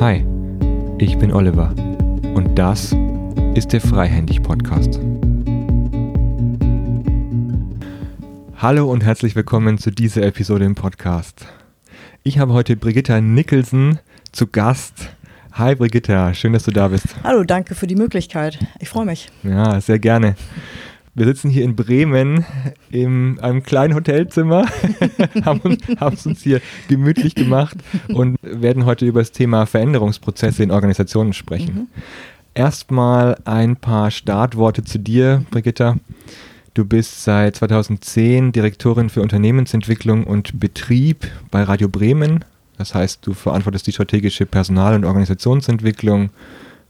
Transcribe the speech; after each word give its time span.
Hi, 0.00 0.24
ich 0.98 1.18
bin 1.18 1.32
Oliver 1.32 1.74
und 2.34 2.56
das 2.56 2.94
ist 3.56 3.72
der 3.72 3.80
Freihändig 3.80 4.44
Podcast. 4.44 5.00
Hallo 8.56 8.88
und 8.88 9.02
herzlich 9.02 9.34
willkommen 9.34 9.76
zu 9.76 9.90
dieser 9.90 10.22
Episode 10.22 10.66
im 10.66 10.76
Podcast. 10.76 11.48
Ich 12.22 12.38
habe 12.38 12.52
heute 12.52 12.76
Brigitta 12.76 13.20
Nicholson 13.20 13.98
zu 14.30 14.46
Gast. 14.46 15.08
Hi 15.54 15.74
Brigitta, 15.74 16.32
schön, 16.32 16.52
dass 16.52 16.62
du 16.62 16.70
da 16.70 16.86
bist. 16.86 17.06
Hallo, 17.24 17.42
danke 17.42 17.74
für 17.74 17.88
die 17.88 17.96
Möglichkeit. 17.96 18.60
Ich 18.78 18.88
freue 18.90 19.04
mich. 19.04 19.30
Ja, 19.42 19.80
sehr 19.80 19.98
gerne. 19.98 20.36
Wir 21.18 21.26
sitzen 21.26 21.50
hier 21.50 21.64
in 21.64 21.74
Bremen 21.74 22.44
in 22.90 23.40
einem 23.40 23.64
kleinen 23.64 23.96
Hotelzimmer, 23.96 24.66
haben, 25.44 25.76
es 26.12 26.26
uns 26.26 26.42
hier 26.42 26.60
gemütlich 26.86 27.34
gemacht 27.34 27.76
und 28.06 28.36
werden 28.42 28.86
heute 28.86 29.04
über 29.04 29.20
das 29.20 29.32
Thema 29.32 29.66
Veränderungsprozesse 29.66 30.62
in 30.62 30.70
Organisationen 30.70 31.32
sprechen. 31.32 31.74
Mhm. 31.74 31.86
Erstmal 32.54 33.36
ein 33.44 33.74
paar 33.74 34.12
Startworte 34.12 34.84
zu 34.84 35.00
dir, 35.00 35.44
Brigitta. 35.50 35.96
Du 36.74 36.84
bist 36.84 37.24
seit 37.24 37.56
2010 37.56 38.52
Direktorin 38.52 39.10
für 39.10 39.20
Unternehmensentwicklung 39.20 40.22
und 40.22 40.60
Betrieb 40.60 41.26
bei 41.50 41.64
Radio 41.64 41.88
Bremen. 41.88 42.44
Das 42.76 42.94
heißt, 42.94 43.26
du 43.26 43.34
verantwortest 43.34 43.88
die 43.88 43.92
strategische 43.92 44.46
Personal- 44.46 44.94
und 44.94 45.04
Organisationsentwicklung, 45.04 46.30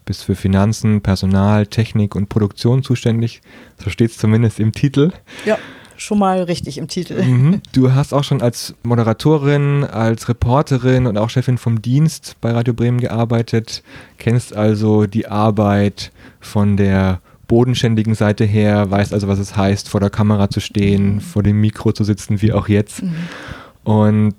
bist 0.08 0.24
für 0.24 0.34
Finanzen, 0.34 1.02
Personal, 1.02 1.66
Technik 1.66 2.16
und 2.16 2.30
Produktion 2.30 2.82
zuständig. 2.82 3.42
So 3.82 3.90
steht 3.90 4.10
es 4.10 4.16
zumindest 4.16 4.58
im 4.58 4.72
Titel. 4.72 5.12
Ja, 5.44 5.58
schon 5.98 6.18
mal 6.18 6.42
richtig 6.42 6.78
im 6.78 6.88
Titel. 6.88 7.22
Mhm. 7.22 7.60
Du 7.72 7.92
hast 7.92 8.14
auch 8.14 8.24
schon 8.24 8.40
als 8.40 8.74
Moderatorin, 8.82 9.84
als 9.84 10.30
Reporterin 10.30 11.06
und 11.06 11.18
auch 11.18 11.28
Chefin 11.28 11.58
vom 11.58 11.82
Dienst 11.82 12.36
bei 12.40 12.52
Radio 12.52 12.72
Bremen 12.72 13.00
gearbeitet, 13.00 13.82
kennst 14.16 14.56
also 14.56 15.06
die 15.06 15.28
Arbeit 15.28 16.10
von 16.40 16.78
der 16.78 17.20
bodenständigen 17.48 18.14
Seite 18.14 18.44
her, 18.44 18.90
weißt 18.90 19.12
also, 19.12 19.28
was 19.28 19.38
es 19.38 19.56
heißt, 19.56 19.90
vor 19.90 20.00
der 20.00 20.10
Kamera 20.10 20.48
zu 20.48 20.60
stehen, 20.60 21.16
mhm. 21.16 21.20
vor 21.20 21.42
dem 21.42 21.60
Mikro 21.60 21.92
zu 21.92 22.04
sitzen, 22.04 22.40
wie 22.40 22.52
auch 22.52 22.68
jetzt. 22.68 23.02
Mhm. 23.02 23.14
Und 23.84 24.34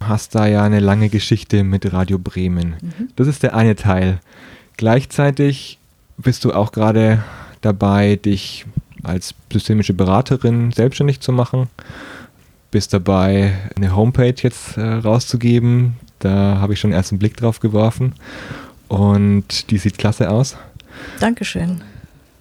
hast 0.00 0.36
da 0.36 0.46
ja 0.46 0.62
eine 0.62 0.80
lange 0.80 1.08
Geschichte 1.08 1.64
mit 1.64 1.92
Radio 1.92 2.18
Bremen. 2.18 2.76
Mhm. 2.80 3.08
Das 3.16 3.26
ist 3.26 3.42
der 3.42 3.56
eine 3.56 3.74
Teil. 3.74 4.20
Gleichzeitig 4.80 5.78
bist 6.16 6.42
du 6.46 6.54
auch 6.54 6.72
gerade 6.72 7.22
dabei, 7.60 8.16
dich 8.16 8.64
als 9.02 9.34
systemische 9.52 9.92
Beraterin 9.92 10.72
selbstständig 10.72 11.20
zu 11.20 11.32
machen. 11.32 11.68
Bist 12.70 12.94
dabei, 12.94 13.58
eine 13.76 13.94
Homepage 13.94 14.36
jetzt 14.38 14.78
äh, 14.78 14.80
rauszugeben. 14.80 15.98
Da 16.20 16.56
habe 16.62 16.72
ich 16.72 16.80
schon 16.80 16.92
erst 16.92 17.12
einen 17.12 17.18
Blick 17.18 17.36
drauf 17.36 17.60
geworfen. 17.60 18.14
Und 18.88 19.70
die 19.70 19.76
sieht 19.76 19.98
klasse 19.98 20.30
aus. 20.30 20.56
Dankeschön. 21.18 21.82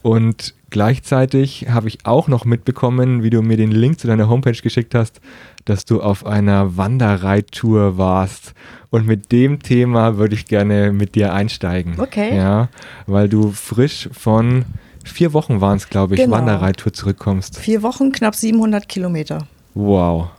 Und 0.02 0.54
gleichzeitig 0.70 1.68
habe 1.70 1.90
ich 1.90 2.06
auch 2.06 2.30
noch 2.30 2.46
mitbekommen, 2.46 3.22
wie 3.22 3.32
du 3.32 3.42
mir 3.42 3.58
den 3.58 3.72
Link 3.72 4.00
zu 4.00 4.08
deiner 4.08 4.30
Homepage 4.30 4.54
geschickt 4.54 4.96
hast, 4.96 5.20
dass 5.70 5.86
du 5.86 6.02
auf 6.02 6.26
einer 6.26 6.78
Wanderreittour 6.78 7.98
warst. 7.98 8.54
Und 8.90 9.06
mit 9.06 9.32
dem 9.32 9.62
Thema 9.62 10.18
würde 10.18 10.34
ich 10.34 10.48
gerne 10.48 10.92
mit 10.92 11.14
dir 11.16 11.34
einsteigen. 11.34 12.00
Okay. 12.00 12.36
Ja, 12.36 12.70
weil 13.06 13.30
du 13.30 13.52
frisch 13.52 14.10
von 14.12 14.66
vier 15.04 15.34
Wochen 15.34 15.62
waren 15.62 15.78
es, 15.78 15.90
glaube 15.90 16.16
ich, 16.16 16.22
genau. 16.22 16.38
Wanderreittour 16.38 16.92
zurückkommst. 16.94 17.60
Vier 17.60 17.84
Wochen, 17.84 18.12
knapp 18.12 18.36
700 18.36 18.88
Kilometer. 18.90 19.48
Wow. 19.76 20.30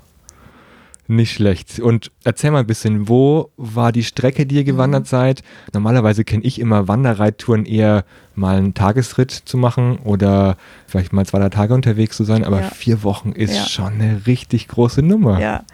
Nicht 1.11 1.33
schlecht. 1.33 1.81
Und 1.81 2.13
erzähl 2.23 2.53
mal 2.53 2.61
ein 2.61 2.69
bisschen, 2.69 3.09
wo 3.09 3.51
war 3.57 3.91
die 3.91 4.05
Strecke, 4.05 4.47
die 4.47 4.55
ihr 4.55 4.65
gewandert 4.65 5.03
mhm. 5.03 5.09
seid? 5.09 5.43
Normalerweise 5.75 6.23
kenne 6.23 6.45
ich 6.45 6.61
immer 6.61 6.87
Wanderreittouren 6.87 7.67
eher 7.67 8.05
mal 8.37 8.57
einen 8.57 8.75
Tagesritt 8.75 9.33
zu 9.33 9.57
machen 9.59 9.99
oder 10.05 10.57
vielleicht 10.87 11.13
mal 11.13 11.27
zwei, 11.27 11.41
drei 11.41 11.49
Tage 11.49 11.75
unterwegs 11.75 12.17
zu 12.17 12.23
sein, 12.23 12.45
aber 12.45 12.61
ja. 12.61 12.69
vier 12.69 13.03
Wochen 13.03 13.33
ist 13.33 13.57
ja. 13.57 13.67
schon 13.67 13.95
eine 13.95 14.25
richtig 14.29 14.69
große 14.69 15.03
Nummer. 15.03 15.41
Ja, 15.41 15.65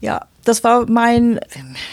ja, 0.00 0.26
das 0.44 0.62
war 0.62 0.86
mein 0.88 1.40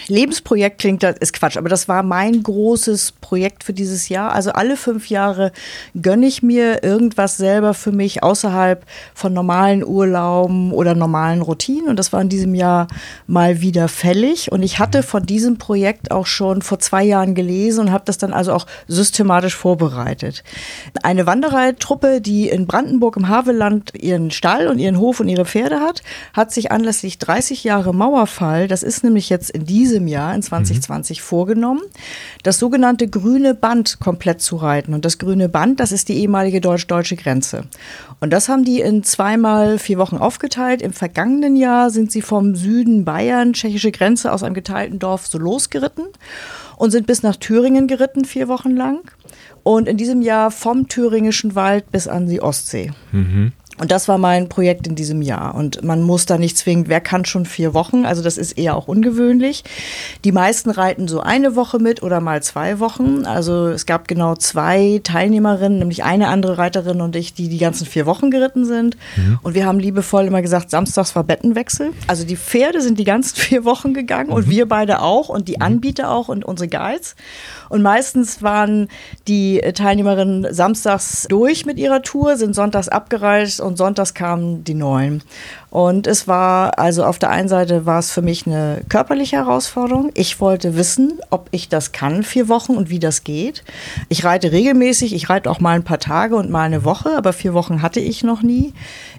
Lebensprojekt, 0.08 0.80
klingt 0.80 1.04
das, 1.04 1.16
ist 1.20 1.34
Quatsch, 1.34 1.58
aber 1.58 1.70
das 1.70 1.88
war 1.88 2.04
mein 2.04 2.44
großes 2.44 3.14
Projekt 3.22 3.64
für 3.64 3.74
dieses 3.74 4.10
Jahr. 4.10 4.34
Also 4.34 4.52
alle 4.52 4.76
fünf 4.76 5.10
Jahre 5.10 5.52
gönne 6.00 6.28
ich 6.28 6.44
mir 6.44 6.84
irgendwas 6.84 7.38
selber 7.38 7.74
für 7.74 7.92
mich 7.92 8.24
außerhalb 8.24 8.86
von 9.14 9.34
normalen 9.34 9.86
Urlauben 9.86 10.72
oder 10.74 10.96
normalen 10.96 11.42
Routinen. 11.42 11.88
Und 11.88 11.98
das 11.98 12.12
war 12.12 12.22
in 12.22 12.30
diesem 12.30 12.54
Jahr 12.54 12.88
mal 13.28 13.62
wieder 13.62 13.88
fällig. 13.88 14.52
Und 14.52 14.64
ich 14.64 14.80
hatte 14.80 15.02
von 15.02 15.26
diesem 15.26 15.58
Projekt 15.58 16.12
auch 16.12 16.26
schon 16.26 16.62
vor 16.62 16.80
zwei 16.80 17.04
Jahren 17.04 17.36
gelesen 17.36 17.82
und 17.82 17.92
habe 17.92 18.04
das 18.06 18.18
dann 18.18 18.34
also 18.34 18.54
auch 18.54 18.68
systematisch 18.88 19.56
vorbereitet. 19.56 20.44
Eine 21.04 21.26
Wanderertruppe, 21.26 22.22
die 22.22 22.50
in 22.50 22.68
Brandenburg 22.68 23.16
im 23.18 23.30
Havelland 23.30 23.94
ihren 23.96 24.32
Stall 24.32 24.68
und 24.68 24.80
ihren 24.80 25.00
Hof 25.00 25.20
und 25.20 25.30
ihre 25.30 25.46
Pferde 25.46 25.80
hat, 25.80 26.04
hat 26.34 26.52
sich 26.52 26.72
anlässlich 26.72 27.18
30 27.18 27.64
Jahre 27.64 27.94
Mauerfall 27.94 28.41
Fall, 28.42 28.68
das 28.68 28.82
ist 28.82 29.04
nämlich 29.04 29.30
jetzt 29.30 29.52
in 29.52 29.66
diesem 29.68 30.08
Jahr, 30.08 30.34
in 30.34 30.42
2020, 30.42 31.20
mhm. 31.20 31.24
vorgenommen, 31.24 31.82
das 32.42 32.58
sogenannte 32.58 33.08
grüne 33.08 33.54
Band 33.54 34.00
komplett 34.00 34.42
zu 34.42 34.56
reiten. 34.56 34.96
Und 34.96 35.06
das 35.06 35.20
grüne 35.20 35.48
Band, 35.48 35.80
das 35.80 35.92
ist 35.92 36.10
die 36.10 36.18
ehemalige 36.18 36.60
deutsch-deutsche 36.60 37.18
Grenze. 37.18 37.66
Und 38.20 38.34
das 38.34 38.50
haben 38.50 38.66
die 38.66 38.82
in 38.82 39.04
zweimal 39.04 39.78
vier 39.78 40.00
Wochen 40.00 40.18
aufgeteilt. 40.18 40.82
Im 40.82 40.92
vergangenen 40.92 41.56
Jahr 41.56 41.92
sind 41.92 42.12
sie 42.12 42.24
vom 42.24 42.56
Süden 42.56 43.06
Bayern, 43.06 43.54
tschechische 43.54 43.92
Grenze, 43.92 44.32
aus 44.32 44.42
einem 44.42 44.56
geteilten 44.56 44.98
Dorf 44.98 45.28
so 45.28 45.38
losgeritten 45.38 46.06
und 46.78 46.90
sind 46.90 47.06
bis 47.06 47.22
nach 47.22 47.36
Thüringen 47.36 47.86
geritten, 47.86 48.26
vier 48.26 48.48
Wochen 48.48 48.72
lang. 48.72 49.02
Und 49.62 49.88
in 49.88 49.98
diesem 49.98 50.24
Jahr 50.24 50.50
vom 50.50 50.88
thüringischen 50.88 51.54
Wald 51.54 51.92
bis 51.92 52.08
an 52.08 52.26
die 52.26 52.42
Ostsee. 52.42 52.92
Mhm. 53.12 53.52
Und 53.82 53.90
das 53.90 54.08
war 54.08 54.20
mein 54.20 54.48
Projekt 54.48 54.86
in 54.86 54.94
diesem 54.94 55.24
Jahr. 55.24 55.56
Und 55.56 55.84
man 55.84 56.04
muss 56.04 56.28
da 56.28 56.38
nicht 56.38 56.56
zwingend, 56.56 56.88
wer 56.88 57.02
kann 57.02 57.26
schon 57.26 57.48
vier 57.48 57.74
Wochen? 57.74 58.06
Also 58.06 58.22
das 58.22 58.38
ist 58.38 58.52
eher 58.52 58.76
auch 58.78 58.88
ungewöhnlich. 58.88 59.64
Die 60.24 60.32
meisten 60.32 60.70
reiten 60.70 61.08
so 61.08 61.22
eine 61.22 61.56
Woche 61.56 61.80
mit 61.80 62.04
oder 62.04 62.22
mal 62.22 62.44
zwei 62.44 62.80
Wochen. 62.80 63.26
Also 63.26 63.70
es 63.70 63.88
gab 63.88 64.08
genau 64.08 64.36
zwei 64.36 65.02
Teilnehmerinnen, 65.04 65.80
nämlich 65.80 66.04
eine 66.04 66.28
andere 66.28 66.60
Reiterin 66.60 67.02
und 67.02 67.16
ich, 67.16 67.34
die 67.34 67.50
die 67.50 67.58
ganzen 67.58 67.88
vier 67.88 68.06
Wochen 68.06 68.30
geritten 68.30 68.66
sind. 68.66 68.98
Mhm. 69.16 69.40
Und 69.42 69.56
wir 69.56 69.66
haben 69.66 69.80
liebevoll 69.80 70.26
immer 70.26 70.44
gesagt, 70.44 70.70
samstags 70.70 71.16
war 71.16 71.24
Bettenwechsel. 71.24 71.92
Also 72.06 72.24
die 72.24 72.38
Pferde 72.38 72.82
sind 72.82 73.00
die 73.00 73.04
ganzen 73.04 73.36
vier 73.38 73.66
Wochen 73.66 73.96
gegangen 73.96 74.30
mhm. 74.30 74.36
und 74.36 74.48
wir 74.48 74.68
beide 74.68 75.02
auch 75.02 75.28
und 75.28 75.48
die 75.48 75.56
mhm. 75.56 75.64
Anbieter 75.64 76.12
auch 76.12 76.28
und 76.28 76.46
unsere 76.46 76.68
Guides. 76.68 77.16
Und 77.70 77.82
meistens 77.82 78.44
waren 78.44 78.90
die 79.28 79.60
Teilnehmerinnen 79.60 80.54
samstags 80.54 81.26
durch 81.30 81.66
mit 81.66 81.80
ihrer 81.80 82.04
Tour, 82.04 82.38
sind 82.38 82.54
sonntags 82.54 82.88
abgereist 82.88 83.60
und 83.60 83.71
sonntags 83.78 84.14
kamen 84.14 84.64
die 84.64 84.74
neuen. 84.74 85.22
Und 85.72 86.06
es 86.06 86.28
war, 86.28 86.78
also 86.78 87.06
auf 87.06 87.18
der 87.18 87.30
einen 87.30 87.48
Seite 87.48 87.86
war 87.86 87.98
es 87.98 88.12
für 88.12 88.22
mich 88.22 88.46
eine 88.46 88.82
körperliche 88.90 89.38
Herausforderung. 89.38 90.12
Ich 90.16 90.42
wollte 90.42 90.76
wissen, 90.76 91.20
ob 91.30 91.48
ich 91.52 91.70
das 91.70 91.94
kann, 91.94 92.24
vier 92.24 92.50
Wochen 92.50 92.76
und 92.76 92.90
wie 92.90 93.00
das 93.00 93.24
geht. 93.24 93.64
Ich 94.10 94.26
reite 94.26 94.52
regelmäßig, 94.52 95.16
ich 95.16 95.30
reite 95.30 95.50
auch 95.50 95.62
mal 95.62 95.76
ein 95.76 95.86
paar 95.86 96.00
Tage 96.00 96.36
und 96.36 96.50
mal 96.50 96.64
eine 96.64 96.84
Woche, 96.84 97.16
aber 97.16 97.32
vier 97.32 97.54
Wochen 97.54 97.82
hatte 97.82 98.02
ich 98.02 98.22
noch 98.22 98.42
nie. 98.44 98.74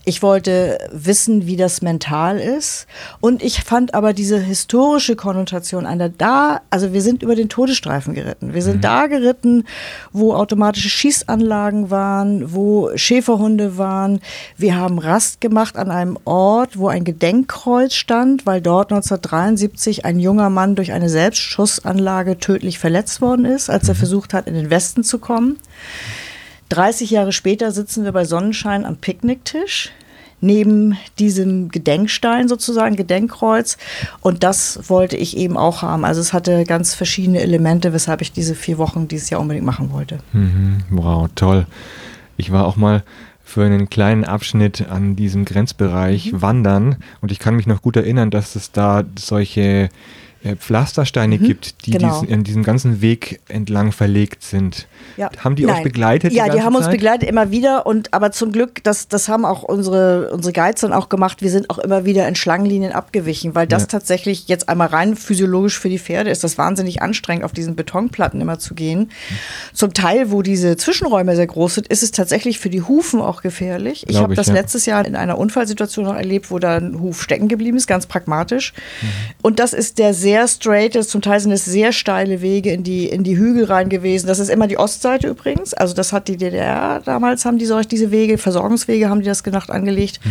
Ich 0.04 0.22
wollte 0.22 0.78
wissen, 0.92 1.46
wie 1.46 1.56
das 1.56 1.80
mental 1.80 2.38
ist. 2.38 2.86
Und 3.20 3.42
ich 3.42 3.62
fand 3.62 3.94
aber 3.94 4.12
diese 4.12 4.38
historische 4.38 5.16
Konnotation 5.16 5.86
der 5.98 6.10
da, 6.10 6.60
also 6.68 6.92
wir 6.92 7.00
sind 7.00 7.22
über 7.22 7.34
den 7.34 7.48
Todesstreifen 7.48 8.12
geritten. 8.12 8.52
Wir 8.52 8.62
sind 8.62 8.76
mhm. 8.76 8.80
da 8.82 9.06
geritten, 9.06 9.64
wo 10.12 10.34
automatische 10.34 10.90
Schießanlagen 10.90 11.90
waren, 11.90 12.52
wo 12.52 12.90
Schäferhunde 12.94 13.78
waren. 13.78 14.20
Wir 14.58 14.76
haben 14.76 14.98
Rast 14.98 15.40
gemacht 15.40 15.76
an 15.76 15.90
einem 15.90 16.18
Ort, 16.24 16.41
Ort, 16.42 16.76
wo 16.76 16.88
ein 16.88 17.04
Gedenkkreuz 17.04 17.94
stand, 17.94 18.46
weil 18.46 18.60
dort 18.60 18.90
1973 18.90 20.04
ein 20.04 20.18
junger 20.18 20.50
Mann 20.50 20.74
durch 20.74 20.90
eine 20.90 21.08
Selbstschussanlage 21.08 22.36
tödlich 22.38 22.80
verletzt 22.80 23.20
worden 23.20 23.44
ist, 23.44 23.70
als 23.70 23.86
er 23.86 23.94
mhm. 23.94 23.98
versucht 23.98 24.34
hat, 24.34 24.48
in 24.48 24.54
den 24.54 24.68
Westen 24.68 25.04
zu 25.04 25.20
kommen. 25.20 25.60
30 26.70 27.12
Jahre 27.12 27.30
später 27.30 27.70
sitzen 27.70 28.02
wir 28.02 28.10
bei 28.10 28.24
Sonnenschein 28.24 28.84
am 28.84 28.96
Picknicktisch 28.96 29.92
neben 30.40 30.98
diesem 31.20 31.68
Gedenkstein 31.68 32.48
sozusagen, 32.48 32.96
Gedenkkreuz. 32.96 33.78
Und 34.20 34.42
das 34.42 34.90
wollte 34.90 35.16
ich 35.16 35.36
eben 35.36 35.56
auch 35.56 35.82
haben. 35.82 36.04
Also 36.04 36.20
es 36.20 36.32
hatte 36.32 36.64
ganz 36.64 36.96
verschiedene 36.96 37.40
Elemente, 37.40 37.92
weshalb 37.92 38.20
ich 38.20 38.32
diese 38.32 38.56
vier 38.56 38.78
Wochen 38.78 39.06
dieses 39.06 39.30
Jahr 39.30 39.40
unbedingt 39.40 39.64
machen 39.64 39.92
wollte. 39.92 40.18
Mhm. 40.32 40.82
Wow, 40.90 41.28
toll. 41.36 41.68
Ich 42.36 42.50
war 42.50 42.66
auch 42.66 42.74
mal 42.74 43.04
für 43.52 43.64
einen 43.64 43.90
kleinen 43.90 44.24
Abschnitt 44.24 44.88
an 44.88 45.14
diesem 45.14 45.44
Grenzbereich 45.44 46.32
mhm. 46.32 46.42
wandern. 46.42 46.96
Und 47.20 47.30
ich 47.32 47.38
kann 47.38 47.54
mich 47.54 47.66
noch 47.66 47.82
gut 47.82 47.96
erinnern, 47.96 48.30
dass 48.30 48.56
es 48.56 48.72
da 48.72 49.04
solche 49.18 49.90
äh, 50.42 50.56
Pflastersteine 50.56 51.38
mhm, 51.38 51.44
gibt, 51.44 51.86
die 51.86 51.90
genau. 51.90 52.22
diesen, 52.22 52.44
diesen 52.44 52.62
ganzen 52.62 53.02
Weg 53.02 53.40
entlang 53.48 53.92
verlegt 53.92 54.42
sind. 54.42 54.88
Ja. 55.16 55.30
Haben 55.38 55.56
die 55.56 55.64
Nein. 55.64 55.76
euch 55.76 55.82
begleitet? 55.82 56.32
Ja, 56.32 56.46
die, 56.46 56.52
die 56.52 56.62
haben 56.62 56.74
Zeit? 56.74 56.82
uns 56.82 56.90
begleitet 56.90 57.28
immer 57.28 57.50
wieder 57.50 57.86
und 57.86 58.12
aber 58.14 58.32
zum 58.32 58.52
Glück, 58.52 58.82
das, 58.84 59.08
das 59.08 59.28
haben 59.28 59.44
auch 59.44 59.62
unsere, 59.62 60.30
unsere 60.30 60.52
Guides 60.52 60.80
dann 60.80 60.92
auch 60.92 61.08
gemacht, 61.08 61.42
wir 61.42 61.50
sind 61.50 61.70
auch 61.70 61.78
immer 61.78 62.04
wieder 62.04 62.26
in 62.28 62.34
Schlangenlinien 62.34 62.92
abgewichen, 62.92 63.54
weil 63.54 63.66
das 63.66 63.82
ja. 63.82 63.88
tatsächlich 63.88 64.48
jetzt 64.48 64.68
einmal 64.68 64.88
rein 64.88 65.16
physiologisch 65.16 65.78
für 65.78 65.88
die 65.88 65.98
Pferde 65.98 66.30
ist 66.30 66.44
das 66.44 66.58
wahnsinnig 66.58 67.02
anstrengend, 67.02 67.44
auf 67.44 67.52
diesen 67.52 67.76
Betonplatten 67.76 68.40
immer 68.40 68.58
zu 68.58 68.74
gehen. 68.74 69.00
Mhm. 69.00 69.74
Zum 69.74 69.94
Teil, 69.94 70.30
wo 70.30 70.42
diese 70.42 70.76
Zwischenräume 70.76 71.36
sehr 71.36 71.46
groß 71.46 71.76
sind, 71.76 71.88
ist 71.88 72.02
es 72.02 72.10
tatsächlich 72.10 72.58
für 72.58 72.70
die 72.70 72.82
Hufen 72.82 73.20
auch 73.20 73.42
gefährlich. 73.42 74.04
Ich 74.08 74.18
habe 74.18 74.34
das 74.34 74.48
ja. 74.48 74.54
letztes 74.54 74.86
Jahr 74.86 75.04
in 75.06 75.16
einer 75.16 75.38
Unfallsituation 75.38 76.04
noch 76.04 76.14
erlebt, 76.14 76.50
wo 76.50 76.58
da 76.58 76.76
ein 76.76 77.00
Huf 77.00 77.22
stecken 77.22 77.48
geblieben 77.48 77.76
ist, 77.76 77.86
ganz 77.86 78.06
pragmatisch. 78.06 78.72
Mhm. 79.02 79.06
Und 79.42 79.58
das 79.58 79.72
ist 79.72 79.98
der 79.98 80.14
sehr 80.14 80.48
straight, 80.48 81.02
zum 81.02 81.22
Teil 81.22 81.40
sind 81.40 81.52
es 81.52 81.64
sehr 81.64 81.92
steile 81.92 82.42
Wege 82.42 82.70
in 82.70 82.82
die, 82.82 83.06
in 83.06 83.24
die 83.24 83.36
Hügel 83.36 83.64
rein 83.64 83.88
gewesen. 83.88 84.26
Das 84.26 84.38
ist 84.38 84.48
immer 84.48 84.66
die 84.66 84.78
Ostseite 84.92 85.28
übrigens. 85.28 85.74
Also 85.74 85.94
das 85.94 86.12
hat 86.12 86.28
die 86.28 86.36
DDR 86.36 87.00
damals, 87.04 87.44
haben 87.44 87.58
die 87.58 87.66
solche, 87.66 87.88
diese 87.88 88.10
Wege, 88.10 88.38
Versorgungswege 88.38 89.08
haben 89.08 89.20
die 89.20 89.26
das 89.26 89.42
gedacht 89.42 89.70
angelegt. 89.70 90.20
Mhm. 90.24 90.30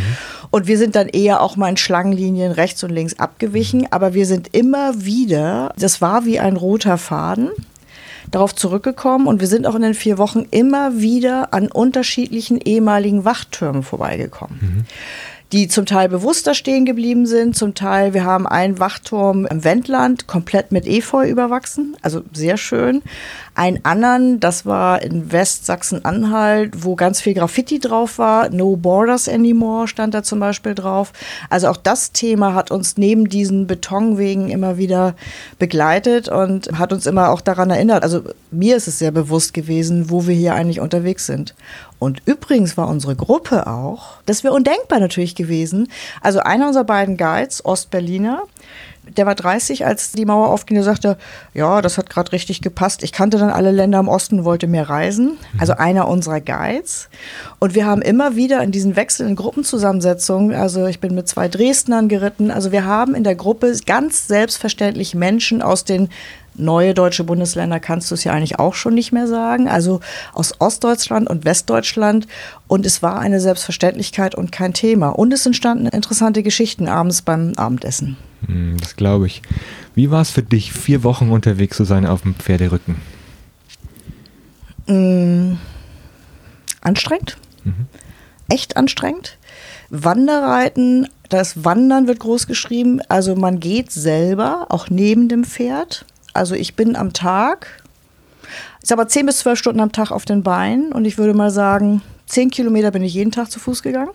Und 0.51 0.67
wir 0.67 0.77
sind 0.77 0.95
dann 0.95 1.07
eher 1.07 1.41
auch 1.41 1.55
mal 1.55 1.69
in 1.69 1.77
Schlangenlinien 1.77 2.51
rechts 2.51 2.83
und 2.83 2.91
links 2.91 3.17
abgewichen. 3.19 3.87
Aber 3.91 4.13
wir 4.13 4.25
sind 4.25 4.53
immer 4.53 5.03
wieder, 5.03 5.73
das 5.77 6.01
war 6.01 6.25
wie 6.25 6.39
ein 6.39 6.57
roter 6.57 6.97
Faden 6.97 7.49
darauf 8.29 8.53
zurückgekommen 8.53 9.27
und 9.27 9.41
wir 9.41 9.47
sind 9.47 9.65
auch 9.65 9.75
in 9.75 9.81
den 9.81 9.95
vier 9.95 10.17
Wochen 10.17 10.45
immer 10.51 10.99
wieder 10.99 11.53
an 11.53 11.69
unterschiedlichen 11.69 12.59
ehemaligen 12.61 13.25
Wachtürmen 13.25 13.83
vorbeigekommen. 13.83 14.59
Mhm 14.61 14.85
die 15.51 15.67
zum 15.67 15.85
Teil 15.85 16.07
bewusster 16.07 16.53
stehen 16.53 16.85
geblieben 16.85 17.25
sind, 17.25 17.55
zum 17.55 17.75
Teil, 17.75 18.13
wir 18.13 18.23
haben 18.23 18.47
einen 18.47 18.79
Wachturm 18.79 19.45
im 19.45 19.63
Wendland 19.63 20.27
komplett 20.27 20.71
mit 20.71 20.87
Efeu 20.87 21.27
überwachsen, 21.27 21.97
also 22.01 22.21
sehr 22.31 22.57
schön. 22.57 23.01
Einen 23.53 23.83
anderen, 23.83 24.39
das 24.39 24.65
war 24.65 25.01
in 25.01 25.33
Westsachsen-Anhalt, 25.33 26.85
wo 26.85 26.95
ganz 26.95 27.19
viel 27.19 27.33
Graffiti 27.33 27.79
drauf 27.79 28.17
war. 28.17 28.49
No 28.49 28.77
Borders 28.77 29.27
Anymore 29.27 29.89
stand 29.89 30.13
da 30.13 30.23
zum 30.23 30.39
Beispiel 30.39 30.73
drauf. 30.73 31.11
Also 31.49 31.67
auch 31.67 31.75
das 31.75 32.13
Thema 32.13 32.53
hat 32.53 32.71
uns 32.71 32.95
neben 32.95 33.27
diesen 33.27 33.67
Betonwegen 33.67 34.49
immer 34.49 34.77
wieder 34.77 35.15
begleitet 35.59 36.29
und 36.29 36.79
hat 36.79 36.93
uns 36.93 37.05
immer 37.05 37.29
auch 37.29 37.41
daran 37.41 37.71
erinnert. 37.71 38.03
Also 38.03 38.21
mir 38.51 38.77
ist 38.77 38.87
es 38.87 38.99
sehr 38.99 39.11
bewusst 39.11 39.53
gewesen, 39.53 40.09
wo 40.09 40.27
wir 40.27 40.35
hier 40.35 40.55
eigentlich 40.55 40.79
unterwegs 40.79 41.25
sind. 41.25 41.53
Und 42.01 42.23
übrigens 42.25 42.77
war 42.77 42.87
unsere 42.87 43.15
Gruppe 43.15 43.67
auch, 43.67 44.13
das 44.25 44.43
wäre 44.43 44.55
undenkbar 44.55 44.99
natürlich 44.99 45.35
gewesen. 45.35 45.87
Also 46.19 46.39
einer 46.39 46.65
unserer 46.65 46.83
beiden 46.83 47.15
Guides, 47.15 47.63
Ostberliner, 47.63 48.41
der 49.17 49.25
war 49.25 49.35
30, 49.35 49.85
als 49.85 50.11
die 50.11 50.25
Mauer 50.25 50.49
aufging, 50.49 50.75
der 50.75 50.83
sagte, 50.83 51.17
ja, 51.53 51.81
das 51.81 51.97
hat 51.97 52.09
gerade 52.09 52.31
richtig 52.31 52.61
gepasst. 52.61 53.03
Ich 53.03 53.11
kannte 53.11 53.37
dann 53.37 53.49
alle 53.49 53.71
Länder 53.71 53.99
im 53.99 54.07
Osten, 54.07 54.45
wollte 54.45 54.67
mehr 54.67 54.89
reisen. 54.89 55.37
Also 55.59 55.73
einer 55.73 56.07
unserer 56.07 56.41
Guides. 56.41 57.09
Und 57.59 57.75
wir 57.75 57.85
haben 57.85 58.01
immer 58.01 58.35
wieder 58.35 58.61
in 58.63 58.71
diesen 58.71 58.95
wechselnden 58.95 59.35
Gruppenzusammensetzungen, 59.35 60.55
also 60.55 60.85
ich 60.85 60.99
bin 60.99 61.15
mit 61.15 61.27
zwei 61.27 61.47
Dresdnern 61.47 62.07
geritten, 62.07 62.51
also 62.51 62.71
wir 62.71 62.85
haben 62.85 63.15
in 63.15 63.23
der 63.23 63.35
Gruppe 63.35 63.73
ganz 63.85 64.27
selbstverständlich 64.27 65.15
Menschen 65.15 65.61
aus 65.61 65.83
den 65.83 66.09
neue 66.55 66.93
deutsche 66.93 67.23
Bundesländer 67.23 67.79
kannst 67.79 68.11
du 68.11 68.15
es 68.15 68.23
ja 68.23 68.33
eigentlich 68.33 68.59
auch 68.59 68.73
schon 68.73 68.93
nicht 68.93 69.11
mehr 69.11 69.27
sagen. 69.27 69.67
Also 69.67 70.01
aus 70.33 70.59
Ostdeutschland 70.59 71.29
und 71.29 71.45
Westdeutschland. 71.45 72.27
Und 72.67 72.85
es 72.85 73.01
war 73.01 73.19
eine 73.19 73.39
Selbstverständlichkeit 73.39 74.35
und 74.35 74.51
kein 74.51 74.73
Thema. 74.73 75.09
Und 75.09 75.33
es 75.33 75.45
entstanden 75.45 75.87
interessante 75.87 76.43
Geschichten 76.43 76.87
abends 76.87 77.21
beim 77.21 77.53
Abendessen. 77.55 78.17
Hm, 78.47 78.77
das 78.79 78.95
glaube 78.95 79.27
ich. 79.27 79.41
Wie 79.95 80.11
war 80.11 80.21
es 80.21 80.31
für 80.31 80.43
dich, 80.43 80.73
vier 80.73 81.03
Wochen 81.03 81.29
unterwegs 81.29 81.77
zu 81.77 81.83
sein 81.83 82.05
auf 82.05 82.21
dem 82.21 82.35
Pferderücken? 82.35 82.95
Mhm. 84.87 85.57
Anstrengend. 86.81 87.37
Mhm. 87.63 87.87
Echt 88.49 88.77
anstrengend. 88.77 89.37
Wanderreiten, 89.89 91.07
das 91.29 91.63
Wandern 91.63 92.07
wird 92.07 92.19
groß 92.19 92.47
geschrieben. 92.47 93.01
Also 93.07 93.35
man 93.35 93.59
geht 93.59 93.91
selber, 93.91 94.67
auch 94.69 94.89
neben 94.89 95.29
dem 95.29 95.43
Pferd. 95.43 96.05
Also 96.33 96.55
ich 96.55 96.75
bin 96.75 96.95
am 96.95 97.13
Tag, 97.13 97.83
sag 98.81 98.97
mal 98.97 99.07
10 99.07 99.25
bis 99.25 99.39
12 99.39 99.59
Stunden 99.59 99.81
am 99.81 99.91
Tag 99.91 100.11
auf 100.11 100.25
den 100.25 100.43
Beinen 100.43 100.91
und 100.91 101.05
ich 101.05 101.17
würde 101.17 101.33
mal 101.33 101.51
sagen, 101.51 102.01
10 102.27 102.49
Kilometer 102.49 102.91
bin 102.91 103.03
ich 103.03 103.13
jeden 103.13 103.31
Tag 103.31 103.51
zu 103.51 103.59
Fuß 103.59 103.83
gegangen. 103.83 104.11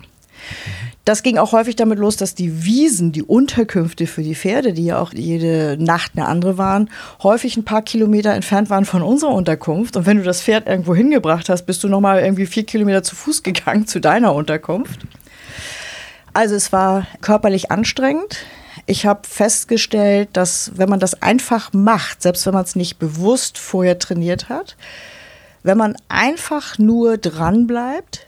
Das 1.06 1.22
ging 1.22 1.38
auch 1.38 1.52
häufig 1.52 1.76
damit 1.76 2.00
los, 2.00 2.16
dass 2.16 2.34
die 2.34 2.64
Wiesen, 2.64 3.12
die 3.12 3.22
Unterkünfte 3.22 4.08
für 4.08 4.24
die 4.24 4.34
Pferde, 4.34 4.72
die 4.72 4.86
ja 4.86 4.98
auch 4.98 5.12
jede 5.14 5.76
Nacht 5.78 6.12
eine 6.16 6.26
andere 6.26 6.58
waren, 6.58 6.90
häufig 7.22 7.56
ein 7.56 7.64
paar 7.64 7.82
Kilometer 7.82 8.32
entfernt 8.32 8.70
waren 8.70 8.84
von 8.84 9.02
unserer 9.02 9.30
Unterkunft. 9.30 9.96
Und 9.96 10.04
wenn 10.04 10.16
du 10.16 10.24
das 10.24 10.42
Pferd 10.42 10.66
irgendwo 10.66 10.96
hingebracht 10.96 11.48
hast, 11.48 11.62
bist 11.62 11.84
du 11.84 11.88
nochmal 11.88 12.22
irgendwie 12.22 12.44
vier 12.44 12.66
Kilometer 12.66 13.04
zu 13.04 13.14
Fuß 13.14 13.44
gegangen 13.44 13.86
zu 13.86 14.00
deiner 14.00 14.34
Unterkunft. 14.34 15.06
Also 16.32 16.56
es 16.56 16.72
war 16.72 17.06
körperlich 17.20 17.70
anstrengend. 17.70 18.38
Ich 18.86 19.06
habe 19.06 19.28
festgestellt, 19.28 20.30
dass 20.32 20.72
wenn 20.74 20.88
man 20.88 20.98
das 20.98 21.22
einfach 21.22 21.72
macht, 21.72 22.20
selbst 22.20 22.46
wenn 22.46 22.54
man 22.54 22.64
es 22.64 22.74
nicht 22.74 22.98
bewusst 22.98 23.58
vorher 23.58 24.00
trainiert 24.00 24.48
hat, 24.48 24.76
wenn 25.62 25.78
man 25.78 25.96
einfach 26.08 26.78
nur 26.78 27.16
dran 27.16 27.68
bleibt, 27.68 28.26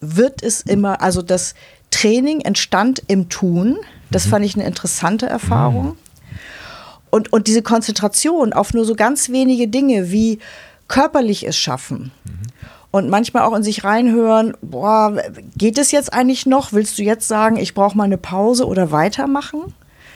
wird 0.00 0.42
es 0.42 0.60
immer, 0.60 1.00
also 1.00 1.22
das 1.22 1.54
Training 1.90 2.40
entstand 2.40 3.02
im 3.06 3.28
Tun. 3.28 3.78
Das 4.10 4.26
mhm. 4.26 4.30
fand 4.30 4.44
ich 4.44 4.54
eine 4.54 4.66
interessante 4.66 5.26
Erfahrung. 5.26 5.86
Mhm. 5.86 5.96
Und, 7.10 7.32
und 7.32 7.46
diese 7.46 7.62
Konzentration 7.62 8.52
auf 8.52 8.74
nur 8.74 8.84
so 8.84 8.94
ganz 8.94 9.30
wenige 9.30 9.68
Dinge 9.68 10.10
wie 10.10 10.40
körperlich 10.88 11.46
es 11.46 11.56
schaffen, 11.56 12.12
mhm 12.24 12.48
und 12.90 13.08
manchmal 13.08 13.42
auch 13.42 13.54
in 13.54 13.62
sich 13.62 13.84
reinhören, 13.84 14.54
boah, 14.62 15.16
geht 15.56 15.78
es 15.78 15.90
jetzt 15.90 16.12
eigentlich 16.12 16.46
noch? 16.46 16.72
Willst 16.72 16.98
du 16.98 17.02
jetzt 17.02 17.28
sagen, 17.28 17.56
ich 17.56 17.74
brauche 17.74 17.96
mal 17.96 18.04
eine 18.04 18.18
Pause 18.18 18.66
oder 18.66 18.90
weitermachen? 18.90 19.74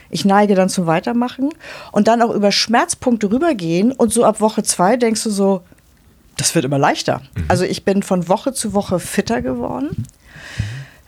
Ich 0.09 0.25
neige 0.25 0.55
dann 0.55 0.69
zum 0.69 0.85
Weitermachen 0.85 1.49
und 1.91 2.07
dann 2.07 2.21
auch 2.21 2.31
über 2.31 2.51
Schmerzpunkte 2.51 3.31
rübergehen 3.31 3.91
und 3.91 4.13
so 4.13 4.23
ab 4.23 4.41
Woche 4.41 4.63
zwei 4.63 4.95
denkst 4.95 5.23
du 5.23 5.29
so, 5.29 5.61
das 6.37 6.53
wird 6.55 6.65
immer 6.65 6.79
leichter. 6.79 7.21
Mhm. 7.35 7.45
Also 7.47 7.63
ich 7.63 7.85
bin 7.85 8.03
von 8.03 8.27
Woche 8.27 8.53
zu 8.53 8.73
Woche 8.73 8.99
fitter 8.99 9.41
geworden. 9.41 10.05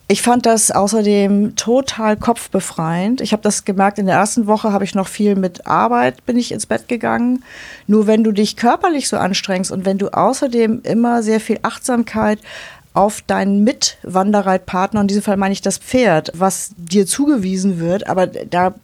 Ich 0.08 0.22
fand 0.22 0.46
das 0.46 0.70
außerdem 0.70 1.56
total 1.56 2.16
kopfbefreiend. 2.16 3.22
Ich 3.22 3.32
habe 3.32 3.42
das 3.42 3.66
gemerkt, 3.66 3.98
in 3.98 4.06
der 4.06 4.18
ersten 4.18 4.46
Woche 4.46 4.72
habe 4.72 4.84
ich 4.84 4.94
noch 4.94 5.08
viel 5.08 5.36
mit 5.36 5.66
Arbeit, 5.66 6.26
bin 6.28 6.38
ich 6.38 6.52
ins 6.52 6.68
Bett 6.68 6.88
gegangen. 6.88 7.44
Nur 7.88 8.06
wenn 8.06 8.24
du 8.24 8.32
dich 8.32 8.56
körperlich 8.56 9.08
so 9.08 9.18
anstrengst 9.18 9.72
und 9.72 9.84
wenn 9.84 9.98
du 9.98 10.10
außerdem 10.10 10.82
immer 10.84 11.24
sehr 11.24 11.40
viel 11.40 11.58
Achtsamkeit 11.64 12.38
auf 12.94 13.22
deinen 13.22 13.64
Mitwanderreitpartner, 13.64 15.02
in 15.02 15.08
diesem 15.08 15.24
Fall 15.24 15.38
meine 15.38 15.54
ich 15.54 15.62
das 15.62 15.80
Pferd, 15.80 16.32
was 16.36 16.72
dir 16.78 17.08
zugewiesen 17.08 17.80
wird, 17.80 18.08
aber 18.08 18.28
da 18.28 18.76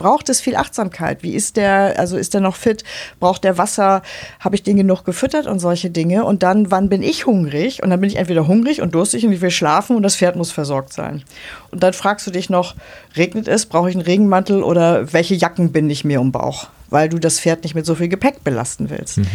braucht 0.00 0.30
es 0.30 0.40
viel 0.40 0.56
Achtsamkeit. 0.56 1.22
Wie 1.22 1.34
ist 1.34 1.58
der, 1.58 1.98
also 1.98 2.16
ist 2.16 2.32
der 2.32 2.40
noch 2.40 2.56
fit? 2.56 2.84
Braucht 3.20 3.44
der 3.44 3.58
Wasser? 3.58 4.00
Habe 4.40 4.56
ich 4.56 4.62
den 4.62 4.78
genug 4.78 5.04
gefüttert 5.04 5.46
und 5.46 5.58
solche 5.58 5.90
Dinge? 5.90 6.24
Und 6.24 6.42
dann, 6.42 6.70
wann 6.70 6.88
bin 6.88 7.02
ich 7.02 7.26
hungrig? 7.26 7.82
Und 7.82 7.90
dann 7.90 8.00
bin 8.00 8.08
ich 8.08 8.16
entweder 8.16 8.48
hungrig 8.48 8.80
und 8.80 8.94
durstig 8.94 9.26
und 9.26 9.32
ich 9.32 9.42
will 9.42 9.50
schlafen 9.50 9.96
und 9.96 10.02
das 10.02 10.16
Pferd 10.16 10.36
muss 10.36 10.52
versorgt 10.52 10.94
sein. 10.94 11.22
Und 11.70 11.82
dann 11.82 11.92
fragst 11.92 12.26
du 12.26 12.30
dich 12.30 12.48
noch, 12.48 12.76
regnet 13.14 13.46
es? 13.46 13.66
Brauche 13.66 13.90
ich 13.90 13.94
einen 13.94 14.04
Regenmantel 14.04 14.62
oder 14.62 15.12
welche 15.12 15.34
Jacken 15.34 15.70
binde 15.70 15.92
ich 15.92 16.02
mir 16.02 16.22
um 16.22 16.32
Bauch? 16.32 16.68
Weil 16.88 17.10
du 17.10 17.18
das 17.18 17.38
Pferd 17.38 17.62
nicht 17.62 17.74
mit 17.74 17.84
so 17.84 17.94
viel 17.94 18.08
Gepäck 18.08 18.42
belasten 18.42 18.88
willst. 18.88 19.18
Mhm. 19.18 19.26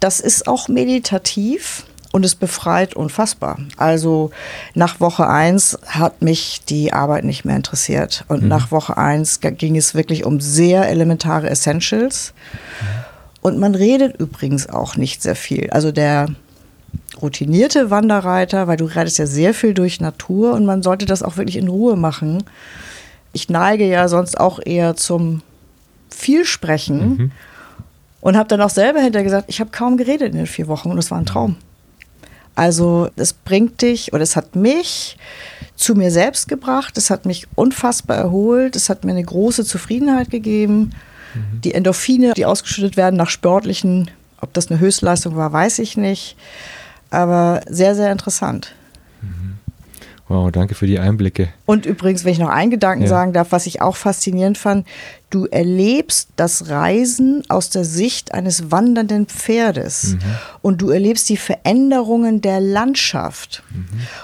Das 0.00 0.18
ist 0.18 0.48
auch 0.48 0.66
meditativ 0.66 1.84
und 2.18 2.24
es 2.24 2.34
befreit 2.34 2.94
unfassbar. 2.94 3.60
Also 3.76 4.32
nach 4.74 4.98
Woche 4.98 5.28
1 5.28 5.78
hat 5.86 6.20
mich 6.20 6.62
die 6.68 6.92
Arbeit 6.92 7.22
nicht 7.22 7.44
mehr 7.44 7.54
interessiert. 7.54 8.24
Und 8.26 8.42
mhm. 8.42 8.48
nach 8.48 8.72
Woche 8.72 8.96
1 8.96 9.38
ging 9.40 9.76
es 9.76 9.94
wirklich 9.94 10.24
um 10.24 10.40
sehr 10.40 10.88
elementare 10.88 11.48
Essentials. 11.48 12.34
Und 13.40 13.56
man 13.60 13.76
redet 13.76 14.16
übrigens 14.20 14.68
auch 14.68 14.96
nicht 14.96 15.22
sehr 15.22 15.36
viel. 15.36 15.70
Also 15.70 15.92
der 15.92 16.26
routinierte 17.22 17.92
Wanderreiter, 17.92 18.66
weil 18.66 18.76
du 18.76 18.86
reitest 18.86 19.18
ja 19.18 19.26
sehr 19.26 19.54
viel 19.54 19.74
durch 19.74 20.00
Natur 20.00 20.54
und 20.54 20.66
man 20.66 20.82
sollte 20.82 21.06
das 21.06 21.22
auch 21.22 21.36
wirklich 21.36 21.56
in 21.56 21.68
Ruhe 21.68 21.94
machen. 21.94 22.42
Ich 23.32 23.48
neige 23.48 23.86
ja 23.86 24.08
sonst 24.08 24.40
auch 24.40 24.58
eher 24.58 24.96
zum 24.96 25.42
Vielsprechen 26.10 26.98
mhm. 26.98 27.32
und 28.20 28.36
habe 28.36 28.48
dann 28.48 28.60
auch 28.60 28.70
selber 28.70 28.98
hinterher 28.98 29.22
gesagt, 29.24 29.44
ich 29.46 29.60
habe 29.60 29.70
kaum 29.70 29.96
geredet 29.96 30.32
in 30.32 30.38
den 30.38 30.46
vier 30.48 30.66
Wochen 30.66 30.90
und 30.90 30.98
es 30.98 31.12
war 31.12 31.18
ein 31.18 31.26
Traum. 31.26 31.54
Also 32.58 33.08
es 33.14 33.34
bringt 33.34 33.82
dich 33.82 34.12
oder 34.12 34.24
es 34.24 34.34
hat 34.34 34.56
mich 34.56 35.16
zu 35.76 35.94
mir 35.94 36.10
selbst 36.10 36.48
gebracht, 36.48 36.98
es 36.98 37.08
hat 37.08 37.24
mich 37.24 37.46
unfassbar 37.54 38.16
erholt, 38.16 38.74
es 38.74 38.88
hat 38.88 39.04
mir 39.04 39.12
eine 39.12 39.22
große 39.22 39.64
Zufriedenheit 39.64 40.28
gegeben. 40.28 40.90
Mhm. 41.34 41.60
Die 41.60 41.72
Endorphine, 41.72 42.34
die 42.34 42.46
ausgeschüttet 42.46 42.96
werden 42.96 43.14
nach 43.14 43.30
sportlichen, 43.30 44.10
ob 44.40 44.52
das 44.54 44.72
eine 44.72 44.80
Höchstleistung 44.80 45.36
war, 45.36 45.52
weiß 45.52 45.78
ich 45.78 45.96
nicht, 45.96 46.36
aber 47.10 47.60
sehr, 47.68 47.94
sehr 47.94 48.10
interessant. 48.10 48.74
Mhm. 49.22 49.57
Wow, 50.28 50.50
danke 50.52 50.74
für 50.74 50.86
die 50.86 50.98
Einblicke. 50.98 51.48
Und 51.64 51.86
übrigens, 51.86 52.24
wenn 52.24 52.32
ich 52.32 52.38
noch 52.38 52.50
einen 52.50 52.70
Gedanken 52.70 53.04
Ja. 53.04 53.08
sagen 53.08 53.32
darf, 53.32 53.50
was 53.50 53.66
ich 53.66 53.80
auch 53.80 53.96
faszinierend 53.96 54.58
fand, 54.58 54.86
du 55.30 55.46
erlebst 55.46 56.28
das 56.36 56.68
Reisen 56.68 57.42
aus 57.48 57.70
der 57.70 57.84
Sicht 57.84 58.34
eines 58.34 58.70
wandernden 58.70 59.26
Pferdes 59.26 60.14
Mhm. 60.14 60.18
und 60.60 60.82
du 60.82 60.90
erlebst 60.90 61.28
die 61.30 61.38
Veränderungen 61.38 62.42
der 62.42 62.60
Landschaft. 62.60 63.62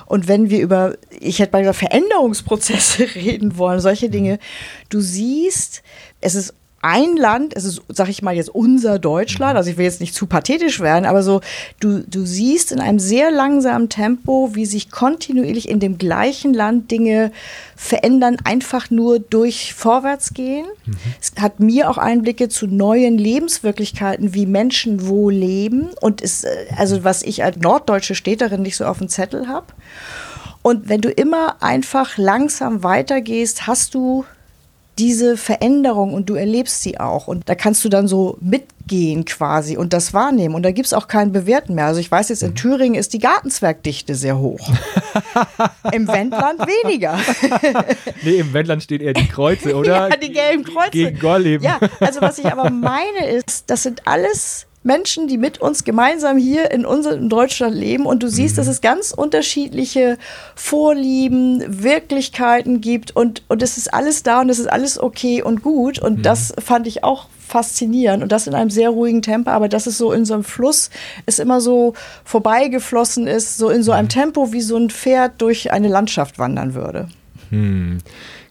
Und 0.05 0.29
wenn 0.29 0.51
wir 0.51 0.61
über, 0.61 0.95
ich 1.21 1.39
hätte 1.39 1.53
mal 1.53 1.61
gesagt, 1.61 1.79
Veränderungsprozesse 1.79 3.07
reden 3.15 3.57
wollen, 3.57 3.81
solche 3.81 4.11
Dinge, 4.11 4.39
du 4.91 5.01
siehst, 5.01 5.83
es 6.21 6.35
ist 6.35 6.55
ein 6.85 7.17
Land, 7.17 7.57
es 7.57 7.64
ist, 7.64 7.83
sag 7.88 8.11
ich 8.11 8.21
mal 8.21 8.37
jetzt 8.37 8.50
unser 8.50 8.99
Deutschland, 8.99 9.57
also 9.57 9.71
ich 9.71 9.79
will 9.79 9.87
jetzt 9.87 10.03
nicht 10.03 10.14
zu 10.14 10.26
pathetisch 10.26 10.81
werden, 10.81 11.07
aber 11.07 11.23
so, 11.23 11.41
du, 11.81 12.05
du 12.07 12.26
siehst 12.26 12.73
in 12.73 12.79
einem 12.79 12.99
sehr 12.99 13.31
langsamen 13.31 13.88
Tempo, 13.88 14.50
wie 14.53 14.67
sich 14.67 14.91
kontinuierlich 14.91 15.67
in 15.71 15.81
dem 15.81 15.97
gleichen 15.97 16.53
Land 16.53 16.91
Dinge 16.91 17.33
verändern, 17.75 18.37
einfach 18.45 18.91
nur 18.91 19.19
durch 19.19 19.73
Vorwärtsgehen. 19.73 20.67
Es 21.19 21.33
hat 21.41 21.59
mir 21.59 21.88
auch 21.88 21.97
Einblicke 21.97 22.50
zu 22.50 22.67
neuen 22.67 23.17
Lebenswirklichkeiten, 23.17 24.35
wie 24.35 24.45
Menschen 24.45 25.09
wo 25.09 25.31
leben 25.31 25.88
und 26.03 26.21
ist, 26.21 26.45
äh, 26.45 26.67
also 26.76 27.03
was 27.03 27.23
ich 27.23 27.43
als 27.43 27.57
norddeutsche 27.57 28.14
Städterin 28.14 28.61
nicht 28.61 28.76
so 28.76 28.85
auf 28.85 28.99
dem 28.99 29.09
Zettel 29.09 29.49
habe. 29.49 29.67
Und 30.61 30.88
wenn 30.91 31.00
du 31.00 31.11
immer 31.11 31.62
einfach 31.62 32.19
langsam 32.19 32.83
weitergehst, 32.83 33.67
hast 33.67 33.95
du 33.95 34.26
diese 34.99 35.37
Veränderung 35.37 36.15
und 36.15 36.29
du 36.31 36.35
erlebst 36.35 36.83
sie 36.83 37.01
auch. 37.01 37.27
Und 37.27 37.49
da 37.49 37.55
kannst 37.55 37.85
du 37.85 37.89
dann 37.89 38.07
so 38.07 38.39
mitgehen 38.41 39.25
quasi 39.25 39.77
und 39.77 39.93
das 39.93 40.15
wahrnehmen. 40.15 40.55
Und 40.55 40.63
da 40.63 40.71
gibt 40.71 40.87
es 40.87 40.93
auch 40.93 41.09
keinen 41.09 41.33
Bewerten 41.33 41.75
mehr. 41.75 41.87
Also 41.87 42.01
ich 42.01 42.11
weiß 42.11 42.29
jetzt, 42.29 42.43
in 42.43 42.55
Thüringen 42.55 42.95
ist 42.95 43.13
die 43.13 43.19
Gartenzwergdichte 43.19 44.15
sehr 44.15 44.39
hoch. 44.39 44.69
Im 45.93 46.07
Wendland 46.09 46.61
weniger. 46.61 47.19
Nee, 48.23 48.39
im 48.39 48.53
Wendland 48.53 48.83
stehen 48.83 49.01
eher 49.01 49.13
die 49.13 49.29
Kreuze, 49.29 49.77
oder? 49.77 50.09
Ja, 50.09 50.17
die 50.17 50.33
gelben 50.33 50.65
Kreuze. 50.65 50.91
Gegen 50.91 51.19
Gorleben. 51.19 51.65
Ja, 51.65 51.79
also 52.01 52.21
was 52.21 52.39
ich 52.39 52.47
aber 52.47 52.71
meine 52.71 53.27
ist, 53.29 53.65
das 53.69 53.83
sind 53.83 54.07
alles 54.07 54.67
Menschen, 54.85 55.26
die 55.26 55.38
mit 55.38 55.61
uns 55.61 55.83
gemeinsam 55.83 56.37
hier 56.37 56.71
in 56.71 56.87
unserem 56.87 57.29
Deutschland 57.29 57.75
leben. 57.75 58.07
Und 58.07 58.23
du 58.23 58.29
siehst, 58.29 58.59
dass 58.59 58.67
es 58.67 58.81
ganz 58.81 59.12
unterschiedliche 59.12 60.19
Vorlieben, 60.55 61.64
Wirklichkeiten 61.67 62.81
gibt. 62.81 63.17
Und, 63.17 63.43
und 63.49 63.62
es 63.62 63.79
ist 63.79 63.93
alles 63.93 64.23
da 64.23 64.43
und 64.43 64.50
es 64.50 64.59
ist 64.59 64.71
alles 64.71 64.99
okay 65.00 65.43
und 65.43 65.62
gut. 65.62 65.99
Und 65.99 66.25
das 66.25 66.53
fand 66.62 66.87
ich 66.87 67.03
auch 67.03 67.29
faszinierend. 67.47 68.23
Und 68.23 68.31
das 68.31 68.47
in 68.47 68.55
einem 68.55 68.71
sehr 68.71 68.91
ruhigen 68.91 69.23
Tempo, 69.23 69.50
aber 69.50 69.69
dass 69.69 69.87
es 69.87 69.97
so 69.97 70.12
in 70.12 70.25
so 70.25 70.35
einem 70.35 70.45
Fluss 70.45 70.91
es 71.26 71.38
immer 71.38 71.61
so 71.61 71.95
vorbeigeflossen 72.25 73.26
ist, 73.26 73.57
so 73.57 73.71
in 73.71 73.83
so 73.83 73.93
einem 73.93 74.09
Tempo, 74.09 74.53
wie 74.53 74.61
so 74.61 74.76
ein 74.76 74.91
Pferd 74.91 75.41
durch 75.41 75.73
eine 75.73 75.88
Landschaft 75.88 76.38
wandern 76.38 76.75
würde. 76.75 77.09
Hm. 77.50 77.99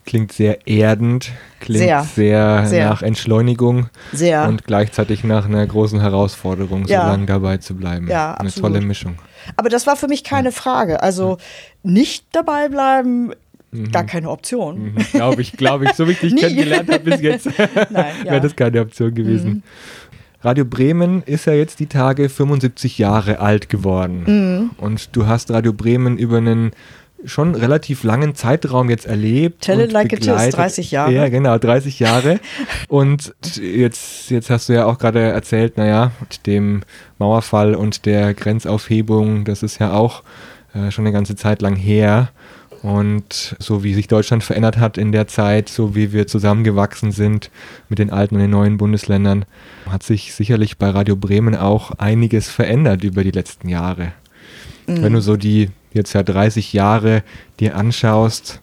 Klingt 0.05 0.31
sehr 0.33 0.67
erdend, 0.67 1.31
klingt 1.61 1.79
Sehr. 1.85 2.03
sehr, 2.03 2.65
Sehr. 2.65 2.89
nach 2.89 3.01
Entschleunigung 3.01 3.87
Sehr. 4.11 4.47
und 4.47 4.65
gleichzeitig 4.65 5.23
nach 5.23 5.45
einer 5.45 5.65
großen 5.65 6.01
Herausforderung, 6.01 6.85
Ja. 6.85 7.03
so 7.05 7.07
lange 7.11 7.25
dabei 7.25 7.57
zu 7.57 7.73
bleiben. 7.75 8.07
Ja, 8.09 8.33
Eine 8.35 8.47
absolut. 8.49 8.73
tolle 8.73 8.85
Mischung. 8.85 9.15
Aber 9.55 9.69
das 9.69 9.87
war 9.87 9.95
für 9.95 10.07
mich 10.07 10.23
keine 10.25 10.51
Frage. 10.51 11.01
Also 11.01 11.37
nicht 11.83 12.25
dabei 12.33 12.67
bleiben, 12.69 13.31
Mhm. 13.71 13.91
gar 13.91 14.03
keine 14.03 14.29
Option. 14.29 14.93
Glaube 15.13 15.41
ich, 15.41 15.53
glaube 15.53 15.85
ich, 15.85 15.93
so 15.93 16.07
wie 16.07 16.11
ich 16.11 16.19
dich 16.19 16.35
kennengelernt 16.39 16.91
habe 16.91 16.99
bis 16.99 17.21
jetzt, 17.21 17.45
Nein, 17.89 17.93
ja. 17.93 18.03
Mhm. 18.23 18.25
wäre 18.25 18.41
das 18.41 18.55
keine 18.55 18.81
Option 18.81 19.13
gewesen. 19.15 19.63
Radio 20.41 20.65
Bremen 20.65 21.23
ist 21.23 21.45
ja 21.45 21.53
jetzt 21.53 21.79
die 21.79 21.87
Tage 21.87 22.27
75 22.27 22.97
Jahre 22.97 23.39
alt 23.39 23.69
geworden. 23.69 24.23
Mhm. 24.27 24.71
Und 24.77 25.15
du 25.15 25.25
hast 25.27 25.49
Radio 25.49 25.71
Bremen 25.71 26.17
über 26.17 26.37
einen 26.37 26.71
schon 27.25 27.55
relativ 27.55 28.03
langen 28.03 28.35
Zeitraum 28.35 28.89
jetzt 28.89 29.05
erlebt. 29.05 29.61
Tell 29.61 29.79
it 29.79 29.87
und 29.87 29.91
like 29.93 30.13
it 30.13 30.19
is, 30.19 30.27
begleitet. 30.27 30.57
30 30.57 30.91
Jahre. 30.91 31.13
Ja, 31.13 31.29
genau, 31.29 31.57
30 31.57 31.99
Jahre. 31.99 32.39
und 32.87 33.33
jetzt, 33.61 34.29
jetzt 34.29 34.49
hast 34.49 34.69
du 34.69 34.73
ja 34.73 34.85
auch 34.85 34.97
gerade 34.97 35.19
erzählt, 35.19 35.77
naja, 35.77 36.11
mit 36.19 36.45
dem 36.47 36.81
Mauerfall 37.19 37.75
und 37.75 38.05
der 38.05 38.33
Grenzaufhebung, 38.33 39.45
das 39.45 39.63
ist 39.63 39.79
ja 39.79 39.93
auch 39.93 40.23
äh, 40.73 40.91
schon 40.91 41.05
eine 41.05 41.13
ganze 41.13 41.35
Zeit 41.35 41.61
lang 41.61 41.75
her. 41.75 42.29
Und 42.81 43.55
so 43.59 43.85
wie 43.85 43.93
sich 43.93 44.07
Deutschland 44.07 44.43
verändert 44.43 44.77
hat 44.77 44.97
in 44.97 45.13
der 45.13 45.25
Zeit, 45.27 45.69
so 45.69 45.95
wie 45.95 46.11
wir 46.11 46.27
zusammengewachsen 46.27 47.13
sind 47.13 47.49
mit 47.87 47.97
den 47.97 48.09
alten 48.09 48.35
und 48.35 48.41
den 48.41 48.51
neuen 48.51 48.77
Bundesländern, 48.77 49.45
hat 49.89 50.03
sich 50.03 50.33
sicherlich 50.33 50.77
bei 50.77 50.89
Radio 50.89 51.15
Bremen 51.15 51.55
auch 51.55 51.91
einiges 51.91 52.49
verändert 52.49 53.05
über 53.05 53.23
die 53.23 53.31
letzten 53.31 53.69
Jahre. 53.69 54.11
Wenn 54.85 55.13
du 55.13 55.21
so 55.21 55.37
die 55.37 55.69
jetzt 55.93 56.13
ja 56.13 56.23
30 56.23 56.73
Jahre 56.73 57.23
dir 57.59 57.75
anschaust, 57.75 58.61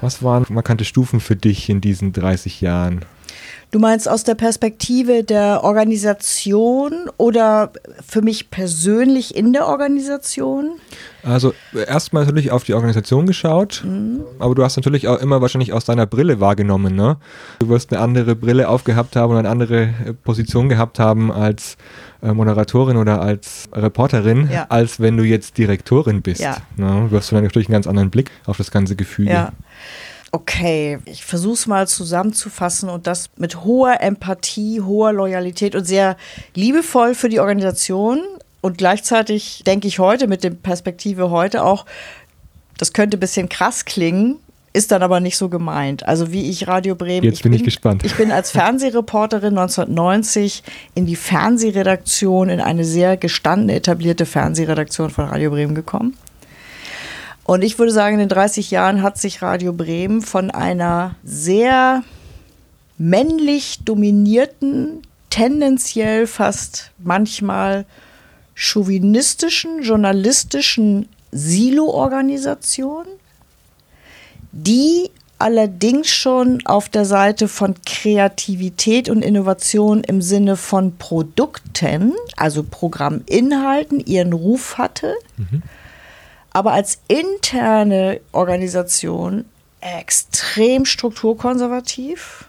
was 0.00 0.22
waren 0.22 0.46
markante 0.48 0.84
Stufen 0.84 1.20
für 1.20 1.36
dich 1.36 1.68
in 1.68 1.80
diesen 1.80 2.12
30 2.12 2.60
Jahren? 2.60 3.04
Du 3.72 3.78
meinst 3.78 4.08
aus 4.08 4.24
der 4.24 4.34
Perspektive 4.34 5.22
der 5.22 5.62
Organisation 5.62 7.08
oder 7.18 7.70
für 8.04 8.20
mich 8.20 8.50
persönlich 8.50 9.36
in 9.36 9.52
der 9.52 9.68
Organisation? 9.68 10.72
Also 11.22 11.54
erstmal 11.86 12.24
natürlich 12.24 12.50
auf 12.50 12.64
die 12.64 12.74
Organisation 12.74 13.26
geschaut, 13.26 13.84
aber 14.40 14.56
du 14.56 14.64
hast 14.64 14.76
natürlich 14.76 15.06
auch 15.06 15.20
immer 15.20 15.40
wahrscheinlich 15.40 15.72
aus 15.72 15.84
deiner 15.84 16.06
Brille 16.06 16.40
wahrgenommen, 16.40 16.96
ne? 16.96 17.18
Du 17.60 17.68
wirst 17.68 17.92
eine 17.92 18.02
andere 18.02 18.34
Brille 18.34 18.68
aufgehabt 18.68 19.14
haben 19.14 19.32
und 19.32 19.38
eine 19.38 19.50
andere 19.50 19.82
äh, 19.82 20.14
Position 20.14 20.68
gehabt 20.68 20.98
haben 20.98 21.30
als 21.30 21.76
Moderatorin 22.22 22.96
oder 22.96 23.20
als 23.20 23.68
Reporterin, 23.72 24.48
Ja. 24.52 24.66
als 24.68 25.00
wenn 25.00 25.16
du 25.16 25.24
jetzt 25.24 25.58
Direktorin 25.58 26.22
bist. 26.22 26.40
Ja. 26.40 26.56
Ne? 26.76 27.08
Du 27.10 27.18
dann 27.18 27.44
natürlich 27.44 27.68
einen 27.68 27.74
ganz 27.74 27.86
anderen 27.86 28.10
Blick 28.10 28.30
auf 28.46 28.56
das 28.56 28.70
ganze 28.70 28.96
Gefüge. 28.96 29.30
Ja. 29.30 29.52
Okay, 30.32 30.98
ich 31.06 31.24
versuche 31.24 31.54
es 31.54 31.66
mal 31.66 31.88
zusammenzufassen 31.88 32.88
und 32.88 33.08
das 33.08 33.30
mit 33.36 33.64
hoher 33.64 34.00
Empathie, 34.00 34.80
hoher 34.80 35.12
Loyalität 35.12 35.74
und 35.74 35.84
sehr 35.84 36.16
liebevoll 36.54 37.14
für 37.14 37.28
die 37.28 37.40
Organisation. 37.40 38.20
Und 38.60 38.78
gleichzeitig 38.78 39.64
denke 39.66 39.88
ich 39.88 39.98
heute 39.98 40.28
mit 40.28 40.44
der 40.44 40.50
Perspektive 40.50 41.30
heute 41.30 41.64
auch, 41.64 41.84
das 42.78 42.92
könnte 42.92 43.16
ein 43.16 43.20
bisschen 43.20 43.48
krass 43.48 43.84
klingen, 43.84 44.36
ist 44.72 44.92
dann 44.92 45.02
aber 45.02 45.20
nicht 45.20 45.36
so 45.36 45.48
gemeint. 45.48 46.06
Also 46.06 46.32
wie 46.32 46.48
ich 46.48 46.68
Radio 46.68 46.94
Bremen. 46.94 47.24
Jetzt 47.24 47.42
bin 47.42 47.52
ich 47.52 47.64
gespannt. 47.64 48.04
Ich 48.04 48.16
bin 48.16 48.30
als 48.30 48.50
Fernsehreporterin 48.52 49.58
1990 49.58 50.62
in 50.94 51.06
die 51.06 51.16
Fernsehredaktion, 51.16 52.48
in 52.48 52.60
eine 52.60 52.84
sehr 52.84 53.16
gestandene, 53.16 53.74
etablierte 53.74 54.26
Fernsehredaktion 54.26 55.10
von 55.10 55.24
Radio 55.26 55.50
Bremen 55.50 55.74
gekommen. 55.74 56.16
Und 57.44 57.62
ich 57.62 57.78
würde 57.80 57.90
sagen, 57.90 58.14
in 58.14 58.20
den 58.20 58.28
30 58.28 58.70
Jahren 58.70 59.02
hat 59.02 59.18
sich 59.18 59.42
Radio 59.42 59.72
Bremen 59.72 60.22
von 60.22 60.52
einer 60.52 61.16
sehr 61.24 62.04
männlich 62.96 63.80
dominierten, 63.84 65.02
tendenziell 65.30 66.28
fast 66.28 66.92
manchmal 66.98 67.86
chauvinistischen, 68.54 69.82
journalistischen 69.82 71.08
Silo-Organisation, 71.32 73.06
die 74.52 75.10
allerdings 75.38 76.08
schon 76.08 76.64
auf 76.66 76.88
der 76.88 77.04
Seite 77.04 77.48
von 77.48 77.74
Kreativität 77.86 79.08
und 79.08 79.22
Innovation 79.22 80.04
im 80.04 80.20
Sinne 80.20 80.56
von 80.56 80.96
Produkten, 80.98 82.12
also 82.36 82.62
Programminhalten, 82.62 84.00
ihren 84.00 84.32
Ruf 84.32 84.76
hatte 84.76 85.14
aber 86.52 86.72
als 86.72 87.00
interne 87.08 88.20
Organisation 88.32 89.44
extrem 89.80 90.84
strukturkonservativ, 90.84 92.46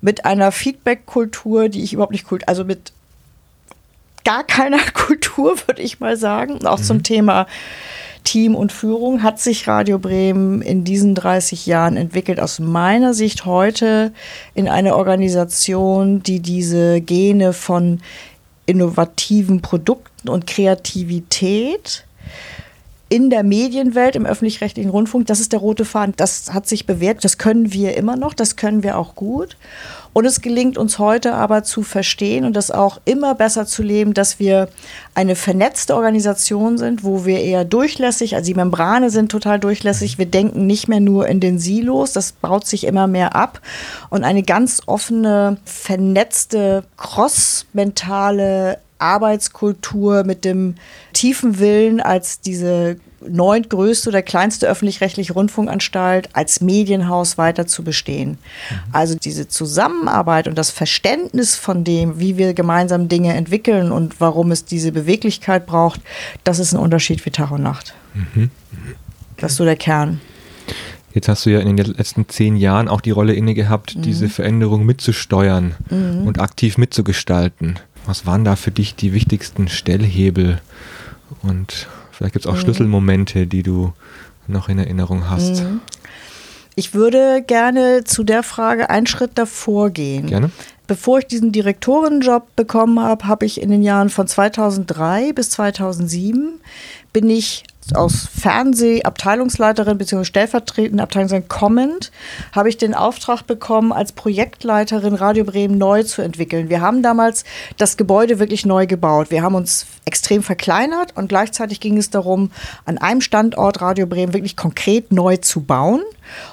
mit 0.00 0.24
einer 0.24 0.52
Feedback-Kultur, 0.52 1.68
die 1.68 1.82
ich 1.82 1.92
überhaupt 1.92 2.12
nicht 2.12 2.26
kult, 2.26 2.46
also 2.48 2.64
mit 2.64 2.92
gar 4.24 4.44
keiner 4.44 4.78
Kultur, 4.94 5.56
würde 5.66 5.82
ich 5.82 5.98
mal 5.98 6.16
sagen. 6.16 6.64
Auch 6.66 6.80
zum 6.80 7.02
Thema 7.02 7.46
Team 8.28 8.54
und 8.54 8.72
Führung 8.72 9.22
hat 9.22 9.40
sich 9.40 9.66
Radio 9.68 9.98
Bremen 9.98 10.60
in 10.60 10.84
diesen 10.84 11.14
30 11.14 11.64
Jahren 11.64 11.96
entwickelt. 11.96 12.40
Aus 12.40 12.58
meiner 12.58 13.14
Sicht 13.14 13.46
heute 13.46 14.12
in 14.52 14.68
eine 14.68 14.96
Organisation, 14.96 16.22
die 16.22 16.40
diese 16.40 17.00
Gene 17.00 17.54
von 17.54 18.00
innovativen 18.66 19.62
Produkten 19.62 20.28
und 20.28 20.46
Kreativität 20.46 22.04
in 23.08 23.30
der 23.30 23.44
Medienwelt, 23.44 24.14
im 24.14 24.26
öffentlich-rechtlichen 24.26 24.90
Rundfunk, 24.90 25.26
das 25.26 25.40
ist 25.40 25.52
der 25.52 25.60
rote 25.60 25.86
Faden. 25.86 26.12
Das 26.18 26.52
hat 26.52 26.68
sich 26.68 26.84
bewährt. 26.84 27.24
Das 27.24 27.38
können 27.38 27.72
wir 27.72 27.96
immer 27.96 28.16
noch, 28.16 28.34
das 28.34 28.56
können 28.56 28.82
wir 28.82 28.98
auch 28.98 29.14
gut. 29.14 29.56
Und 30.12 30.24
es 30.24 30.40
gelingt 30.40 30.78
uns 30.78 30.98
heute 30.98 31.34
aber 31.34 31.62
zu 31.62 31.82
verstehen 31.82 32.44
und 32.44 32.54
das 32.54 32.70
auch 32.70 33.00
immer 33.04 33.34
besser 33.34 33.66
zu 33.66 33.82
leben, 33.82 34.14
dass 34.14 34.38
wir 34.38 34.68
eine 35.14 35.36
vernetzte 35.36 35.94
Organisation 35.94 36.78
sind, 36.78 37.04
wo 37.04 37.24
wir 37.24 37.40
eher 37.40 37.64
durchlässig, 37.64 38.34
also 38.34 38.46
die 38.46 38.54
Membrane 38.54 39.10
sind 39.10 39.30
total 39.30 39.60
durchlässig. 39.60 40.18
Wir 40.18 40.26
denken 40.26 40.66
nicht 40.66 40.88
mehr 40.88 41.00
nur 41.00 41.28
in 41.28 41.40
den 41.40 41.58
Silos, 41.58 42.12
das 42.12 42.32
baut 42.32 42.66
sich 42.66 42.84
immer 42.84 43.06
mehr 43.06 43.36
ab. 43.36 43.60
Und 44.10 44.24
eine 44.24 44.42
ganz 44.42 44.82
offene, 44.86 45.58
vernetzte, 45.64 46.84
cross-mentale 46.96 48.78
Arbeitskultur, 48.98 50.24
mit 50.24 50.44
dem 50.44 50.74
tiefen 51.12 51.58
Willen, 51.58 52.00
als 52.00 52.40
diese 52.40 52.96
neuntgrößte 53.26 54.10
oder 54.10 54.22
kleinste 54.22 54.68
öffentlich-rechtliche 54.68 55.32
Rundfunkanstalt 55.32 56.28
als 56.34 56.60
Medienhaus 56.60 57.38
weiter 57.38 57.66
zu 57.66 57.82
bestehen. 57.82 58.30
Mhm. 58.30 58.76
Also 58.92 59.14
diese 59.16 59.48
Zusammenarbeit 59.48 60.48
und 60.48 60.56
das 60.56 60.70
Verständnis 60.70 61.56
von 61.56 61.84
dem, 61.84 62.20
wie 62.20 62.36
wir 62.36 62.54
gemeinsam 62.54 63.08
Dinge 63.08 63.34
entwickeln 63.34 63.92
und 63.92 64.20
warum 64.20 64.50
es 64.50 64.64
diese 64.64 64.92
Beweglichkeit 64.92 65.66
braucht, 65.66 66.00
das 66.44 66.58
ist 66.58 66.72
ein 66.72 66.78
Unterschied 66.78 67.24
wie 67.26 67.30
Tag 67.30 67.50
und 67.50 67.62
Nacht. 67.62 67.94
Mhm. 68.14 68.50
Das 69.36 69.52
ist 69.52 69.58
so 69.58 69.64
der 69.64 69.76
Kern. 69.76 70.20
Jetzt 71.14 71.28
hast 71.28 71.46
du 71.46 71.50
ja 71.50 71.60
in 71.60 71.76
den 71.76 71.86
letzten 71.86 72.28
zehn 72.28 72.56
Jahren 72.56 72.86
auch 72.86 73.00
die 73.00 73.10
Rolle 73.10 73.34
inne 73.34 73.54
gehabt, 73.54 73.96
mhm. 73.96 74.02
diese 74.02 74.28
Veränderung 74.28 74.84
mitzusteuern 74.84 75.74
mhm. 75.90 76.26
und 76.26 76.40
aktiv 76.40 76.78
mitzugestalten. 76.78 77.78
Was 78.06 78.26
waren 78.26 78.44
da 78.44 78.56
für 78.56 78.70
dich 78.70 78.94
die 78.94 79.12
wichtigsten 79.12 79.68
Stellhebel? 79.68 80.60
Und 81.42 81.88
vielleicht 82.18 82.34
gibt 82.34 82.44
es 82.44 82.50
auch 82.50 82.56
mhm. 82.56 82.60
Schlüsselmomente, 82.60 83.46
die 83.46 83.62
du 83.62 83.92
noch 84.48 84.68
in 84.68 84.78
Erinnerung 84.78 85.30
hast. 85.30 85.62
Mhm. 85.62 85.80
Ich 86.74 86.94
würde 86.94 87.42
gerne 87.46 88.04
zu 88.04 88.24
der 88.24 88.42
Frage 88.42 88.90
einen 88.90 89.06
Schritt 89.06 89.32
davor 89.34 89.90
gehen. 89.90 90.26
Gerne. 90.26 90.50
Bevor 90.86 91.18
ich 91.18 91.26
diesen 91.26 91.52
Direktorenjob 91.52 92.56
bekommen 92.56 93.00
habe, 93.00 93.26
habe 93.26 93.46
ich 93.46 93.60
in 93.60 93.70
den 93.70 93.82
Jahren 93.82 94.10
von 94.10 94.26
2003 94.26 95.32
bis 95.32 95.50
2007 95.50 96.60
bin 97.12 97.30
ich 97.30 97.64
aus 97.94 98.28
Fernsehabteilungsleiterin 98.38 99.98
bzw. 99.98 100.24
stellvertretende 100.24 101.02
Abteilungsleiterin 101.02 101.48
kommend, 101.48 102.12
habe 102.52 102.68
ich 102.68 102.76
den 102.76 102.94
Auftrag 102.94 103.42
bekommen, 103.46 103.92
als 103.92 104.12
Projektleiterin 104.12 105.14
Radio 105.14 105.44
Bremen 105.44 105.78
neu 105.78 106.02
zu 106.02 106.22
entwickeln. 106.22 106.68
Wir 106.68 106.80
haben 106.80 107.02
damals 107.02 107.44
das 107.76 107.96
Gebäude 107.96 108.38
wirklich 108.38 108.66
neu 108.66 108.86
gebaut. 108.86 109.30
Wir 109.30 109.42
haben 109.42 109.54
uns 109.54 109.86
extrem 110.04 110.42
verkleinert 110.42 111.16
und 111.16 111.28
gleichzeitig 111.28 111.80
ging 111.80 111.96
es 111.96 112.10
darum, 112.10 112.50
an 112.84 112.98
einem 112.98 113.20
Standort 113.20 113.80
Radio 113.80 114.06
Bremen 114.06 114.32
wirklich 114.32 114.56
konkret 114.56 115.12
neu 115.12 115.36
zu 115.36 115.60
bauen 115.60 116.02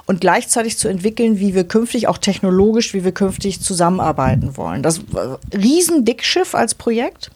und 0.06 0.22
gleichzeitig 0.22 0.78
zu 0.78 0.88
entwickeln, 0.88 1.40
wie 1.40 1.54
wir 1.56 1.68
künftig 1.68 2.08
auch 2.08 2.18
technologisch, 2.18 2.94
wie 2.94 3.04
wir 3.04 3.12
künftig 3.12 3.62
zusammenarbeiten 3.62 4.58
wollen. 4.58 4.84
Das 4.84 5.02
war 5.12 5.40
ein 5.54 5.60
Riesendickschiff 5.60 6.56
als 6.56 6.76
Projekt. 6.76 7.32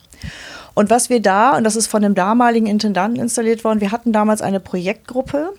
Und 0.79 0.89
was 0.89 1.09
wir 1.09 1.21
da, 1.21 1.57
und 1.57 1.65
das 1.65 1.75
ist 1.75 1.87
von 1.87 2.01
dem 2.01 2.15
damaligen 2.15 2.65
Intendanten 2.65 3.21
installiert 3.21 3.65
worden, 3.65 3.81
wir 3.81 3.91
hatten 3.91 4.13
damals 4.13 4.41
eine 4.41 4.61
Projektgruppe. 4.61 5.51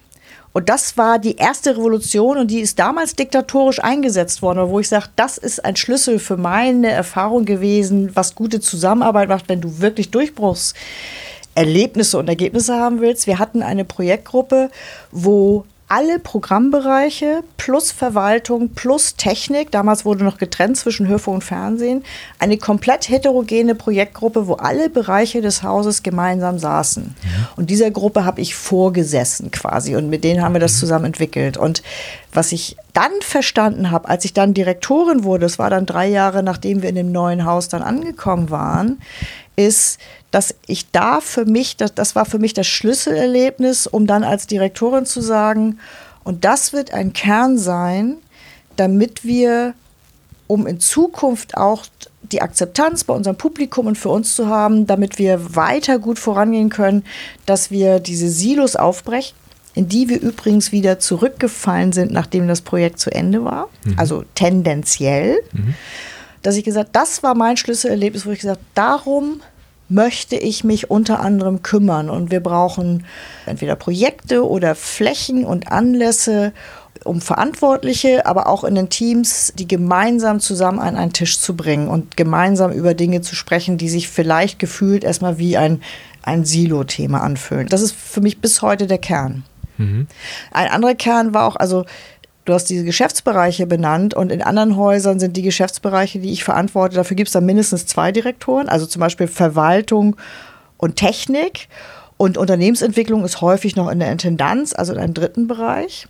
Und 0.54 0.70
das 0.70 0.96
war 0.96 1.18
die 1.18 1.36
erste 1.36 1.76
Revolution 1.76 2.38
und 2.38 2.50
die 2.50 2.60
ist 2.60 2.78
damals 2.78 3.16
diktatorisch 3.16 3.84
eingesetzt 3.84 4.40
worden, 4.40 4.70
wo 4.70 4.80
ich 4.80 4.88
sage, 4.88 5.08
das 5.16 5.36
ist 5.36 5.62
ein 5.62 5.76
Schlüssel 5.76 6.20
für 6.20 6.38
meine 6.38 6.88
Erfahrung 6.88 7.44
gewesen, 7.44 8.10
was 8.14 8.34
gute 8.34 8.60
Zusammenarbeit 8.60 9.28
macht, 9.28 9.50
wenn 9.50 9.60
du 9.60 9.80
wirklich 9.80 10.10
Durchbruchserlebnisse 10.10 12.16
und 12.16 12.26
Ergebnisse 12.26 12.76
haben 12.76 13.02
willst. 13.02 13.26
Wir 13.26 13.38
hatten 13.38 13.62
eine 13.62 13.84
Projektgruppe, 13.84 14.70
wo 15.10 15.66
alle 15.90 16.20
Programmbereiche 16.20 17.42
plus 17.56 17.90
Verwaltung 17.90 18.68
plus 18.70 19.16
Technik, 19.16 19.72
damals 19.72 20.04
wurde 20.04 20.22
noch 20.22 20.38
getrennt 20.38 20.76
zwischen 20.76 21.08
Hörfunk 21.08 21.34
und 21.34 21.42
Fernsehen, 21.42 22.04
eine 22.38 22.58
komplett 22.58 23.08
heterogene 23.08 23.74
Projektgruppe, 23.74 24.46
wo 24.46 24.54
alle 24.54 24.88
Bereiche 24.88 25.42
des 25.42 25.64
Hauses 25.64 26.04
gemeinsam 26.04 26.60
saßen. 26.60 27.16
Ja. 27.24 27.50
Und 27.56 27.70
dieser 27.70 27.90
Gruppe 27.90 28.24
habe 28.24 28.40
ich 28.40 28.54
vorgesessen 28.54 29.50
quasi 29.50 29.96
und 29.96 30.08
mit 30.08 30.22
denen 30.22 30.42
haben 30.42 30.54
wir 30.54 30.60
das 30.60 30.74
mhm. 30.74 30.78
zusammen 30.78 31.04
entwickelt. 31.06 31.56
Und 31.56 31.82
was 32.32 32.52
ich 32.52 32.76
dann 32.92 33.10
verstanden 33.20 33.90
habe, 33.90 34.08
als 34.08 34.24
ich 34.24 34.32
dann 34.32 34.54
Direktorin 34.54 35.24
wurde, 35.24 35.46
das 35.46 35.58
war 35.58 35.70
dann 35.70 35.86
drei 35.86 36.06
Jahre 36.06 36.44
nachdem 36.44 36.82
wir 36.82 36.88
in 36.88 36.94
dem 36.94 37.10
neuen 37.10 37.44
Haus 37.44 37.66
dann 37.66 37.82
angekommen 37.82 38.50
waren, 38.50 39.00
ist, 39.56 39.98
dass 40.30 40.54
ich 40.66 40.90
da 40.90 41.20
für 41.20 41.44
mich, 41.44 41.76
das, 41.76 41.94
das 41.94 42.14
war 42.14 42.24
für 42.24 42.38
mich 42.38 42.54
das 42.54 42.66
Schlüsselerlebnis, 42.66 43.86
um 43.86 44.06
dann 44.06 44.24
als 44.24 44.46
Direktorin 44.46 45.06
zu 45.06 45.20
sagen, 45.20 45.78
und 46.22 46.44
das 46.44 46.72
wird 46.72 46.92
ein 46.92 47.12
Kern 47.12 47.58
sein, 47.58 48.16
damit 48.76 49.24
wir, 49.24 49.74
um 50.46 50.66
in 50.66 50.80
Zukunft 50.80 51.56
auch 51.56 51.84
die 52.22 52.42
Akzeptanz 52.42 53.04
bei 53.04 53.14
unserem 53.14 53.36
Publikum 53.36 53.86
und 53.86 53.98
für 53.98 54.10
uns 54.10 54.36
zu 54.36 54.48
haben, 54.48 54.86
damit 54.86 55.18
wir 55.18 55.56
weiter 55.56 55.98
gut 55.98 56.18
vorangehen 56.18 56.68
können, 56.68 57.04
dass 57.46 57.70
wir 57.70 57.98
diese 57.98 58.28
Silos 58.28 58.76
aufbrechen, 58.76 59.36
in 59.74 59.88
die 59.88 60.08
wir 60.08 60.20
übrigens 60.20 60.72
wieder 60.72 60.98
zurückgefallen 60.98 61.92
sind, 61.92 62.12
nachdem 62.12 62.46
das 62.46 62.60
Projekt 62.60 63.00
zu 63.00 63.10
Ende 63.10 63.44
war, 63.44 63.68
mhm. 63.84 63.94
also 63.96 64.24
tendenziell. 64.34 65.40
Mhm. 65.52 65.74
Dass 66.42 66.56
ich 66.56 66.64
gesagt, 66.64 66.90
das 66.92 67.22
war 67.22 67.34
mein 67.34 67.56
Schlüsselerlebnis, 67.56 68.24
wo 68.24 68.30
ich 68.30 68.40
gesagt, 68.40 68.62
darum 68.74 69.42
möchte 69.90 70.36
ich 70.36 70.64
mich 70.64 70.90
unter 70.90 71.20
anderem 71.20 71.62
kümmern. 71.62 72.08
Und 72.08 72.30
wir 72.30 72.40
brauchen 72.40 73.04
entweder 73.44 73.76
Projekte 73.76 74.48
oder 74.48 74.74
Flächen 74.74 75.44
und 75.44 75.70
Anlässe, 75.70 76.52
um 77.04 77.20
Verantwortliche, 77.20 78.26
aber 78.26 78.46
auch 78.46 78.64
in 78.64 78.74
den 78.74 78.88
Teams, 78.88 79.52
die 79.56 79.66
gemeinsam 79.66 80.40
zusammen 80.40 80.78
an 80.78 80.96
einen 80.96 81.12
Tisch 81.12 81.40
zu 81.40 81.56
bringen 81.56 81.88
und 81.88 82.16
gemeinsam 82.16 82.72
über 82.72 82.94
Dinge 82.94 83.20
zu 83.20 83.34
sprechen, 83.34 83.78
die 83.78 83.88
sich 83.88 84.08
vielleicht 84.08 84.58
gefühlt 84.58 85.04
erstmal 85.04 85.38
wie 85.38 85.56
ein, 85.56 85.82
ein 86.22 86.44
Silo-Thema 86.44 87.22
anfühlen. 87.22 87.68
Das 87.68 87.82
ist 87.82 87.94
für 87.94 88.20
mich 88.20 88.40
bis 88.40 88.62
heute 88.62 88.86
der 88.86 88.98
Kern. 88.98 89.44
Mhm. 89.78 90.06
Ein 90.52 90.68
anderer 90.68 90.94
Kern 90.94 91.34
war 91.34 91.46
auch, 91.46 91.56
also 91.56 91.84
Du 92.44 92.54
hast 92.54 92.64
diese 92.64 92.84
Geschäftsbereiche 92.84 93.66
benannt 93.66 94.14
und 94.14 94.32
in 94.32 94.42
anderen 94.42 94.76
Häusern 94.76 95.20
sind 95.20 95.36
die 95.36 95.42
Geschäftsbereiche, 95.42 96.18
die 96.20 96.32
ich 96.32 96.42
verantworte, 96.42 96.96
dafür 96.96 97.16
gibt 97.16 97.28
es 97.28 97.32
dann 97.32 97.46
mindestens 97.46 97.86
zwei 97.86 98.12
Direktoren, 98.12 98.68
also 98.68 98.86
zum 98.86 99.00
Beispiel 99.00 99.26
Verwaltung 99.26 100.16
und 100.76 100.96
Technik. 100.96 101.68
Und 102.16 102.36
Unternehmensentwicklung 102.36 103.24
ist 103.24 103.40
häufig 103.40 103.76
noch 103.76 103.88
in 103.88 103.98
der 103.98 104.12
Intendanz, 104.12 104.74
also 104.74 104.92
in 104.92 104.98
einem 104.98 105.14
dritten 105.14 105.46
Bereich. 105.46 106.06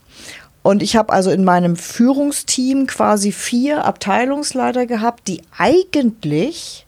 Und 0.62 0.82
ich 0.82 0.96
habe 0.96 1.12
also 1.12 1.30
in 1.30 1.44
meinem 1.44 1.76
Führungsteam 1.76 2.86
quasi 2.86 3.32
vier 3.32 3.84
Abteilungsleiter 3.84 4.86
gehabt, 4.86 5.26
die 5.28 5.42
eigentlich 5.56 6.86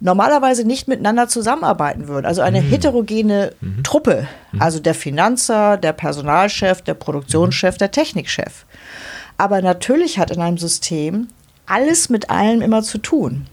normalerweise 0.00 0.64
nicht 0.64 0.88
miteinander 0.88 1.28
zusammenarbeiten 1.28 2.08
würden. 2.08 2.26
Also 2.26 2.42
eine 2.42 2.60
mhm. 2.60 2.68
heterogene 2.68 3.52
mhm. 3.60 3.82
Truppe. 3.82 4.28
Mhm. 4.52 4.62
Also 4.62 4.80
der 4.80 4.94
Finanzer, 4.94 5.76
der 5.76 5.92
Personalchef, 5.92 6.82
der 6.82 6.94
Produktionschef, 6.94 7.78
der 7.78 7.90
Technikchef. 7.90 8.66
Aber 9.38 9.62
natürlich 9.62 10.18
hat 10.18 10.30
in 10.30 10.40
einem 10.40 10.58
System 10.58 11.28
alles 11.66 12.08
mit 12.08 12.30
allem 12.30 12.62
immer 12.62 12.82
zu 12.82 12.98
tun. 12.98 13.46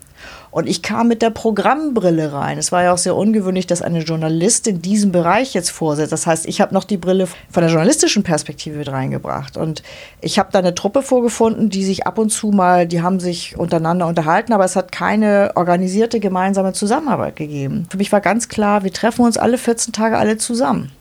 Und 0.53 0.69
ich 0.69 0.83
kam 0.83 1.07
mit 1.07 1.23
der 1.23 1.31
Programmbrille 1.31 2.31
rein. 2.31 2.59
Es 2.59 2.71
war 2.71 2.83
ja 2.83 2.93
auch 2.93 2.99
sehr 2.99 3.15
ungewöhnlich, 3.15 3.65
dass 3.65 3.81
eine 3.81 4.01
Journalistin 4.01 4.83
diesen 4.83 5.11
Bereich 5.11 5.55
jetzt 5.55 5.71
vorsetzt. 5.71 6.11
Das 6.11 6.27
heißt, 6.27 6.45
ich 6.45 6.61
habe 6.61 6.75
noch 6.75 6.83
die 6.83 6.97
Brille 6.97 7.25
von 7.25 7.63
der 7.63 7.69
journalistischen 7.71 8.21
Perspektive 8.21 8.77
mit 8.77 8.87
reingebracht. 8.87 9.57
Und 9.57 9.81
ich 10.21 10.37
habe 10.37 10.49
da 10.51 10.59
eine 10.59 10.75
Truppe 10.75 11.01
vorgefunden, 11.01 11.71
die 11.71 11.83
sich 11.83 12.05
ab 12.05 12.19
und 12.19 12.29
zu 12.29 12.51
mal, 12.51 12.85
die 12.85 13.01
haben 13.01 13.19
sich 13.19 13.57
untereinander 13.57 14.05
unterhalten, 14.05 14.53
aber 14.53 14.63
es 14.63 14.75
hat 14.75 14.91
keine 14.91 15.53
organisierte 15.55 16.19
gemeinsame 16.19 16.73
Zusammenarbeit 16.73 17.35
gegeben. 17.35 17.87
Für 17.89 17.97
mich 17.97 18.11
war 18.11 18.21
ganz 18.21 18.47
klar, 18.47 18.83
wir 18.83 18.93
treffen 18.93 19.25
uns 19.25 19.39
alle 19.39 19.57
14 19.57 19.91
Tage 19.91 20.19
alle 20.19 20.37
zusammen. 20.37 20.91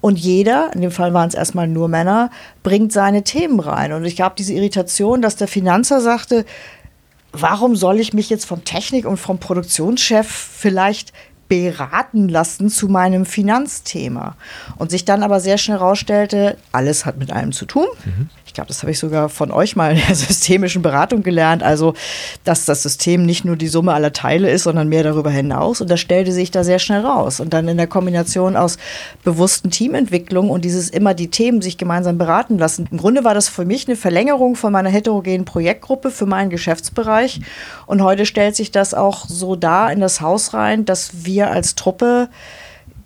Und 0.00 0.18
jeder, 0.18 0.70
in 0.74 0.80
dem 0.80 0.90
Fall 0.90 1.14
waren 1.14 1.28
es 1.28 1.34
erstmal 1.34 1.68
nur 1.68 1.86
Männer, 1.86 2.30
bringt 2.64 2.92
seine 2.92 3.22
Themen 3.22 3.60
rein. 3.60 3.92
Und 3.92 4.04
ich 4.04 4.20
habe 4.20 4.34
diese 4.36 4.52
Irritation, 4.52 5.22
dass 5.22 5.36
der 5.36 5.46
Finanzer 5.46 6.00
sagte, 6.00 6.44
warum 7.34 7.76
soll 7.76 8.00
ich 8.00 8.12
mich 8.12 8.30
jetzt 8.30 8.46
vom 8.46 8.64
Technik- 8.64 9.06
und 9.06 9.18
vom 9.18 9.38
Produktionschef 9.38 10.26
vielleicht 10.26 11.12
beraten 11.48 12.28
lassen 12.28 12.70
zu 12.70 12.88
meinem 12.88 13.26
Finanzthema? 13.26 14.36
Und 14.76 14.90
sich 14.90 15.04
dann 15.04 15.22
aber 15.22 15.40
sehr 15.40 15.58
schnell 15.58 15.78
herausstellte, 15.78 16.56
alles 16.72 17.04
hat 17.04 17.18
mit 17.18 17.32
allem 17.32 17.52
zu 17.52 17.66
tun. 17.66 17.86
Mhm 18.04 18.30
ich 18.54 18.56
glaube, 18.56 18.68
das 18.68 18.82
habe 18.82 18.92
ich 18.92 19.00
sogar 19.00 19.30
von 19.30 19.50
euch 19.50 19.74
mal 19.74 19.96
in 19.96 20.00
der 20.06 20.14
systemischen 20.14 20.80
Beratung 20.80 21.24
gelernt, 21.24 21.64
also 21.64 21.94
dass 22.44 22.64
das 22.66 22.84
System 22.84 23.26
nicht 23.26 23.44
nur 23.44 23.56
die 23.56 23.66
Summe 23.66 23.92
aller 23.92 24.12
Teile 24.12 24.48
ist, 24.48 24.62
sondern 24.62 24.88
mehr 24.88 25.02
darüber 25.02 25.30
hinaus. 25.30 25.80
Und 25.80 25.90
das 25.90 25.98
stellte 25.98 26.30
sich 26.30 26.52
da 26.52 26.62
sehr 26.62 26.78
schnell 26.78 27.00
raus. 27.00 27.40
Und 27.40 27.52
dann 27.52 27.66
in 27.66 27.78
der 27.78 27.88
Kombination 27.88 28.56
aus 28.56 28.78
bewussten 29.24 29.72
Teamentwicklung 29.72 30.50
und 30.50 30.64
dieses 30.64 30.88
immer 30.88 31.14
die 31.14 31.30
Themen 31.30 31.62
sich 31.62 31.78
gemeinsam 31.78 32.16
beraten 32.16 32.56
lassen. 32.56 32.86
Im 32.92 32.98
Grunde 32.98 33.24
war 33.24 33.34
das 33.34 33.48
für 33.48 33.64
mich 33.64 33.88
eine 33.88 33.96
Verlängerung 33.96 34.54
von 34.54 34.72
meiner 34.72 34.88
heterogenen 34.88 35.44
Projektgruppe 35.44 36.12
für 36.12 36.26
meinen 36.26 36.48
Geschäftsbereich. 36.48 37.40
Und 37.86 38.02
heute 38.04 38.24
stellt 38.24 38.54
sich 38.54 38.70
das 38.70 38.94
auch 38.94 39.26
so 39.26 39.56
dar 39.56 39.90
in 39.90 39.98
das 39.98 40.20
Haus 40.20 40.54
rein, 40.54 40.84
dass 40.84 41.24
wir 41.24 41.50
als 41.50 41.74
Truppe 41.74 42.28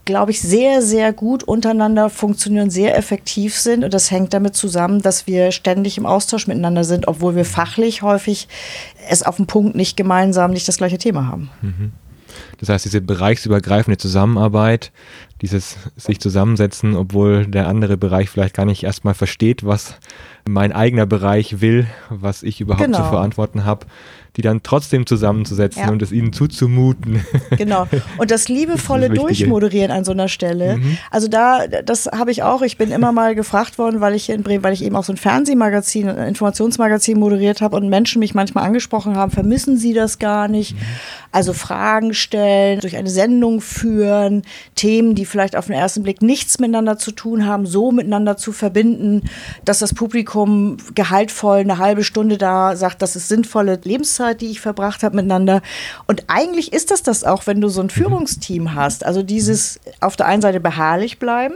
glaube 0.08 0.30
ich, 0.30 0.40
sehr, 0.40 0.80
sehr 0.80 1.12
gut 1.12 1.44
untereinander 1.44 2.08
funktionieren, 2.08 2.70
sehr 2.70 2.96
effektiv 2.96 3.54
sind. 3.54 3.84
Und 3.84 3.92
das 3.92 4.10
hängt 4.10 4.32
damit 4.32 4.56
zusammen, 4.56 5.02
dass 5.02 5.26
wir 5.26 5.52
ständig 5.52 5.98
im 5.98 6.06
Austausch 6.06 6.46
miteinander 6.46 6.82
sind, 6.82 7.06
obwohl 7.08 7.36
wir 7.36 7.44
fachlich 7.44 8.00
häufig 8.00 8.48
es 9.10 9.22
auf 9.22 9.36
dem 9.36 9.46
Punkt 9.46 9.76
nicht 9.76 9.98
gemeinsam 9.98 10.52
nicht 10.52 10.66
das 10.66 10.78
gleiche 10.78 10.96
Thema 10.96 11.26
haben. 11.26 11.50
Mhm. 11.60 11.92
Das 12.58 12.70
heißt, 12.70 12.86
diese 12.86 13.02
bereichsübergreifende 13.02 13.98
Zusammenarbeit, 13.98 14.92
dieses 15.42 15.76
sich 15.96 16.20
zusammensetzen, 16.20 16.96
obwohl 16.96 17.46
der 17.46 17.68
andere 17.68 17.98
Bereich 17.98 18.30
vielleicht 18.30 18.56
gar 18.56 18.64
nicht 18.64 18.84
erstmal 18.84 19.14
versteht, 19.14 19.64
was 19.64 19.94
mein 20.48 20.72
eigener 20.72 21.04
Bereich 21.04 21.60
will, 21.60 21.86
was 22.08 22.42
ich 22.42 22.62
überhaupt 22.62 22.86
Genau. 22.86 22.98
zu 22.98 23.04
verantworten 23.04 23.66
habe, 23.66 23.86
die 24.36 24.42
dann 24.42 24.62
trotzdem 24.62 25.06
zusammenzusetzen 25.06 25.82
Ja. 25.84 25.90
und 25.90 26.02
es 26.02 26.12
ihnen 26.12 26.32
zuzumuten. 26.32 27.24
Genau. 27.56 27.86
Und 28.18 28.30
das 28.30 28.48
liebevolle 28.48 29.08
Das 29.08 29.16
das. 29.16 29.24
Durchmoderieren 29.26 29.90
an 29.90 30.04
so 30.04 30.12
einer 30.12 30.28
Stelle. 30.28 30.78
Also 31.10 31.28
da, 31.28 31.66
das 31.66 32.06
habe 32.06 32.30
ich 32.30 32.42
auch. 32.42 32.62
Ich 32.62 32.76
bin 32.78 32.90
immer 32.90 33.12
mal 33.12 33.34
gefragt 33.34 33.78
worden, 33.78 34.00
weil 34.00 34.14
ich 34.14 34.26
hier 34.26 34.34
in 34.34 34.42
Bremen, 34.42 34.62
weil 34.62 34.72
ich 34.72 34.84
eben 34.84 34.96
auch 34.96 35.04
so 35.04 35.12
ein 35.12 35.16
Fernsehmagazin, 35.16 36.08
ein 36.08 36.28
Informationsmagazin 36.28 37.18
moderiert 37.18 37.60
habe 37.60 37.76
und 37.76 37.88
Menschen 37.88 38.20
mich 38.20 38.34
manchmal 38.34 38.64
angesprochen 38.64 39.16
haben, 39.16 39.30
vermissen 39.30 39.76
sie 39.76 39.92
das 39.92 40.18
gar 40.18 40.48
nicht? 40.48 40.76
Also 41.32 41.52
Fragen 41.52 42.14
stellen, 42.14 42.80
durch 42.80 42.96
eine 42.96 43.10
Sendung 43.10 43.60
führen, 43.60 44.42
Themen, 44.74 45.14
die 45.14 45.26
vielleicht 45.26 45.56
auf 45.56 45.66
den 45.66 45.74
ersten 45.74 46.02
Blick 46.02 46.22
nichts 46.22 46.58
miteinander 46.58 46.96
zu 46.98 47.12
tun 47.12 47.46
haben, 47.46 47.66
so 47.66 47.92
miteinander 47.92 48.36
zu 48.36 48.52
verbinden, 48.52 49.22
dass 49.64 49.78
das 49.80 49.94
Publikum 49.94 50.76
gehaltvoll 50.94 51.58
eine 51.58 51.78
halbe 51.78 52.02
Stunde 52.04 52.38
da 52.38 52.76
sagt, 52.76 53.02
das 53.02 53.14
ist 53.16 53.28
sinnvolle 53.28 53.78
Lebenszeit, 53.84 54.27
die 54.34 54.50
ich 54.50 54.60
verbracht 54.60 55.02
habe 55.02 55.16
miteinander. 55.16 55.62
Und 56.06 56.24
eigentlich 56.28 56.72
ist 56.72 56.90
das 56.90 57.02
das 57.02 57.24
auch, 57.24 57.46
wenn 57.46 57.60
du 57.60 57.68
so 57.68 57.80
ein 57.80 57.90
Führungsteam 57.90 58.74
hast. 58.74 59.04
Also 59.04 59.22
dieses 59.22 59.80
auf 60.00 60.16
der 60.16 60.26
einen 60.26 60.42
Seite 60.42 60.60
beharrlich 60.60 61.18
bleiben 61.18 61.54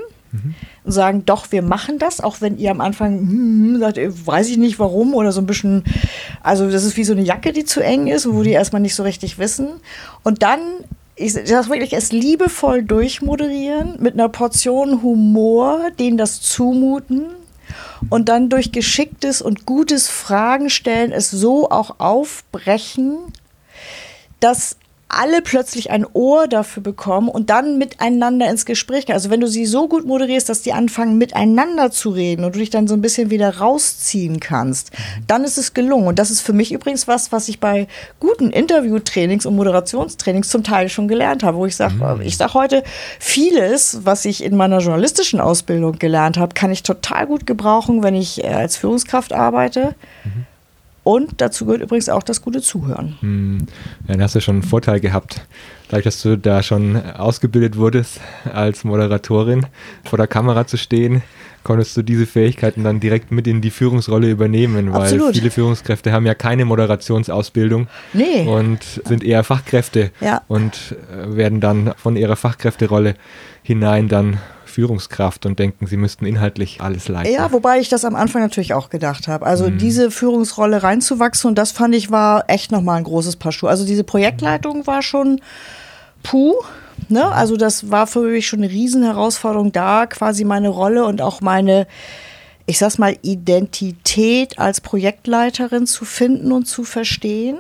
und 0.85 0.93
sagen, 0.93 1.25
doch, 1.27 1.53
wir 1.53 1.63
machen 1.63 1.99
das, 1.99 2.21
auch 2.21 2.41
wenn 2.41 2.57
ihr 2.57 2.71
am 2.71 2.81
Anfang 2.81 3.19
hm, 3.19 3.75
hm, 3.75 3.81
sagt, 3.81 3.99
weiß 3.99 4.49
ich 4.49 4.57
nicht 4.57 4.79
warum 4.79 5.15
oder 5.15 5.31
so 5.31 5.41
ein 5.41 5.47
bisschen, 5.47 5.85
also 6.43 6.71
das 6.71 6.85
ist 6.85 6.97
wie 6.97 7.05
so 7.05 7.13
eine 7.13 7.23
Jacke, 7.23 7.53
die 7.53 7.65
zu 7.65 7.81
eng 7.81 8.07
ist, 8.07 8.31
wo 8.33 8.43
die 8.43 8.51
erstmal 8.51 8.81
nicht 8.81 8.95
so 8.95 9.03
richtig 9.03 9.39
wissen. 9.39 9.69
Und 10.23 10.43
dann 10.43 10.61
ich 11.15 11.35
das 11.35 11.69
wirklich 11.69 11.93
es 11.93 12.11
liebevoll 12.11 12.83
durchmoderieren 12.83 13.97
mit 14.01 14.15
einer 14.15 14.31
Portion 14.31 15.03
Humor, 15.03 15.91
denen 15.99 16.17
das 16.17 16.41
zumuten 16.41 17.27
und 18.11 18.29
dann 18.29 18.49
durch 18.49 18.73
geschicktes 18.73 19.43
und 19.43 19.67
gutes 19.67 20.09
Fragen 20.09 20.71
stellen 20.71 21.13
es 21.13 21.31
so 21.31 21.71
auch 21.71 21.99
aufbrechen, 22.01 23.19
dass 24.41 24.77
alle 25.13 25.43
plötzlich 25.43 25.91
ein 25.91 26.07
Ohr 26.13 26.49
dafür 26.49 26.83
bekommen 26.83 27.29
und 27.29 27.51
dann 27.51 27.77
miteinander 27.77 28.49
ins 28.49 28.65
Gespräch 28.65 29.07
gehen. 29.07 29.15
Also 29.15 29.31
wenn 29.31 29.41
du 29.41 29.47
sie 29.47 29.67
so 29.67 29.87
gut 29.87 30.07
moderierst, 30.07 30.49
dass 30.49 30.63
die 30.63 30.73
anfangen 30.73 31.19
miteinander 31.19 31.91
zu 31.91 32.11
reden 32.11 32.45
und 32.45 32.55
du 32.55 32.59
dich 32.59 32.71
dann 32.71 32.89
so 32.89 32.95
ein 32.95 33.03
bisschen 33.03 33.31
wieder 33.31 33.59
rausziehen 33.59 34.41
kannst, 34.41 34.91
dann 35.27 35.45
ist 35.45 35.59
es 35.59 35.75
gelungen. 35.75 36.07
Und 36.07 36.19
das 36.19 36.31
ist 36.31 36.41
für 36.41 36.55
mich 36.55 36.73
übrigens 36.73 37.07
was, 37.07 37.31
was 37.31 37.49
ich 37.49 37.61
bei 37.61 37.89
guten 38.21 38.51
Interviewtrainings 38.51 39.45
und 39.45 39.55
Moderationstrainings 39.57 40.49
zum 40.49 40.65
Teil 40.65 40.89
schon 40.89 41.09
gelernt 41.09 41.43
habe, 41.43 41.59
wo 41.59 41.67
ich 41.67 41.77
sage, 41.77 41.95
ich 42.25 42.37
sage 42.37 42.55
heute, 42.55 42.83
vieles, 43.19 44.01
was 44.05 44.25
ich 44.25 44.43
in 44.43 44.57
meiner 44.57 44.79
journalistischen 44.79 45.41
Ausbildung 45.41 45.99
gelernt 45.99 46.39
habe, 46.39 46.55
kann 46.55 46.71
ich 46.71 46.83
total 46.83 47.27
gut 47.27 47.47
gebrauchen, 47.47 48.03
wenn 48.03 48.15
ich 48.15 48.43
äh, 48.43 48.49
als 48.49 48.77
Führungskraft 48.77 49.33
arbeite. 49.33 49.95
Und 51.05 51.41
dazu 51.41 51.65
gehört 51.67 51.83
übrigens 51.83 52.09
auch 52.09 52.23
das 52.23 52.43
gute 52.43 52.61
Zuhören. 52.63 53.17
Hm, 53.21 53.67
Ja, 54.07 54.15
dann 54.15 54.23
hast 54.23 54.35
du 54.37 54.41
schon 54.41 54.57
einen 54.57 54.63
Vorteil 54.63 55.01
gehabt. 55.01 55.41
Dadurch, 55.89 56.05
dass 56.05 56.23
du 56.23 56.39
da 56.39 56.63
schon 56.63 56.97
ausgebildet 56.97 57.77
wurdest, 57.77 58.21
als 58.53 58.85
Moderatorin 58.85 59.67
vor 60.05 60.17
der 60.17 60.29
Kamera 60.29 60.67
zu 60.67 60.77
stehen, 60.79 61.23
konntest 61.65 61.97
du 61.97 62.03
diese 62.03 62.27
Fähigkeiten 62.27 62.83
dann 62.85 62.99
direkt 63.01 63.31
mit 63.31 63.47
in 63.47 63.61
die 63.61 63.71
Führungsrolle 63.71 64.31
übernehmen, 64.31 64.93
weil 64.93 65.03
Absolut. 65.03 65.35
viele 65.35 65.51
Führungskräfte 65.51 66.13
haben 66.13 66.27
ja 66.27 66.35
keine 66.35 66.65
Moderationsausbildung 66.65 67.89
Nee. 68.13 68.47
und 68.47 68.83
sind 69.05 69.23
eher 69.25 69.45
Fachkräfte 69.45 70.11
Ja. 70.21 70.43
und 70.49 70.97
äh, 71.13 71.37
werden 71.37 71.61
dann 71.61 71.93
von 71.97 72.17
ihrer 72.17 72.37
Fachkräfterolle 72.37 73.15
hinein 73.63 74.09
dann 74.09 74.39
Führungskraft 74.73 75.45
und 75.47 75.59
denken, 75.59 75.87
sie 75.87 75.97
müssten 75.97 76.25
inhaltlich 76.25 76.81
alles 76.81 77.09
leiten. 77.09 77.33
Ja, 77.33 77.53
wobei 77.53 77.79
ich 77.79 77.89
das 77.89 78.05
am 78.05 78.17
Anfang 78.17 78.43
natürlich 78.43 78.73
auch 78.73 78.89
gedacht 78.89 79.29
habe. 79.29 79.45
Also 79.45 79.69
diese 79.69 80.11
Führungsrolle 80.11 80.83
reinzuwachsen 80.83 81.49
und 81.49 81.59
das 81.59 81.73
fand 81.73 81.95
ich 81.95 82.11
war 82.11 82.45
echt 82.49 82.73
nochmal 82.73 82.97
ein 82.97 83.05
großes 83.05 83.37
Paar 83.37 83.53
Schuhe. 83.53 83.69
Also 83.69 83.85
diese 83.85 84.03
Projektleitung 84.03 84.87
war 84.87 85.03
schon 85.03 85.41
puh. 86.23 86.55
Ne? 87.09 87.25
Also 87.27 87.57
das 87.57 87.91
war 87.91 88.07
für 88.07 88.23
mich 88.23 88.47
schon 88.47 88.61
eine 88.61 88.71
Riesenherausforderung 88.71 89.73
da, 89.73 90.07
quasi 90.07 90.45
meine 90.45 90.69
Rolle 90.69 91.05
und 91.05 91.21
auch 91.21 91.41
meine, 91.41 91.87
ich 92.67 92.79
sag's 92.79 92.99
mal, 92.99 93.17
Identität 93.23 94.59
als 94.59 94.81
Projektleiterin 94.81 95.87
zu 95.87 96.05
finden 96.05 96.53
und 96.53 96.67
zu 96.67 96.85
verstehen. 96.85 97.59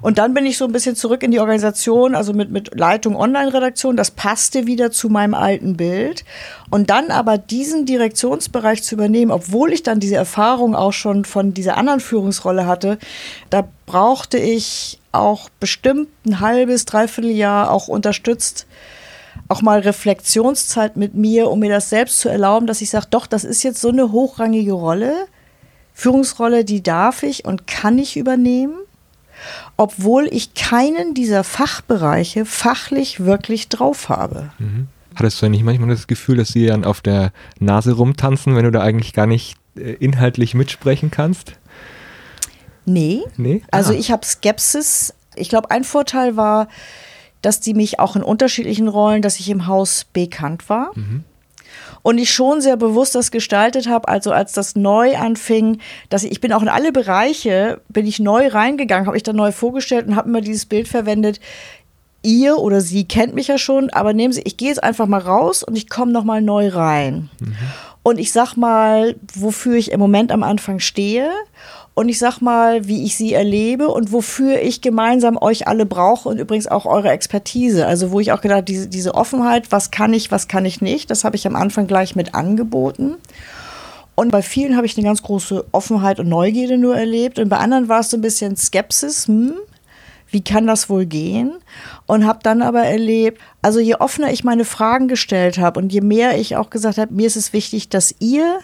Und 0.00 0.18
dann 0.18 0.34
bin 0.34 0.46
ich 0.46 0.58
so 0.58 0.64
ein 0.64 0.72
bisschen 0.72 0.96
zurück 0.96 1.22
in 1.22 1.30
die 1.30 1.40
Organisation, 1.40 2.14
also 2.14 2.32
mit, 2.32 2.50
mit 2.50 2.78
Leitung 2.78 3.16
Online-Redaktion. 3.16 3.96
Das 3.96 4.10
passte 4.10 4.66
wieder 4.66 4.90
zu 4.90 5.08
meinem 5.08 5.34
alten 5.34 5.76
Bild. 5.76 6.24
Und 6.70 6.90
dann 6.90 7.10
aber 7.10 7.38
diesen 7.38 7.86
Direktionsbereich 7.86 8.82
zu 8.82 8.94
übernehmen, 8.94 9.30
obwohl 9.30 9.72
ich 9.72 9.82
dann 9.82 10.00
diese 10.00 10.16
Erfahrung 10.16 10.74
auch 10.74 10.92
schon 10.92 11.24
von 11.24 11.54
dieser 11.54 11.76
anderen 11.76 12.00
Führungsrolle 12.00 12.66
hatte, 12.66 12.98
da 13.50 13.68
brauchte 13.86 14.38
ich 14.38 14.98
auch 15.12 15.48
bestimmt 15.60 16.08
ein 16.26 16.40
halbes, 16.40 16.84
dreiviertel 16.84 17.30
Jahr 17.30 17.70
auch 17.70 17.88
unterstützt 17.88 18.66
auch 19.48 19.62
mal 19.62 19.80
Reflexionszeit 19.80 20.96
mit 20.96 21.14
mir, 21.14 21.50
um 21.50 21.58
mir 21.58 21.70
das 21.70 21.90
selbst 21.90 22.20
zu 22.20 22.28
erlauben, 22.28 22.66
dass 22.66 22.80
ich 22.80 22.90
sage, 22.90 23.06
doch, 23.10 23.26
das 23.26 23.44
ist 23.44 23.62
jetzt 23.62 23.80
so 23.80 23.88
eine 23.88 24.12
hochrangige 24.12 24.72
Rolle, 24.72 25.26
Führungsrolle, 25.94 26.64
die 26.64 26.82
darf 26.82 27.22
ich 27.22 27.44
und 27.44 27.66
kann 27.66 27.98
ich 27.98 28.16
übernehmen, 28.16 28.74
obwohl 29.76 30.28
ich 30.30 30.54
keinen 30.54 31.14
dieser 31.14 31.44
Fachbereiche 31.44 32.44
fachlich 32.44 33.20
wirklich 33.20 33.68
drauf 33.68 34.08
habe. 34.08 34.50
Mhm. 34.58 34.88
Hattest 35.14 35.42
du 35.42 35.48
nicht 35.48 35.64
manchmal 35.64 35.90
das 35.90 36.06
Gefühl, 36.06 36.36
dass 36.38 36.48
sie 36.48 36.66
dann 36.66 36.84
auf 36.84 37.00
der 37.00 37.32
Nase 37.58 37.92
rumtanzen, 37.92 38.56
wenn 38.56 38.64
du 38.64 38.70
da 38.70 38.80
eigentlich 38.80 39.12
gar 39.12 39.26
nicht 39.26 39.56
äh, 39.76 39.92
inhaltlich 39.94 40.54
mitsprechen 40.54 41.10
kannst? 41.10 41.52
Nee. 42.84 43.22
Nee? 43.36 43.62
Also 43.70 43.92
Ah. 43.92 43.96
ich 43.96 44.10
habe 44.10 44.24
Skepsis. 44.24 45.14
Ich 45.34 45.48
glaube, 45.48 45.70
ein 45.70 45.84
Vorteil 45.84 46.36
war, 46.36 46.68
dass 47.42 47.60
die 47.60 47.74
mich 47.74 47.98
auch 47.98 48.16
in 48.16 48.22
unterschiedlichen 48.22 48.88
Rollen, 48.88 49.22
dass 49.22 49.38
ich 49.40 49.48
im 49.50 49.66
Haus 49.66 50.06
bekannt 50.12 50.68
war. 50.68 50.92
Und 52.02 52.18
ich 52.18 52.32
schon 52.32 52.60
sehr 52.60 52.76
bewusst 52.76 53.14
das 53.14 53.30
gestaltet 53.30 53.88
habe, 53.88 54.08
also 54.08 54.32
als 54.32 54.52
das 54.52 54.74
neu 54.74 55.16
anfing, 55.16 55.78
dass 56.08 56.24
ich, 56.24 56.32
ich 56.32 56.40
bin 56.40 56.52
auch 56.52 56.62
in 56.62 56.68
alle 56.68 56.90
Bereiche, 56.90 57.80
bin 57.88 58.06
ich 58.06 58.18
neu 58.18 58.48
reingegangen, 58.48 59.06
habe 59.06 59.16
ich 59.16 59.22
dann 59.22 59.36
neu 59.36 59.52
vorgestellt 59.52 60.08
und 60.08 60.16
habe 60.16 60.28
immer 60.28 60.40
dieses 60.40 60.66
Bild 60.66 60.88
verwendet, 60.88 61.38
ihr 62.22 62.58
oder 62.58 62.80
sie 62.80 63.04
kennt 63.04 63.34
mich 63.34 63.48
ja 63.48 63.58
schon, 63.58 63.90
aber 63.90 64.12
nehmen 64.12 64.32
Sie, 64.32 64.42
ich 64.42 64.56
gehe 64.56 64.68
jetzt 64.68 64.82
einfach 64.82 65.06
mal 65.06 65.20
raus 65.20 65.62
und 65.62 65.76
ich 65.76 65.88
komme 65.88 66.12
noch 66.12 66.24
mal 66.24 66.40
neu 66.40 66.68
rein. 66.68 67.30
Und 68.02 68.18
ich 68.18 68.32
sag 68.32 68.56
mal, 68.56 69.14
wofür 69.34 69.76
ich 69.76 69.92
im 69.92 70.00
Moment 70.00 70.32
am 70.32 70.42
Anfang 70.42 70.80
stehe. 70.80 71.30
Und 71.94 72.08
ich 72.08 72.18
sag 72.18 72.40
mal, 72.40 72.88
wie 72.88 73.04
ich 73.04 73.16
sie 73.16 73.34
erlebe 73.34 73.88
und 73.88 74.12
wofür 74.12 74.62
ich 74.62 74.80
gemeinsam 74.80 75.36
euch 75.36 75.68
alle 75.68 75.84
brauche 75.84 76.28
und 76.28 76.38
übrigens 76.38 76.66
auch 76.66 76.86
eure 76.86 77.10
Expertise. 77.10 77.86
Also 77.86 78.10
wo 78.12 78.20
ich 78.20 78.32
auch 78.32 78.40
gedacht, 78.40 78.66
diese, 78.68 78.88
diese 78.88 79.14
Offenheit, 79.14 79.70
was 79.70 79.90
kann 79.90 80.14
ich, 80.14 80.30
was 80.30 80.48
kann 80.48 80.64
ich 80.64 80.80
nicht, 80.80 81.10
das 81.10 81.24
habe 81.24 81.36
ich 81.36 81.46
am 81.46 81.54
Anfang 81.54 81.86
gleich 81.86 82.16
mit 82.16 82.34
angeboten. 82.34 83.16
Und 84.14 84.30
bei 84.30 84.42
vielen 84.42 84.76
habe 84.76 84.86
ich 84.86 84.96
eine 84.96 85.06
ganz 85.06 85.22
große 85.22 85.66
Offenheit 85.72 86.18
und 86.18 86.28
Neugierde 86.28 86.78
nur 86.78 86.96
erlebt. 86.96 87.38
Und 87.38 87.48
bei 87.48 87.58
anderen 87.58 87.88
war 87.88 88.00
es 88.00 88.10
so 88.10 88.16
ein 88.16 88.22
bisschen 88.22 88.56
Skepsis. 88.56 89.26
Hm, 89.26 89.54
wie 90.30 90.42
kann 90.42 90.66
das 90.66 90.88
wohl 90.88 91.06
gehen? 91.06 91.52
Und 92.06 92.26
habe 92.26 92.40
dann 92.42 92.62
aber 92.62 92.82
erlebt, 92.82 93.40
also 93.60 93.80
je 93.80 93.96
offener 93.96 94.32
ich 94.32 94.44
meine 94.44 94.64
Fragen 94.64 95.08
gestellt 95.08 95.58
habe 95.58 95.78
und 95.78 95.92
je 95.92 96.00
mehr 96.00 96.38
ich 96.38 96.56
auch 96.56 96.70
gesagt 96.70 96.98
habe, 96.98 97.12
mir 97.12 97.26
ist 97.26 97.36
es 97.36 97.52
wichtig, 97.52 97.90
dass 97.90 98.14
ihr 98.18 98.60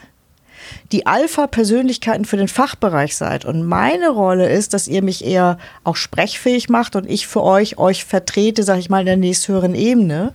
die 0.92 1.06
Alpha-Persönlichkeiten 1.06 2.24
für 2.24 2.36
den 2.36 2.48
Fachbereich 2.48 3.16
seid. 3.16 3.44
Und 3.44 3.64
meine 3.64 4.10
Rolle 4.10 4.48
ist, 4.48 4.74
dass 4.74 4.88
ihr 4.88 5.02
mich 5.02 5.24
eher 5.24 5.58
auch 5.84 5.96
sprechfähig 5.96 6.68
macht 6.68 6.96
und 6.96 7.08
ich 7.08 7.26
für 7.26 7.42
euch 7.42 7.78
euch 7.78 8.04
vertrete, 8.04 8.62
sag 8.62 8.78
ich 8.78 8.90
mal, 8.90 9.00
in 9.00 9.06
der 9.06 9.16
nächsthöheren 9.16 9.74
Ebene. 9.74 10.34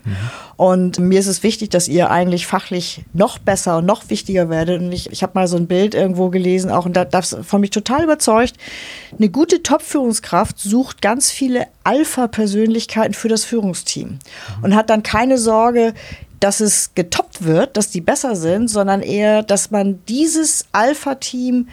Und 0.55 0.99
mir 0.99 1.19
ist 1.19 1.27
es 1.27 1.41
wichtig, 1.41 1.69
dass 1.71 1.87
ihr 1.87 2.11
eigentlich 2.11 2.45
fachlich 2.45 3.03
noch 3.13 3.39
besser 3.39 3.79
und 3.79 3.85
noch 3.85 4.09
wichtiger 4.09 4.49
werdet. 4.49 4.81
Und 4.81 4.91
ich, 4.91 5.11
ich 5.11 5.23
habe 5.23 5.33
mal 5.35 5.47
so 5.47 5.57
ein 5.57 5.67
Bild 5.67 5.95
irgendwo 5.95 6.29
gelesen, 6.29 6.69
auch 6.69 6.85
und 6.85 6.93
da 6.93 7.05
das 7.05 7.35
von 7.43 7.61
mich 7.61 7.71
total 7.71 8.03
überzeugt. 8.03 8.53
Eine 9.17 9.29
gute 9.29 9.63
Top-Führungskraft 9.63 10.59
sucht 10.59 11.01
ganz 11.01 11.31
viele 11.31 11.65
Alpha-Persönlichkeiten 11.83 13.13
für 13.13 13.29
das 13.29 13.45
Führungsteam 13.45 14.19
und 14.61 14.75
hat 14.75 14.89
dann 14.89 15.03
keine 15.03 15.37
Sorge, 15.37 15.93
dass 16.43 16.59
es 16.59 16.93
getoppt 16.93 17.45
wird, 17.45 17.77
dass 17.77 17.89
die 17.89 18.01
besser 18.01 18.35
sind, 18.35 18.67
sondern 18.67 19.01
eher, 19.01 19.43
dass 19.43 19.71
man 19.71 19.99
dieses 20.09 20.65
Alpha-Team 20.73 21.69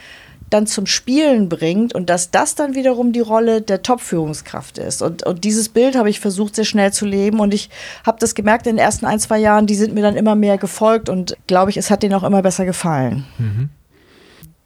dann 0.49 0.65
zum 0.65 0.85
Spielen 0.85 1.49
bringt 1.49 1.93
und 1.93 2.09
dass 2.09 2.31
das 2.31 2.55
dann 2.55 2.73
wiederum 2.73 3.11
die 3.11 3.19
Rolle 3.19 3.61
der 3.61 3.81
Top-Führungskraft 3.81 4.77
ist. 4.77 5.01
Und, 5.01 5.23
und 5.23 5.43
dieses 5.43 5.69
Bild 5.69 5.95
habe 5.97 6.09
ich 6.09 6.19
versucht, 6.19 6.55
sehr 6.55 6.65
schnell 6.65 6.93
zu 6.93 7.05
leben. 7.05 7.39
Und 7.39 7.53
ich 7.53 7.69
habe 8.05 8.17
das 8.19 8.33
gemerkt 8.33 8.65
in 8.65 8.77
den 8.77 8.83
ersten 8.83 9.05
ein, 9.05 9.19
zwei 9.19 9.39
Jahren, 9.39 9.67
die 9.67 9.75
sind 9.75 9.93
mir 9.93 10.03
dann 10.03 10.15
immer 10.15 10.35
mehr 10.35 10.57
gefolgt 10.57 11.09
und 11.09 11.35
glaube 11.47 11.71
ich, 11.71 11.77
es 11.77 11.89
hat 11.89 12.03
denen 12.03 12.13
auch 12.13 12.23
immer 12.23 12.41
besser 12.41 12.65
gefallen. 12.65 13.25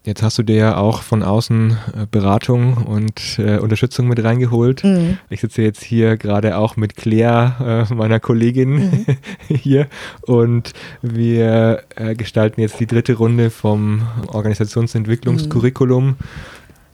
Jetzt 0.06 0.22
hast 0.22 0.38
du 0.38 0.44
dir 0.44 0.56
ja 0.56 0.78
auch 0.78 1.02
von 1.02 1.24
außen 1.24 1.72
äh, 1.72 2.06
Beratung 2.10 2.78
und 2.78 3.40
äh, 3.40 3.58
Unterstützung 3.58 4.08
mit 4.08 4.24
reingeholt. 4.24 4.84
Mhm. 4.84 5.18
Ich 5.32 5.42
sitze 5.42 5.64
jetzt 5.64 5.84
hier 5.84 6.16
gerade 6.16 6.58
auch 6.58 6.78
mit 6.78 6.96
Claire, 6.96 7.88
äh, 7.90 7.94
meiner 7.94 8.20
Kollegin, 8.20 8.76
mhm. 8.76 9.06
hier 9.48 9.88
und 10.22 10.74
wir 11.02 11.82
äh, 11.96 12.14
gestalten 12.14 12.62
jetzt 12.62 12.80
die 12.80 12.86
dritte 12.86 13.16
Runde 13.16 13.50
vom 13.50 14.04
Organisationsentwicklungskurriculum. 14.28 16.06
Mhm 16.06 16.16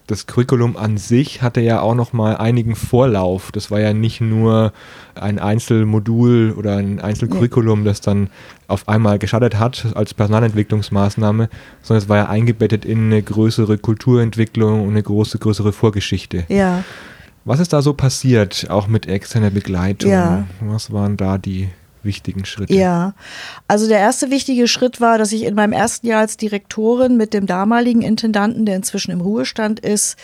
das 0.08 0.28
Curriculum 0.28 0.78
an 0.78 0.98
sich 0.98 1.42
hatte 1.42 1.62
ja 1.62 1.82
auch 1.82 1.96
noch 1.96 2.14
mal 2.14 2.38
einigen 2.38 2.76
Vorlauf. 2.76 3.52
Das 3.52 3.72
war 3.72 3.80
ja 3.80 3.94
nicht 3.94 4.22
nur 4.22 4.74
ein 5.16 5.40
Einzelmodul 5.40 6.54
oder 6.58 6.78
ein 6.78 7.00
Einzelcurriculum, 7.00 7.86
das 7.86 8.02
dann 8.02 8.30
auf 8.68 8.88
einmal 8.88 9.20
geschadet 9.20 9.58
hat 9.58 9.88
als 9.96 10.14
Personalentwicklungsmaßnahme, 10.14 11.50
sondern 11.82 12.04
es 12.04 12.10
war 12.10 12.18
ja 12.18 12.30
eingebettet 12.30 12.86
in 12.86 13.06
eine 13.06 13.22
größere 13.22 13.78
Kulturentwicklung 13.78 14.82
und 14.82 14.90
eine 14.90 15.04
große, 15.04 15.40
größere 15.40 15.74
Vorgeschichte. 15.74 16.46
Ja. 16.48 16.84
Was 17.44 17.60
ist 17.60 17.74
da 17.74 17.82
so 17.82 17.94
passiert, 17.94 18.68
auch 18.70 18.88
mit 18.88 19.08
externer 19.08 19.50
Begleitung? 19.50 20.12
Ja. 20.12 20.46
Was 20.60 20.92
waren 20.92 21.18
da 21.18 21.38
die 21.38 21.70
wichtigen 22.04 22.46
Schritte? 22.46 22.74
Ja, 22.74 23.14
also 23.68 23.88
der 23.88 24.00
erste 24.00 24.32
wichtige 24.32 24.68
Schritt 24.68 25.02
war, 25.02 25.18
dass 25.18 25.32
ich 25.32 25.44
in 25.44 25.56
meinem 25.56 25.74
ersten 25.74 26.08
Jahr 26.08 26.22
als 26.22 26.38
Direktorin 26.38 27.18
mit 27.18 27.34
dem 27.34 27.46
damaligen 27.46 28.02
Intendanten, 28.02 28.66
der 28.66 28.76
inzwischen 28.76 29.12
im 29.12 29.22
Ruhestand 29.22 29.80
ist, 29.80 30.18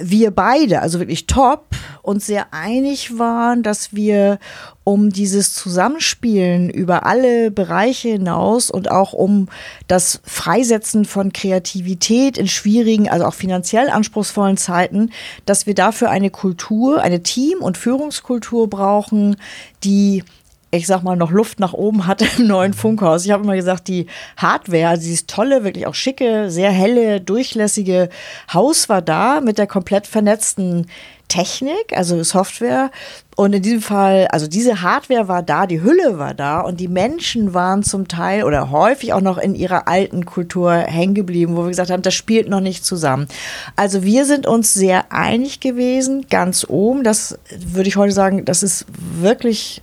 wir 0.00 0.30
beide, 0.30 0.80
also 0.80 0.98
wirklich 0.98 1.26
top, 1.26 1.66
uns 2.02 2.26
sehr 2.26 2.52
einig 2.52 3.18
waren, 3.18 3.62
dass 3.62 3.94
wir 3.94 4.38
um 4.84 5.10
dieses 5.10 5.52
Zusammenspielen 5.52 6.70
über 6.70 7.04
alle 7.04 7.50
Bereiche 7.50 8.08
hinaus 8.08 8.70
und 8.70 8.90
auch 8.90 9.12
um 9.12 9.48
das 9.86 10.20
Freisetzen 10.24 11.04
von 11.04 11.32
Kreativität 11.32 12.38
in 12.38 12.48
schwierigen, 12.48 13.08
also 13.08 13.26
auch 13.26 13.34
finanziell 13.34 13.90
anspruchsvollen 13.90 14.56
Zeiten, 14.56 15.10
dass 15.44 15.66
wir 15.66 15.74
dafür 15.74 16.10
eine 16.10 16.30
Kultur, 16.30 17.02
eine 17.02 17.22
Team- 17.22 17.60
und 17.60 17.76
Führungskultur 17.76 18.70
brauchen, 18.70 19.36
die 19.84 20.24
ich 20.70 20.86
sag 20.86 21.02
mal, 21.02 21.16
noch 21.16 21.30
Luft 21.30 21.60
nach 21.60 21.72
oben 21.72 22.06
hatte 22.06 22.26
im 22.38 22.46
neuen 22.46 22.74
Funkhaus. 22.74 23.24
Ich 23.24 23.30
habe 23.30 23.44
immer 23.44 23.56
gesagt, 23.56 23.88
die 23.88 24.06
Hardware, 24.36 24.88
also 24.88 25.02
dieses 25.02 25.26
tolle, 25.26 25.64
wirklich 25.64 25.86
auch 25.86 25.94
schicke, 25.94 26.50
sehr 26.50 26.70
helle, 26.70 27.20
durchlässige 27.20 28.08
Haus 28.52 28.88
war 28.88 29.02
da 29.02 29.40
mit 29.40 29.58
der 29.58 29.66
komplett 29.66 30.06
vernetzten 30.06 30.86
Technik, 31.28 31.94
also 31.94 32.22
Software. 32.22 32.90
Und 33.36 33.52
in 33.52 33.62
diesem 33.62 33.82
Fall, 33.82 34.26
also 34.28 34.46
diese 34.46 34.82
Hardware 34.82 35.28
war 35.28 35.42
da, 35.42 35.66
die 35.66 35.82
Hülle 35.82 36.18
war 36.18 36.34
da 36.34 36.60
und 36.60 36.80
die 36.80 36.88
Menschen 36.88 37.54
waren 37.54 37.82
zum 37.82 38.08
Teil 38.08 38.42
oder 38.42 38.70
häufig 38.70 39.12
auch 39.12 39.20
noch 39.20 39.38
in 39.38 39.54
ihrer 39.54 39.86
alten 39.86 40.24
Kultur 40.24 40.72
hängen 40.72 41.14
geblieben, 41.14 41.54
wo 41.54 41.62
wir 41.62 41.68
gesagt 41.68 41.90
haben, 41.90 42.02
das 42.02 42.14
spielt 42.14 42.48
noch 42.48 42.60
nicht 42.60 42.84
zusammen. 42.84 43.28
Also 43.76 44.02
wir 44.02 44.24
sind 44.24 44.46
uns 44.46 44.74
sehr 44.74 45.12
einig 45.12 45.60
gewesen, 45.60 46.26
ganz 46.28 46.66
oben. 46.68 47.04
Das 47.04 47.38
würde 47.56 47.88
ich 47.88 47.96
heute 47.96 48.12
sagen, 48.12 48.44
das 48.44 48.62
ist 48.62 48.86
wirklich 49.20 49.82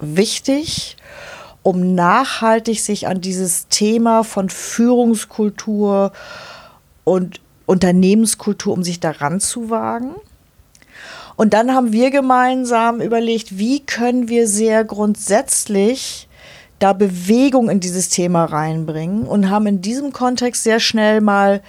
wichtig, 0.00 0.96
um 1.62 1.94
nachhaltig 1.94 2.80
sich 2.80 3.06
an 3.06 3.20
dieses 3.20 3.68
Thema 3.68 4.22
von 4.22 4.48
Führungskultur 4.50 6.12
und 7.04 7.40
Unternehmenskultur, 7.66 8.72
um 8.72 8.82
sich 8.82 9.00
daran 9.00 9.40
zu 9.40 9.70
wagen. 9.70 10.14
Und 11.36 11.54
dann 11.54 11.74
haben 11.74 11.92
wir 11.92 12.10
gemeinsam 12.10 13.00
überlegt, 13.00 13.58
wie 13.58 13.80
können 13.80 14.28
wir 14.28 14.46
sehr 14.46 14.84
grundsätzlich 14.84 16.28
da 16.78 16.92
Bewegung 16.92 17.70
in 17.70 17.80
dieses 17.80 18.08
Thema 18.08 18.44
reinbringen 18.44 19.26
und 19.26 19.50
haben 19.50 19.66
in 19.66 19.80
diesem 19.80 20.12
Kontext 20.12 20.62
sehr 20.62 20.80
schnell 20.80 21.20
mal 21.20 21.62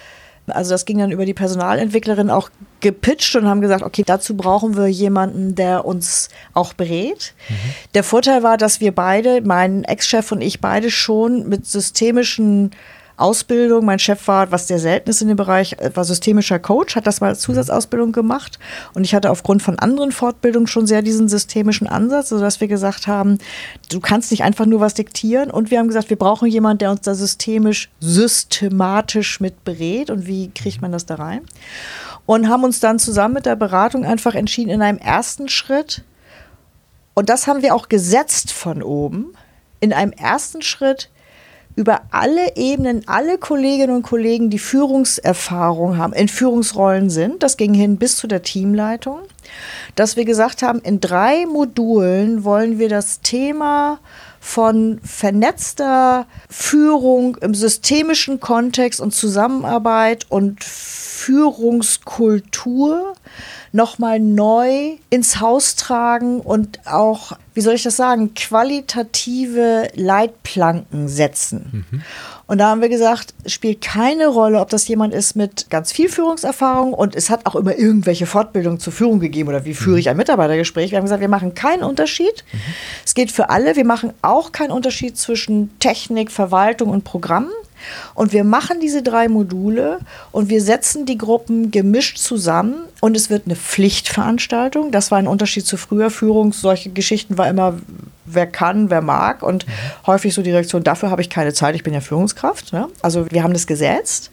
also 0.47 0.71
das 0.71 0.86
ging 0.86 0.99
dann 0.99 1.12
über 1.12 1.25
die 1.25 1.34
Personalentwicklerin 1.34 2.29
auch 2.29 2.49
gepitcht 2.79 3.36
und 3.36 3.47
haben 3.47 3.62
gesagt, 3.62 3.84
okay, 3.84 4.03
dazu 4.05 4.38
brauchen 4.38 4.77
wir 4.77 4.88
jemanden, 4.88 5.55
der 5.55 5.86
uns 5.86 6.29
auch 6.53 6.73
berät. 6.73 7.34
Mhm. 7.49 7.53
Der 7.95 8.03
Vorteil 8.03 8.43
war, 8.43 8.58
dass 8.58 8.79
wir 8.79 8.93
beide, 8.93 9.41
mein 9.41 9.84
Ex-Chef 9.84 10.31
und 10.31 10.41
ich 10.41 10.62
beide 10.62 10.91
schon 10.91 11.49
mit 11.49 11.65
systemischen 11.65 12.71
Ausbildung. 13.17 13.86
Mein 13.86 13.99
Chef 13.99 14.28
war, 14.28 14.51
was 14.51 14.67
sehr 14.67 14.80
selten 14.80 15.10
ist 15.10 15.21
in 15.21 15.28
dem 15.28 15.38
Bereich, 15.38 15.75
war 15.93 16.04
systemischer 16.04 16.60
Coach, 16.60 16.95
hat 16.95 17.08
das 17.08 17.21
mal 17.21 17.28
als 17.28 17.41
Zusatzausbildung 17.41 18.12
gemacht. 18.12 18.60
Und 18.93 19.04
ich 19.04 19.15
hatte 19.15 19.32
aufgrund 19.32 19.62
von 19.62 19.80
anderen 19.80 20.12
Fortbildungen 20.12 20.67
schon 20.67 20.88
sehr 20.88 21.01
diesen 21.01 21.30
systemischen 21.30 21.88
Ansatz, 21.88 22.30
sodass 22.30 22.62
wir 22.62 22.67
gesagt 22.67 23.08
haben, 23.08 23.38
du 23.89 23.99
kannst 23.99 24.32
nicht 24.32 24.43
einfach 24.43 24.65
nur 24.65 24.80
was 24.80 24.93
diktieren. 24.93 25.51
Und 25.51 25.71
wir 25.71 25.80
haben 25.80 25.88
gesagt, 25.88 26.10
wir 26.10 26.17
brauchen 26.17 26.49
jemanden, 26.49 26.80
der 26.80 26.91
uns 26.91 27.01
da 27.01 27.15
systemisch, 27.15 27.89
systematisch 27.99 29.39
mit 29.39 29.63
berät. 29.63 30.10
Und 30.10 30.28
wie 30.28 30.51
kriegt 30.51 30.82
man 30.82 30.91
das 30.91 31.06
da 31.06 31.15
rein? 31.15 31.41
Und 32.25 32.49
haben 32.49 32.63
uns 32.63 32.80
dann 32.80 32.99
zusammen 32.99 33.36
mit 33.36 33.45
der 33.45 33.56
Beratung 33.56 34.04
einfach 34.04 34.36
entschieden, 34.36 34.69
in 34.69 34.82
einem 34.82 34.97
ersten 34.97 35.47
Schritt, 35.47 36.04
und 37.13 37.30
das 37.30 37.47
haben 37.47 37.62
wir 37.62 37.75
auch 37.75 37.88
gesetzt 37.88 38.51
von 38.51 38.84
oben, 38.84 39.34
in 39.80 39.93
einem 39.93 40.12
ersten 40.12 40.62
Schritt 40.62 41.10
über 41.75 42.03
alle 42.11 42.55
Ebenen, 42.55 43.05
alle 43.07 43.38
Kolleginnen 43.38 43.93
und 43.95 44.03
Kollegen, 44.03 44.49
die 44.49 44.59
Führungserfahrung 44.59 45.97
haben, 45.97 46.13
in 46.13 46.29
Führungsrollen 46.29 47.09
sind, 47.09 47.43
das 47.43 47.57
ging 47.57 47.73
hin 47.73 47.97
bis 47.97 48.15
zu 48.17 48.27
der 48.27 48.43
Teamleitung, 48.43 49.19
dass 49.95 50.15
wir 50.15 50.23
gesagt 50.25 50.61
haben, 50.61 50.79
in 50.79 51.01
drei 51.01 51.45
Modulen 51.45 52.45
wollen 52.45 52.79
wir 52.79 52.89
das 52.89 53.21
Thema 53.21 53.99
von 54.39 54.99
vernetzter 55.03 56.27
Führung 56.49 57.35
im 57.38 57.55
systemischen 57.55 58.39
Kontext 58.39 59.01
und 59.01 59.11
Zusammenarbeit 59.11 60.27
und 60.29 60.63
Führungskultur 60.63 63.15
nochmal 63.71 64.19
neu 64.19 64.98
ins 65.10 65.39
Haus 65.39 65.76
tragen 65.76 66.39
und 66.39 66.80
auch, 66.86 67.34
wie 67.54 67.62
soll 67.62 67.74
ich 67.74 67.84
das 67.84 67.98
sagen, 67.98 68.34
qualitative 68.34 69.89
Leitplanken 69.95 71.08
setzen. 71.08 71.86
Mhm. 71.91 72.02
Und 72.48 72.60
da 72.60 72.69
haben 72.69 72.82
wir 72.82 72.89
gesagt, 72.89 73.34
spielt 73.48 73.82
keine 73.82 74.28
Rolle, 74.28 74.60
ob 74.60 74.69
das 74.69 74.88
jemand 74.88 75.13
ist 75.13 75.36
mit 75.36 75.69
ganz 75.69 75.91
viel 75.91 76.10
Führungserfahrung 76.10 76.93
und 76.93 77.15
es 77.15 77.30
hat 77.30 77.45
auch 77.45 77.56
immer 77.56 77.76
irgendwelche 77.76 78.28
Fortbildungen 78.28 78.80
zur 78.80 78.93
Führung 78.93 79.19
gegeben 79.19 79.50
oder 79.50 79.65
wie 79.65 79.74
führe 79.74 80.00
ich 80.00 80.10
ein 80.10 80.17
Mitarbeitergespräch. 80.17 80.91
Wir 80.91 80.98
haben 80.98 81.06
gesagt, 81.06 81.21
wir 81.21 81.28
machen 81.28 81.56
keinen 81.56 81.84
Unterschied. 81.84 82.43
Mhm. 82.52 82.60
Es 83.04 83.15
geht 83.15 83.32
für 83.32 83.50
alle. 83.50 83.76
Wir 83.76 83.86
machen 83.86 84.13
auch 84.21 84.52
keinen 84.52 84.71
Unterschied 84.71 85.17
zwischen 85.17 85.78
Technik, 85.80 86.32
Verwaltung 86.32 86.89
und 86.89 87.04
Programmen. 87.04 87.52
Und 88.13 88.34
wir 88.34 88.43
machen 88.43 88.80
diese 88.80 89.04
drei 89.04 89.28
Module 89.28 90.00
und 90.32 90.50
wir 90.50 90.62
setzen 90.62 91.06
die 91.06 91.17
Gruppen 91.17 91.71
gemischt 91.71 92.17
zusammen 92.17 92.76
und 93.05 93.15
es 93.15 93.29
wird 93.29 93.43
eine 93.45 93.55
Pflichtveranstaltung. 93.55 94.91
Das 94.91 95.11
war 95.11 95.19
ein 95.19 95.27
Unterschied 95.27 95.67
zu 95.67 95.77
früher 95.77 96.09
Führung. 96.09 96.53
Solche 96.53 96.89
Geschichten 96.89 97.37
war 97.37 97.47
immer, 97.47 97.75
wer 98.25 98.47
kann, 98.47 98.89
wer 98.89 99.01
mag 99.01 99.43
und 99.43 99.67
mhm. 99.67 99.71
häufig 100.07 100.33
so 100.33 100.41
die 100.41 100.49
Reaktion, 100.49 100.83
dafür 100.83 101.11
habe 101.11 101.21
ich 101.21 101.29
keine 101.29 101.53
Zeit, 101.53 101.75
ich 101.75 101.83
bin 101.83 101.93
ja 101.93 102.01
Führungskraft. 102.01 102.73
Ne? 102.73 102.87
Also 103.03 103.29
wir 103.29 103.43
haben 103.43 103.53
das 103.53 103.67
gesetzt. 103.67 104.31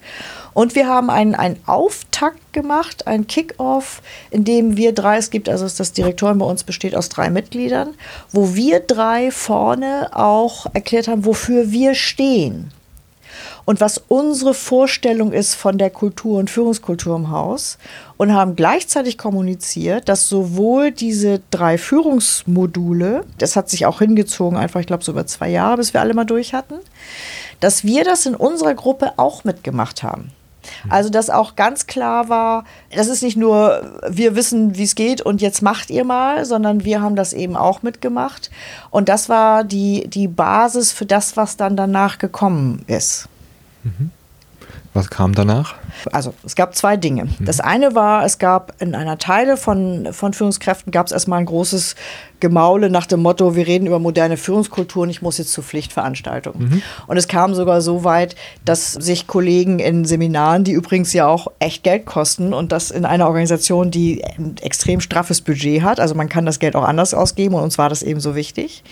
Und 0.55 0.75
wir 0.75 0.89
haben 0.89 1.11
einen, 1.11 1.35
einen 1.35 1.59
Auftakt 1.67 2.55
gemacht, 2.55 3.07
einen 3.07 3.27
Kick-Off, 3.27 4.01
in 4.31 4.45
dem 4.45 4.79
wir 4.79 4.95
drei, 4.95 5.19
es 5.19 5.29
gibt 5.29 5.51
also 5.51 5.69
das 5.69 5.93
Direktorium 5.93 6.39
bei 6.39 6.47
uns 6.47 6.65
besteht 6.65 6.97
aus 6.97 7.11
drei 7.11 7.29
Mitgliedern, 7.29 7.93
wo 8.31 8.55
wir 8.55 8.81
drei 8.81 9.31
vorne 9.31 10.09
auch 10.15 10.65
erklärt 10.73 11.09
haben, 11.09 11.27
wofür 11.27 11.73
wir 11.73 11.95
stehen 11.95 12.73
und 13.65 13.81
was 13.81 14.03
unsere 14.09 14.55
Vorstellung 14.55 15.33
ist 15.33 15.55
von 15.55 15.79
der 15.79 15.91
Kultur 15.91 16.39
und 16.39 16.51
Führungskultur 16.51 17.17
im 17.17 17.31
Haus 17.31 17.79
und 18.17 18.33
haben 18.33 18.57
gleichzeitig 18.57 19.19
kommuniziert, 19.19 20.09
dass 20.09 20.29
sowohl 20.29 20.91
diese 20.91 21.41
drei 21.51 21.79
Führungsmodule, 21.79 23.25
das 23.39 23.57
hat 23.57 23.71
sich 23.71 23.87
auch 23.87 24.01
hingezogen, 24.01 24.59
einfach 24.59 24.81
ich 24.81 24.87
glaube 24.87 25.05
so 25.05 25.13
über 25.13 25.27
zwei 25.27 25.49
Jahre, 25.49 25.77
bis 25.77 25.95
wir 25.95 26.01
alle 26.01 26.15
mal 26.15 26.25
durch 26.25 26.55
hatten, 26.55 26.75
dass 27.61 27.85
wir 27.85 28.05
das 28.05 28.27
in 28.27 28.35
unserer 28.35 28.75
Gruppe 28.75 29.13
auch 29.17 29.45
mitgemacht 29.45 30.03
haben. 30.03 30.33
Also, 30.89 31.11
dass 31.11 31.31
auch 31.31 31.57
ganz 31.57 31.87
klar 31.87 32.29
war, 32.29 32.65
das 32.95 33.09
ist 33.09 33.23
nicht 33.23 33.37
nur, 33.37 34.01
wir 34.09 34.37
wissen, 34.37 34.77
wie 34.77 34.85
es 34.85 34.95
geht 34.95 35.21
und 35.21 35.41
jetzt 35.41 35.63
macht 35.63 35.91
ihr 35.91 36.05
mal, 36.05 36.45
sondern 36.45 36.85
wir 36.85 37.01
haben 37.01 37.17
das 37.17 37.33
eben 37.33 37.57
auch 37.57 37.83
mitgemacht. 37.83 38.51
Und 38.91 39.09
das 39.09 39.29
war 39.29 39.65
die, 39.65 40.09
die 40.09 40.29
Basis 40.29 40.93
für 40.93 41.07
das, 41.07 41.37
was 41.37 41.57
dann 41.57 41.77
danach 41.77 42.19
gekommen 42.19 42.85
ist. 42.87 43.29
Mhm. 43.85 44.22
Was 44.95 45.09
kam 45.09 45.35
danach? 45.35 45.75
Also 46.13 46.35
es 46.45 46.55
gab 46.55 46.75
zwei 46.75 46.97
Dinge. 46.97 47.25
Mhm. 47.25 47.45
Das 47.45 47.61
eine 47.61 47.95
war, 47.95 48.25
es 48.25 48.39
gab 48.39 48.81
in 48.81 48.95
einer 48.95 49.19
Teile 49.19 49.57
von, 49.57 50.13
von 50.13 50.35
Führungskräften 50.35 50.93
gab 50.93 51.07
es 51.07 51.13
erstmal 51.13 51.41
ein 51.41 51.47
großes 51.47 51.95
Gemaule 52.43 52.91
nach 52.91 53.07
dem 53.07 53.21
Motto, 53.21 53.55
wir 53.55 53.69
reden 53.69 53.87
über 53.87 54.01
moderne 54.01 54.37
Führungskultur 54.37 55.05
und 55.05 55.11
ich 55.11 55.23
muss 55.23 55.39
jetzt 55.39 55.53
zur 55.53 55.63
Pflichtveranstaltung. 55.63 56.59
Mhm. 56.59 56.83
Und 57.07 57.17
es 57.17 57.29
kam 57.29 57.55
sogar 57.55 57.81
so 57.81 58.03
weit, 58.03 58.35
dass 58.65 58.93
sich 58.93 59.29
Kollegen 59.29 59.79
in 59.79 60.05
Seminaren, 60.05 60.65
die 60.65 60.73
übrigens 60.73 61.13
ja 61.13 61.29
auch 61.29 61.47
echt 61.61 61.85
Geld 61.85 62.05
kosten 62.05 62.53
und 62.53 62.73
das 62.73 62.91
in 62.91 63.05
einer 63.05 63.29
Organisation, 63.29 63.93
die 63.93 64.25
ein 64.25 64.57
extrem 64.61 65.01
straffes 65.01 65.41
Budget 65.41 65.83
hat, 65.83 66.01
also 66.01 66.17
man 66.17 66.29
kann 66.29 66.45
das 66.45 66.59
Geld 66.59 66.75
auch 66.75 66.83
anders 66.83 67.15
ausgeben 67.15 67.55
und 67.55 67.63
uns 67.63 67.79
war 67.79 67.89
das 67.89 68.03
eben 68.03 68.19
so 68.19 68.35
wichtig, 68.35 68.83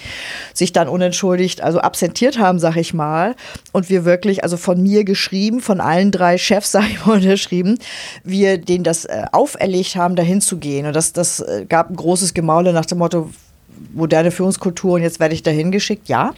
sich 0.55 0.73
dann 0.73 0.89
unentschuldigt, 0.89 1.61
also 1.61 1.81
absentiert 1.81 2.39
haben, 2.39 2.61
sag 2.61 2.77
ich 2.77 2.95
mal, 2.95 3.35
und 3.73 3.91
wir 3.91 4.05
wirklich, 4.05 4.45
also 4.45 4.57
von 4.57 4.81
mir 4.81 5.03
geschrieben, 5.03 5.59
von 5.59 5.81
allen 5.91 6.11
drei 6.11 6.39
Chefs, 6.39 6.73
sage 6.73 6.87
ich 6.91 7.05
mal, 7.05 7.17
unterschrieben, 7.17 7.79
wir 8.25 8.59
denen 8.59 8.85
das 8.85 9.05
äh, 9.05 9.25
auferlegt 9.33 9.97
haben, 9.97 10.17
dahin 10.17 10.41
zu 10.41 10.59
gehen. 10.59 10.87
Und 10.87 10.95
das, 10.95 11.13
das 11.13 11.41
äh, 11.41 11.67
gab 11.69 11.91
ein 11.91 11.97
großes 11.97 12.35
Gemaule 12.35 12.73
nach 12.73 12.87
dem 12.87 12.99
Motto, 12.99 13.31
moderne 13.93 14.31
Führungskultur 14.31 14.95
und 14.95 15.03
jetzt 15.03 15.21
werde 15.21 15.35
ich 15.35 15.43
dahin 15.43 15.71
geschickt. 15.71 16.09
Ja, 16.09 16.35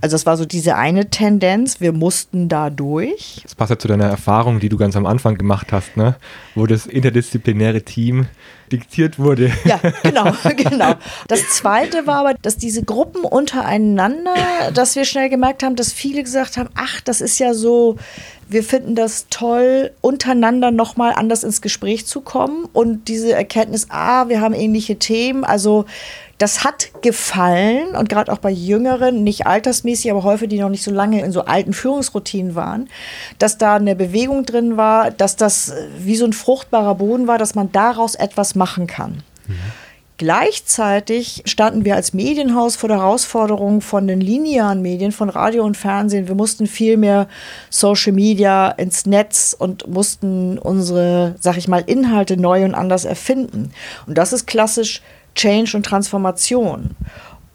also 0.00 0.14
das 0.14 0.26
war 0.26 0.36
so 0.36 0.44
diese 0.44 0.76
eine 0.76 1.10
Tendenz. 1.10 1.80
Wir 1.80 1.92
mussten 1.92 2.48
da 2.48 2.70
durch. 2.70 3.40
Das 3.42 3.54
passt 3.54 3.70
ja 3.70 3.78
zu 3.78 3.88
deiner 3.88 4.06
Erfahrung, 4.06 4.60
die 4.60 4.68
du 4.68 4.76
ganz 4.76 4.96
am 4.96 5.06
Anfang 5.06 5.36
gemacht 5.36 5.72
hast, 5.72 5.96
ne? 5.96 6.16
wo 6.54 6.66
das 6.66 6.86
interdisziplinäre 6.86 7.82
Team 7.82 8.26
diktiert 8.70 9.18
wurde. 9.18 9.52
Ja, 9.64 9.78
genau, 10.02 10.32
genau. 10.56 10.94
Das 11.28 11.48
zweite 11.50 12.06
war 12.06 12.26
aber, 12.26 12.34
dass 12.40 12.56
diese 12.56 12.82
Gruppen 12.82 13.24
untereinander, 13.24 14.34
dass 14.72 14.96
wir 14.96 15.04
schnell 15.04 15.28
gemerkt 15.28 15.62
haben, 15.62 15.76
dass 15.76 15.92
viele 15.92 16.22
gesagt 16.22 16.56
haben, 16.56 16.70
ach, 16.74 17.00
das 17.02 17.20
ist 17.20 17.38
ja 17.38 17.54
so, 17.54 17.96
wir 18.48 18.64
finden 18.64 18.94
das 18.94 19.26
toll, 19.30 19.92
untereinander 20.00 20.70
nochmal 20.70 21.12
anders 21.14 21.44
ins 21.44 21.60
Gespräch 21.60 22.06
zu 22.06 22.20
kommen 22.20 22.66
und 22.72 23.08
diese 23.08 23.32
Erkenntnis, 23.32 23.86
ah, 23.90 24.28
wir 24.28 24.40
haben 24.40 24.54
ähnliche 24.54 24.96
Themen, 24.96 25.44
also 25.44 25.84
das 26.38 26.64
hat 26.64 26.90
gefallen 27.02 27.94
und 27.94 28.08
gerade 28.08 28.32
auch 28.32 28.38
bei 28.38 28.50
Jüngeren, 28.50 29.22
nicht 29.22 29.46
altersmäßig, 29.46 30.10
aber 30.10 30.24
häufig, 30.24 30.48
die 30.48 30.58
noch 30.58 30.70
nicht 30.70 30.82
so 30.82 30.90
lange 30.90 31.22
in 31.22 31.32
so 31.32 31.44
alten 31.44 31.72
Führungsroutinen 31.72 32.54
waren, 32.54 32.88
dass 33.38 33.58
da 33.58 33.76
eine 33.76 33.94
Bewegung 33.94 34.44
drin 34.44 34.76
war, 34.76 35.10
dass 35.10 35.36
das 35.36 35.72
wie 35.98 36.16
so 36.16 36.24
ein 36.24 36.32
fruchtbarer 36.32 36.96
Boden 36.96 37.26
war, 37.26 37.38
dass 37.38 37.54
man 37.54 37.70
daraus 37.70 38.14
etwas 38.14 38.54
machen 38.54 38.86
kann. 38.86 39.22
Mhm. 39.46 39.54
Gleichzeitig 40.22 41.42
standen 41.46 41.84
wir 41.84 41.96
als 41.96 42.12
Medienhaus 42.12 42.76
vor 42.76 42.88
der 42.88 42.98
Herausforderung 42.98 43.80
von 43.80 44.06
den 44.06 44.20
linearen 44.20 44.80
Medien, 44.80 45.10
von 45.10 45.28
Radio 45.28 45.64
und 45.64 45.76
Fernsehen. 45.76 46.28
Wir 46.28 46.36
mussten 46.36 46.68
viel 46.68 46.96
mehr 46.96 47.26
Social 47.70 48.12
Media 48.12 48.68
ins 48.70 49.04
Netz 49.04 49.56
und 49.58 49.88
mussten 49.88 50.58
unsere, 50.58 51.34
sag 51.40 51.56
ich 51.56 51.66
mal, 51.66 51.82
Inhalte 51.84 52.36
neu 52.36 52.64
und 52.64 52.76
anders 52.76 53.04
erfinden. 53.04 53.72
Und 54.06 54.16
das 54.16 54.32
ist 54.32 54.46
klassisch 54.46 55.02
Change 55.34 55.76
und 55.76 55.84
Transformation. 55.84 56.96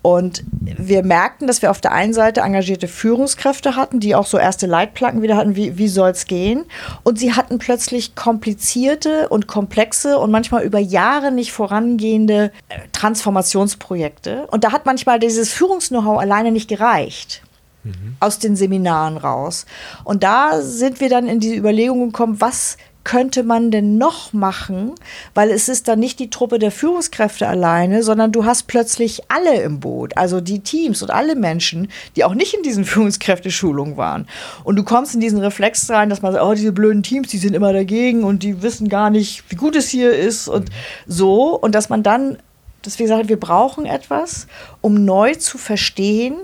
Und 0.01 0.43
wir 0.61 1.03
merkten, 1.03 1.47
dass 1.47 1.61
wir 1.61 1.69
auf 1.69 1.81
der 1.81 1.91
einen 1.91 2.13
Seite 2.13 2.39
engagierte 2.39 2.87
Führungskräfte 2.87 3.75
hatten, 3.75 3.99
die 3.99 4.15
auch 4.15 4.25
so 4.25 4.37
erste 4.37 4.65
Leitplanken 4.65 5.21
wieder 5.21 5.35
hatten, 5.35 5.57
wie, 5.57 5.77
wie 5.77 5.89
soll 5.89 6.11
es 6.11 6.27
gehen. 6.27 6.63
Und 7.03 7.19
sie 7.19 7.33
hatten 7.33 7.57
plötzlich 7.57 8.15
komplizierte 8.15 9.27
und 9.27 9.47
komplexe 9.47 10.17
und 10.17 10.31
manchmal 10.31 10.63
über 10.63 10.79
Jahre 10.79 11.33
nicht 11.33 11.51
vorangehende 11.51 12.53
äh, 12.69 12.79
Transformationsprojekte. 12.93 14.47
Und 14.49 14.63
da 14.63 14.71
hat 14.71 14.85
manchmal 14.85 15.19
dieses 15.19 15.51
Führungs-Know-how 15.51 16.19
alleine 16.19 16.53
nicht 16.53 16.69
gereicht 16.69 17.41
mhm. 17.83 18.15
aus 18.21 18.39
den 18.39 18.55
Seminaren 18.55 19.17
raus. 19.17 19.65
Und 20.05 20.23
da 20.23 20.61
sind 20.61 21.01
wir 21.01 21.09
dann 21.09 21.27
in 21.27 21.41
die 21.41 21.57
Überlegung 21.57 22.11
gekommen, 22.11 22.39
was 22.39 22.77
könnte 23.07 23.43
man 23.43 23.71
denn 23.71 23.97
noch 23.97 24.33
machen? 24.33 24.91
Weil 25.33 25.49
es 25.49 25.69
ist 25.69 25.87
dann 25.87 25.97
nicht 25.97 26.19
die 26.19 26.29
Truppe 26.29 26.59
der 26.59 26.71
Führungskräfte 26.71 27.47
alleine, 27.47 28.03
sondern 28.03 28.33
du 28.33 28.43
hast 28.43 28.67
plötzlich 28.67 29.21
alle 29.29 29.61
im 29.61 29.79
Boot, 29.79 30.17
also 30.17 30.41
die 30.41 30.59
Teams 30.59 31.01
und 31.01 31.09
alle 31.09 31.37
Menschen, 31.37 31.87
die 32.17 32.25
auch 32.25 32.33
nicht 32.33 32.53
in 32.53 32.63
diesen 32.63 32.83
Führungskräfteschulungen 32.91 33.95
waren. 33.95 34.27
Und 34.65 34.75
du 34.75 34.83
kommst 34.83 35.15
in 35.15 35.21
diesen 35.21 35.39
Reflex 35.39 35.89
rein, 35.89 36.09
dass 36.09 36.21
man 36.21 36.33
sagt, 36.33 36.43
oh, 36.43 36.53
diese 36.53 36.73
blöden 36.73 37.01
Teams, 37.01 37.29
die 37.29 37.37
sind 37.37 37.55
immer 37.55 37.71
dagegen 37.71 38.25
und 38.25 38.43
die 38.43 38.61
wissen 38.61 38.89
gar 38.89 39.09
nicht, 39.09 39.45
wie 39.47 39.55
gut 39.55 39.77
es 39.77 39.87
hier 39.87 40.11
ist 40.11 40.49
und 40.49 40.69
so. 41.07 41.57
Und 41.57 41.75
dass 41.75 41.87
man 41.87 42.03
dann, 42.03 42.37
dass 42.81 42.99
wir 42.99 43.05
gesagt 43.05 43.29
wir 43.29 43.39
brauchen 43.39 43.85
etwas, 43.85 44.47
um 44.81 45.05
neu 45.05 45.33
zu 45.35 45.57
verstehen, 45.57 46.35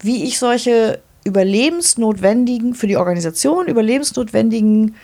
wie 0.00 0.24
ich 0.24 0.38
solche 0.38 1.02
überlebensnotwendigen, 1.24 2.74
für 2.74 2.86
die 2.86 2.96
Organisation 2.96 3.66
überlebensnotwendigen 3.66 4.94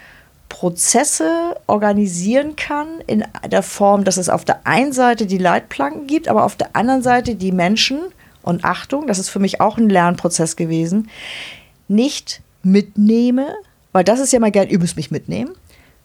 Prozesse 0.54 1.56
organisieren 1.66 2.54
kann 2.54 2.86
in 3.08 3.24
der 3.50 3.64
Form, 3.64 4.04
dass 4.04 4.18
es 4.18 4.28
auf 4.28 4.44
der 4.44 4.64
einen 4.64 4.92
Seite 4.92 5.26
die 5.26 5.36
Leitplanken 5.36 6.06
gibt, 6.06 6.28
aber 6.28 6.44
auf 6.44 6.54
der 6.54 6.76
anderen 6.76 7.02
Seite 7.02 7.34
die 7.34 7.50
Menschen 7.50 7.98
und 8.40 8.64
Achtung, 8.64 9.08
das 9.08 9.18
ist 9.18 9.30
für 9.30 9.40
mich 9.40 9.60
auch 9.60 9.78
ein 9.78 9.88
Lernprozess 9.88 10.54
gewesen, 10.54 11.10
nicht 11.88 12.40
mitnehme, 12.62 13.48
weil 13.90 14.04
das 14.04 14.20
ist 14.20 14.32
ja 14.32 14.38
mal 14.38 14.52
gern, 14.52 14.68
ihr 14.68 14.78
müsst 14.78 14.94
mich 14.94 15.10
mitnehmen, 15.10 15.50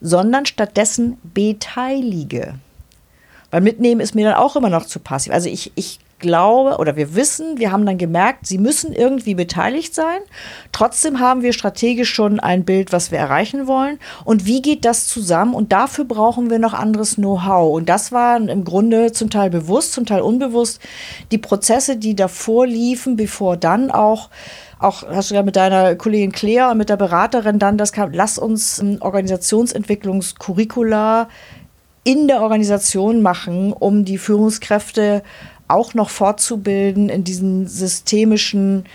sondern 0.01 0.47
stattdessen 0.47 1.19
beteilige. 1.21 2.55
Weil 3.51 3.61
mitnehmen 3.61 4.01
ist 4.01 4.15
mir 4.15 4.29
dann 4.29 4.39
auch 4.39 4.55
immer 4.55 4.71
noch 4.71 4.87
zu 4.87 4.99
passiv. 4.99 5.31
Also 5.31 5.47
ich, 5.47 5.73
ich 5.75 5.99
glaube 6.19 6.77
oder 6.77 6.95
wir 6.95 7.15
wissen, 7.15 7.57
wir 7.57 7.71
haben 7.71 7.85
dann 7.85 7.97
gemerkt, 7.97 8.45
sie 8.45 8.57
müssen 8.57 8.93
irgendwie 8.93 9.35
beteiligt 9.35 9.95
sein. 9.95 10.19
Trotzdem 10.71 11.19
haben 11.19 11.41
wir 11.41 11.53
strategisch 11.53 12.13
schon 12.13 12.39
ein 12.39 12.65
Bild, 12.65 12.91
was 12.91 13.11
wir 13.11 13.19
erreichen 13.19 13.67
wollen. 13.67 13.99
Und 14.25 14.45
wie 14.45 14.61
geht 14.61 14.85
das 14.85 15.07
zusammen? 15.07 15.53
Und 15.53 15.71
dafür 15.71 16.05
brauchen 16.05 16.49
wir 16.49 16.59
noch 16.59 16.73
anderes 16.73 17.15
Know-how. 17.15 17.75
Und 17.75 17.89
das 17.89 18.11
waren 18.11 18.49
im 18.49 18.63
Grunde 18.63 19.11
zum 19.11 19.29
Teil 19.29 19.49
bewusst, 19.49 19.93
zum 19.93 20.05
Teil 20.05 20.21
unbewusst 20.21 20.81
die 21.31 21.37
Prozesse, 21.37 21.97
die 21.97 22.15
davor 22.15 22.67
liefen, 22.67 23.15
bevor 23.15 23.57
dann 23.57 23.91
auch 23.91 24.29
auch 24.79 25.03
hast 25.03 25.31
du 25.31 25.35
ja 25.35 25.43
mit 25.43 25.57
deiner 25.57 25.95
Kollegin 25.95 26.31
Claire 26.31 26.71
und 26.71 26.77
mit 26.77 26.87
der 26.87 26.95
Beraterin 26.95 27.59
dann 27.59 27.77
das 27.77 27.91
kam, 27.91 28.13
lass 28.13 28.37
uns 28.37 28.81
Organisationsentwicklungskurricula 29.01 31.27
in 32.03 32.27
der 32.27 32.41
Organisation 32.41 33.21
machen, 33.21 33.71
um 33.73 34.05
die 34.05 34.17
Führungskräfte 34.17 35.23
auch 35.69 35.93
noch 35.93 36.09
fortzubilden 36.09 37.09
in 37.09 37.23
diesen 37.23 37.67
systemischen, 37.67 38.85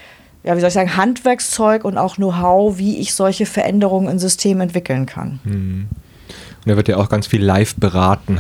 ja, 0.43 0.57
wie 0.57 0.61
soll 0.61 0.69
ich 0.69 0.75
sagen, 0.75 0.97
Handwerkszeug 0.97 1.85
und 1.85 1.97
auch 1.97 2.17
Know-how, 2.17 2.79
wie 2.79 2.99
ich 2.99 3.15
solche 3.15 3.47
Veränderungen 3.47 4.09
in 4.09 4.19
Systemen 4.19 4.63
entwickeln 4.63 5.07
kann. 5.07 5.41
Mhm. 5.45 5.89
Und 6.65 6.71
da 6.71 6.77
wird 6.77 6.89
ja 6.89 6.97
auch 6.97 7.09
ganz 7.09 7.27
viel 7.27 7.43
live 7.43 7.75
beraten. 7.77 8.39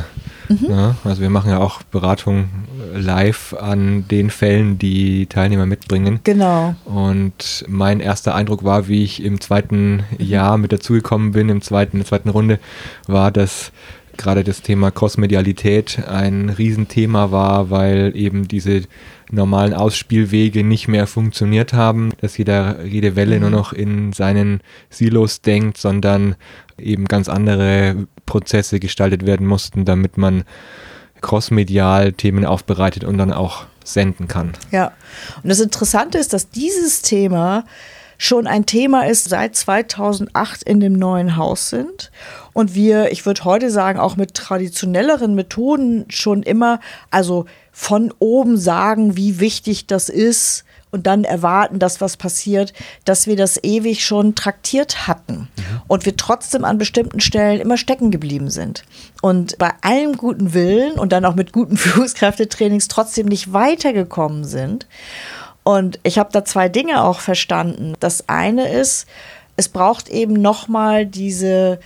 Mhm. 0.49 0.59
Ja, 0.62 0.68
ne? 0.68 0.97
also 1.05 1.23
wir 1.23 1.31
machen 1.31 1.51
ja 1.51 1.59
auch 1.59 1.83
Beratung 1.83 2.49
live 2.94 3.55
an 3.55 4.07
den 4.09 4.31
Fällen, 4.31 4.79
die 4.79 5.27
Teilnehmer 5.27 5.66
mitbringen. 5.66 6.20
Genau. 6.25 6.75
Und 6.85 7.64
mein 7.68 8.01
erster 8.01 8.35
Eindruck 8.35 8.64
war, 8.64 8.88
wie 8.88 9.05
ich 9.05 9.23
im 9.23 9.40
zweiten 9.40 10.05
Jahr 10.18 10.59
mit 10.59 10.73
dazugekommen 10.73 11.33
bin, 11.33 11.49
im 11.49 11.62
zweiten, 11.62 11.97
in 11.97 12.01
der 12.01 12.09
zweiten 12.09 12.29
Runde, 12.29 12.59
war, 13.07 13.31
dass 13.31 13.73
gerade 14.16 14.44
das 14.44 14.62
Thema 14.62 14.90
Crossmedialität 14.90 16.07
ein 16.07 16.50
Riesenthema 16.50 17.31
war, 17.31 17.70
weil 17.70 18.12
eben 18.14 18.48
diese 18.48 18.83
normalen 19.31 19.74
Ausspielwege 19.74 20.64
nicht 20.64 20.88
mehr 20.88 21.07
funktioniert 21.07 21.72
haben, 21.72 22.12
dass 22.20 22.37
jeder, 22.38 22.85
jede 22.85 23.16
Welle 23.16 23.37
mhm. 23.37 23.42
nur 23.42 23.50
noch 23.50 23.72
in 23.72 24.12
seinen 24.12 24.61
Silos 24.90 25.40
denkt, 25.40 25.79
sondern 25.79 26.37
eben 26.79 27.07
ganz 27.07 27.29
andere 27.29 28.07
Prozesse 28.27 28.81
gestaltet 28.81 29.27
werden 29.27 29.46
mussten, 29.46 29.85
damit 29.85 30.18
man 30.18 30.44
crossmedial 31.20 32.12
Themen 32.12 32.44
aufbereitet 32.44 33.05
und 33.05 33.18
dann 33.18 33.33
auch 33.33 33.64
senden 33.83 34.29
kann. 34.29 34.53
Ja, 34.70 34.92
und 35.42 35.48
das 35.48 35.61
Interessante 35.61 36.18
ist, 36.18 36.33
dass 36.33 36.50
dieses 36.50 37.03
Thema 37.03 37.64
schon 38.18 38.46
ein 38.46 38.66
Thema 38.66 39.07
ist, 39.07 39.29
seit 39.29 39.57
2008 39.57 40.62
in 40.62 40.81
dem 40.81 40.94
neuen 40.94 41.37
Haus 41.37 41.70
sind. 41.70 42.11
Und 42.55 42.75
wir, 42.75 43.12
ich 43.12 43.27
würde 43.27 43.45
heute 43.45 43.71
sagen, 43.71 43.99
auch 43.99 44.17
mit 44.17 44.33
traditionelleren 44.33 45.35
Methoden 45.35 46.07
schon 46.09 46.43
immer, 46.43 46.81
also 47.11 47.45
von 47.73 48.14
oben 48.21 48.57
sagen, 48.57 49.17
wie 49.17 49.40
wichtig 49.40 49.87
das 49.87 50.09
ist 50.09 50.64
und 50.93 51.09
dann 51.09 51.25
erwarten, 51.25 51.81
dass 51.81 52.01
was 52.01 52.17
passiert, 52.17 52.73
dass 53.05 53.27
wir 53.27 53.35
das 53.35 53.59
ewig 53.64 54.05
schon 54.05 54.37
traktiert 54.37 55.09
hatten 55.09 55.49
mhm. 55.57 55.83
und 55.88 56.07
wir 56.07 56.17
trotzdem 56.17 56.64
an 56.64 56.79
bestimmten 56.79 57.19
Stellen 57.21 57.61
immer 57.61 57.77
stecken 57.77 58.12
geblieben 58.12 58.49
sind 58.49 58.85
und 59.21 59.59
bei 59.59 59.73
allem 59.81 60.17
guten 60.17 60.55
Willen 60.55 60.93
und 60.93 61.11
dann 61.11 61.25
auch 61.25 61.35
mit 61.35 61.53
guten 61.53 61.77
Führungskräftetrainings 61.77 62.87
trotzdem 62.87 63.27
nicht 63.27 63.53
weitergekommen 63.53 64.45
sind. 64.45 64.87
Und 65.64 65.99
ich 66.05 66.19
habe 66.19 66.29
da 66.31 66.45
zwei 66.45 66.69
Dinge 66.69 67.03
auch 67.03 67.19
verstanden. 67.19 67.95
Das 67.99 68.29
eine 68.29 68.69
ist, 68.69 69.07
es 69.57 69.69
braucht 69.69 70.09
eben 70.09 70.35
nochmal 70.35 71.07
diese, 71.07 71.81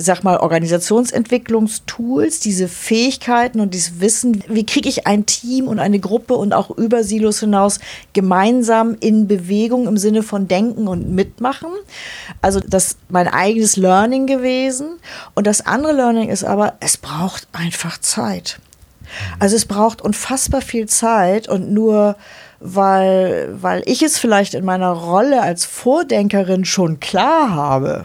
sag 0.00 0.22
mal, 0.22 0.36
Organisationsentwicklungstools, 0.36 2.38
diese 2.38 2.68
Fähigkeiten 2.68 3.58
und 3.58 3.74
dieses 3.74 4.00
Wissen, 4.00 4.44
wie 4.46 4.64
kriege 4.64 4.88
ich 4.88 5.08
ein 5.08 5.26
Team 5.26 5.66
und 5.66 5.80
eine 5.80 5.98
Gruppe 5.98 6.34
und 6.34 6.52
auch 6.52 6.70
über 6.70 7.02
Silos 7.02 7.40
hinaus 7.40 7.80
gemeinsam 8.12 8.96
in 9.00 9.26
Bewegung 9.26 9.88
im 9.88 9.96
Sinne 9.96 10.22
von 10.22 10.46
Denken 10.46 10.86
und 10.86 11.10
Mitmachen. 11.10 11.70
Also 12.40 12.60
das 12.60 12.92
ist 12.92 12.98
mein 13.08 13.26
eigenes 13.26 13.76
Learning 13.76 14.28
gewesen. 14.28 15.00
Und 15.34 15.48
das 15.48 15.66
andere 15.66 15.92
Learning 15.92 16.28
ist 16.28 16.44
aber, 16.44 16.74
es 16.78 16.96
braucht 16.96 17.48
einfach 17.52 17.98
Zeit. 17.98 18.60
Also 19.40 19.56
es 19.56 19.66
braucht 19.66 20.00
unfassbar 20.00 20.60
viel 20.60 20.86
Zeit 20.86 21.48
und 21.48 21.72
nur 21.72 22.14
weil, 22.60 23.48
weil 23.60 23.82
ich 23.86 24.02
es 24.02 24.16
vielleicht 24.16 24.54
in 24.54 24.64
meiner 24.64 24.92
Rolle 24.92 25.42
als 25.42 25.64
Vordenkerin 25.64 26.64
schon 26.64 27.00
klar 27.00 27.50
habe 27.50 28.04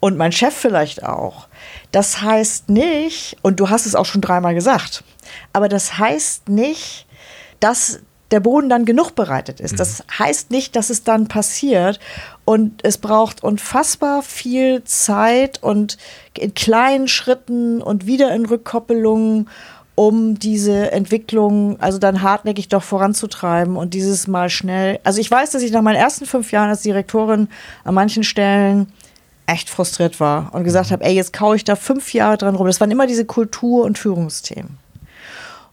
und 0.00 0.16
mein 0.16 0.32
Chef 0.32 0.54
vielleicht 0.54 1.04
auch. 1.04 1.48
Das 1.92 2.22
heißt 2.22 2.68
nicht, 2.68 3.36
und 3.42 3.60
du 3.60 3.70
hast 3.70 3.86
es 3.86 3.94
auch 3.94 4.06
schon 4.06 4.20
dreimal 4.20 4.54
gesagt, 4.54 5.04
aber 5.52 5.68
das 5.68 5.98
heißt 5.98 6.48
nicht, 6.48 7.06
dass 7.60 8.00
der 8.30 8.40
Boden 8.40 8.68
dann 8.68 8.84
genug 8.84 9.14
bereitet 9.14 9.60
ist. 9.60 9.78
Das 9.78 10.02
heißt 10.18 10.50
nicht, 10.50 10.74
dass 10.74 10.90
es 10.90 11.04
dann 11.04 11.28
passiert. 11.28 12.00
Und 12.44 12.84
es 12.84 12.98
braucht 12.98 13.42
unfassbar 13.42 14.22
viel 14.22 14.82
Zeit 14.84 15.62
und 15.62 15.96
in 16.36 16.54
kleinen 16.54 17.08
Schritten 17.08 17.80
und 17.80 18.06
wieder 18.06 18.34
in 18.34 18.46
Rückkoppelungen, 18.46 19.48
um 19.94 20.38
diese 20.38 20.92
Entwicklung 20.92 21.80
also 21.80 21.98
dann 21.98 22.20
hartnäckig 22.22 22.68
doch 22.68 22.82
voranzutreiben 22.82 23.76
und 23.76 23.94
dieses 23.94 24.26
Mal 24.26 24.50
schnell. 24.50 24.98
Also 25.04 25.20
ich 25.20 25.30
weiß, 25.30 25.52
dass 25.52 25.62
ich 25.62 25.72
nach 25.72 25.82
meinen 25.82 25.96
ersten 25.96 26.26
fünf 26.26 26.52
Jahren 26.52 26.68
als 26.68 26.82
Direktorin 26.82 27.48
an 27.84 27.94
manchen 27.94 28.24
Stellen 28.24 28.92
echt 29.46 29.70
frustriert 29.70 30.20
war 30.20 30.54
und 30.54 30.64
gesagt 30.64 30.90
habe, 30.90 31.04
ey, 31.04 31.14
jetzt 31.14 31.32
kaue 31.32 31.56
ich 31.56 31.64
da 31.64 31.76
fünf 31.76 32.12
Jahre 32.12 32.36
dran 32.36 32.56
rum. 32.56 32.66
Das 32.66 32.80
waren 32.80 32.90
immer 32.90 33.06
diese 33.06 33.24
Kultur- 33.24 33.84
und 33.84 33.98
Führungsthemen. 33.98 34.78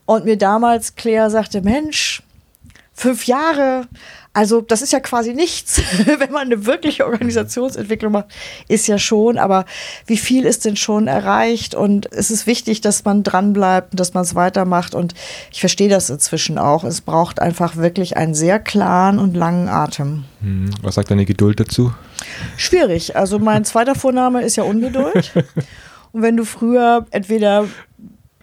Und 0.05 0.25
mir 0.25 0.37
damals 0.37 0.95
Claire 0.95 1.29
sagte, 1.29 1.61
Mensch, 1.61 2.21
fünf 2.93 3.25
Jahre, 3.25 3.87
also 4.33 4.61
das 4.61 4.81
ist 4.81 4.91
ja 4.91 4.99
quasi 4.99 5.33
nichts, 5.33 5.79
wenn 6.05 6.31
man 6.31 6.47
eine 6.47 6.65
wirkliche 6.65 7.05
Organisationsentwicklung 7.05 8.11
macht, 8.11 8.27
ist 8.67 8.87
ja 8.87 8.97
schon, 8.97 9.37
aber 9.37 9.65
wie 10.07 10.17
viel 10.17 10.45
ist 10.45 10.65
denn 10.65 10.75
schon 10.75 11.07
erreicht? 11.07 11.75
Und 11.75 12.11
es 12.11 12.31
ist 12.31 12.47
wichtig, 12.47 12.81
dass 12.81 13.05
man 13.05 13.21
dranbleibt 13.21 13.91
und 13.91 13.99
dass 13.99 14.15
man 14.15 14.23
es 14.23 14.33
weitermacht. 14.33 14.95
Und 14.95 15.13
ich 15.51 15.59
verstehe 15.59 15.89
das 15.89 16.09
inzwischen 16.09 16.57
auch. 16.57 16.83
Es 16.83 17.01
braucht 17.01 17.39
einfach 17.39 17.75
wirklich 17.75 18.17
einen 18.17 18.33
sehr 18.33 18.59
klaren 18.59 19.19
und 19.19 19.35
langen 19.35 19.69
Atem. 19.69 20.25
Hm, 20.41 20.71
was 20.81 20.95
sagt 20.95 21.11
deine 21.11 21.25
Geduld 21.25 21.59
dazu? 21.59 21.93
Schwierig. 22.57 23.15
Also 23.15 23.37
mein 23.37 23.65
zweiter 23.65 23.93
Vorname 23.93 24.41
ist 24.41 24.55
ja 24.55 24.63
Ungeduld. 24.63 25.31
Und 26.11 26.21
wenn 26.21 26.37
du 26.37 26.45
früher 26.45 27.07
entweder 27.09 27.65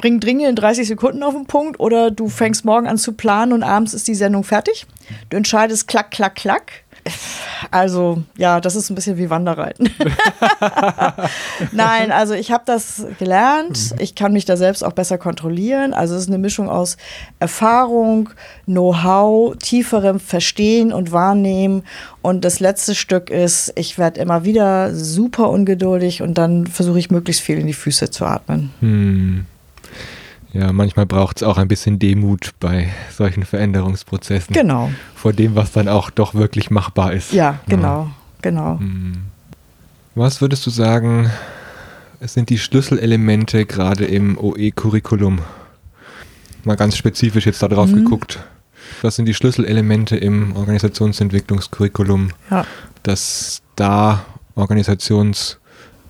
bring 0.00 0.18
Dringe 0.18 0.48
in 0.48 0.56
30 0.56 0.88
Sekunden 0.88 1.22
auf 1.22 1.34
den 1.34 1.46
Punkt 1.46 1.78
oder 1.78 2.10
du 2.10 2.28
fängst 2.28 2.64
morgen 2.64 2.86
an 2.86 2.96
zu 2.96 3.12
planen 3.12 3.52
und 3.52 3.62
abends 3.62 3.92
ist 3.92 4.08
die 4.08 4.14
Sendung 4.14 4.44
fertig. 4.44 4.86
Du 5.28 5.36
entscheidest 5.36 5.88
klack, 5.88 6.10
klack, 6.10 6.36
klack. 6.36 6.72
Also 7.70 8.22
ja, 8.36 8.60
das 8.60 8.76
ist 8.76 8.90
ein 8.90 8.94
bisschen 8.94 9.16
wie 9.16 9.30
Wanderreiten. 9.30 9.90
Nein, 11.72 12.12
also 12.12 12.34
ich 12.34 12.50
habe 12.52 12.64
das 12.66 13.06
gelernt. 13.18 13.94
Ich 13.98 14.14
kann 14.14 14.32
mich 14.32 14.44
da 14.44 14.56
selbst 14.56 14.82
auch 14.82 14.92
besser 14.92 15.18
kontrollieren. 15.18 15.92
Also 15.92 16.14
es 16.14 16.22
ist 16.22 16.28
eine 16.28 16.38
Mischung 16.38 16.68
aus 16.68 16.96
Erfahrung, 17.38 18.30
Know-how, 18.66 19.56
tieferem 19.58 20.20
Verstehen 20.20 20.92
und 20.92 21.12
Wahrnehmen. 21.12 21.84
Und 22.22 22.44
das 22.44 22.60
letzte 22.60 22.94
Stück 22.94 23.30
ist, 23.30 23.72
ich 23.76 23.98
werde 23.98 24.20
immer 24.20 24.44
wieder 24.44 24.94
super 24.94 25.50
ungeduldig 25.50 26.22
und 26.22 26.34
dann 26.38 26.66
versuche 26.66 26.98
ich 26.98 27.10
möglichst 27.10 27.42
viel 27.42 27.58
in 27.58 27.66
die 27.66 27.74
Füße 27.74 28.10
zu 28.10 28.24
atmen. 28.24 28.72
Hm. 28.80 29.46
Ja, 30.52 30.72
manchmal 30.72 31.06
braucht 31.06 31.38
es 31.38 31.42
auch 31.42 31.58
ein 31.58 31.68
bisschen 31.68 31.98
Demut 31.98 32.50
bei 32.58 32.88
solchen 33.12 33.44
Veränderungsprozessen. 33.44 34.52
Genau. 34.52 34.90
Vor 35.14 35.32
dem, 35.32 35.54
was 35.54 35.72
dann 35.72 35.88
auch 35.88 36.10
doch 36.10 36.34
wirklich 36.34 36.70
machbar 36.70 37.12
ist. 37.12 37.32
Ja, 37.32 37.60
genau, 37.68 38.04
ja. 38.04 38.10
genau. 38.42 38.78
Hm. 38.78 39.22
Was 40.16 40.40
würdest 40.40 40.66
du 40.66 40.70
sagen, 40.70 41.30
sind 42.20 42.50
die 42.50 42.58
Schlüsselelemente 42.58 43.64
gerade 43.64 44.06
im 44.06 44.36
OE-Curriculum? 44.38 45.38
Mal 46.64 46.76
ganz 46.76 46.96
spezifisch 46.96 47.46
jetzt 47.46 47.62
darauf 47.62 47.90
mhm. 47.90 48.04
geguckt. 48.04 48.40
Was 49.02 49.16
sind 49.16 49.26
die 49.26 49.34
Schlüsselelemente 49.34 50.16
im 50.16 50.56
Organisationsentwicklungscurriculum, 50.56 52.30
ja. 52.50 52.66
dass 53.04 53.62
da 53.76 54.24
Organisations- 54.56 55.59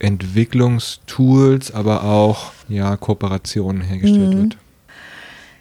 Entwicklungstools, 0.01 1.73
aber 1.73 2.05
auch 2.05 2.53
ja, 2.69 2.97
Kooperationen 2.97 3.83
hergestellt 3.83 4.35
mhm. 4.35 4.43
wird. 4.43 4.57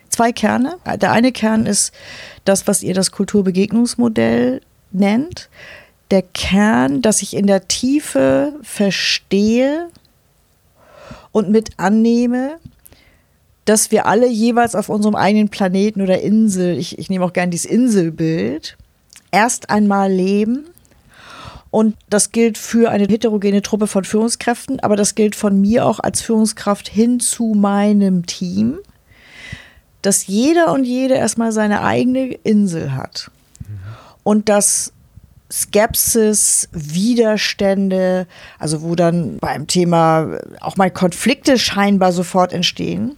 Zwei 0.09 0.31
Kerne. 0.31 0.77
Der 0.97 1.11
eine 1.11 1.31
Kern 1.31 1.65
ist 1.65 1.93
das, 2.45 2.67
was 2.67 2.83
ihr 2.83 2.93
das 2.93 3.11
Kulturbegegnungsmodell 3.11 4.61
nennt. 4.91 5.49
Der 6.11 6.23
Kern, 6.23 7.01
dass 7.01 7.21
ich 7.21 7.35
in 7.35 7.47
der 7.47 7.67
Tiefe 7.67 8.53
verstehe 8.63 9.89
und 11.31 11.49
mit 11.49 11.71
annehme, 11.77 12.57
dass 13.65 13.91
wir 13.91 14.07
alle 14.07 14.27
jeweils 14.27 14.73
auf 14.73 14.89
unserem 14.89 15.15
eigenen 15.15 15.49
Planeten 15.49 16.01
oder 16.01 16.21
Insel, 16.21 16.77
ich, 16.77 16.97
ich 16.97 17.09
nehme 17.09 17.23
auch 17.23 17.33
gerne 17.33 17.51
dieses 17.51 17.69
Inselbild, 17.69 18.77
erst 19.31 19.69
einmal 19.69 20.11
leben 20.11 20.65
und 21.71 21.95
das 22.09 22.31
gilt 22.31 22.57
für 22.57 22.89
eine 22.89 23.05
heterogene 23.05 23.61
Truppe 23.61 23.87
von 23.87 24.03
Führungskräften, 24.03 24.79
aber 24.79 24.95
das 24.95 25.15
gilt 25.15 25.35
von 25.35 25.59
mir 25.61 25.85
auch 25.85 25.99
als 25.99 26.21
Führungskraft 26.21 26.89
hin 26.89 27.19
zu 27.19 27.53
meinem 27.55 28.25
Team, 28.25 28.79
dass 30.01 30.27
jeder 30.27 30.71
und 30.71 30.83
jede 30.83 31.15
erstmal 31.15 31.51
seine 31.51 31.83
eigene 31.83 32.33
Insel 32.43 32.93
hat. 32.95 33.29
Und 34.23 34.49
dass 34.49 34.93
Skepsis, 35.51 36.69
Widerstände, 36.71 38.27
also 38.59 38.81
wo 38.81 38.95
dann 38.95 39.37
beim 39.39 39.65
Thema 39.67 40.39
auch 40.61 40.77
mal 40.77 40.91
Konflikte 40.91 41.57
scheinbar 41.57 42.11
sofort 42.11 42.53
entstehen, 42.53 43.17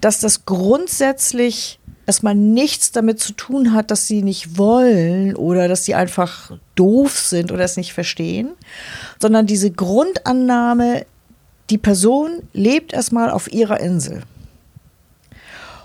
dass 0.00 0.20
das 0.20 0.44
grundsätzlich 0.44 1.78
erstmal 2.06 2.34
nichts 2.34 2.92
damit 2.92 3.20
zu 3.20 3.32
tun 3.32 3.72
hat, 3.72 3.90
dass 3.90 4.06
sie 4.06 4.22
nicht 4.22 4.58
wollen 4.58 5.36
oder 5.36 5.68
dass 5.68 5.84
sie 5.84 5.94
einfach 5.94 6.52
doof 6.74 7.18
sind 7.18 7.52
oder 7.52 7.64
es 7.64 7.76
nicht 7.76 7.92
verstehen, 7.92 8.50
sondern 9.20 9.46
diese 9.46 9.70
Grundannahme, 9.70 11.06
die 11.70 11.78
Person 11.78 12.42
lebt 12.52 12.92
erstmal 12.92 13.30
auf 13.30 13.52
ihrer 13.52 13.80
Insel. 13.80 14.22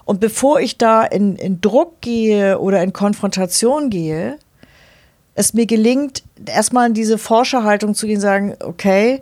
Und 0.05 0.19
bevor 0.19 0.61
ich 0.61 0.77
da 0.77 1.03
in, 1.03 1.35
in 1.35 1.59
Druck 1.59 2.01
gehe 2.01 2.59
oder 2.59 2.81
in 2.81 2.93
Konfrontation 2.93 3.89
gehe, 3.89 4.37
es 5.35 5.53
mir 5.53 5.65
gelingt, 5.65 6.23
erstmal 6.45 6.87
in 6.87 6.93
diese 6.93 7.17
Forscherhaltung 7.17 7.93
zu 7.93 8.07
gehen, 8.07 8.19
sagen, 8.19 8.55
okay, 8.61 9.21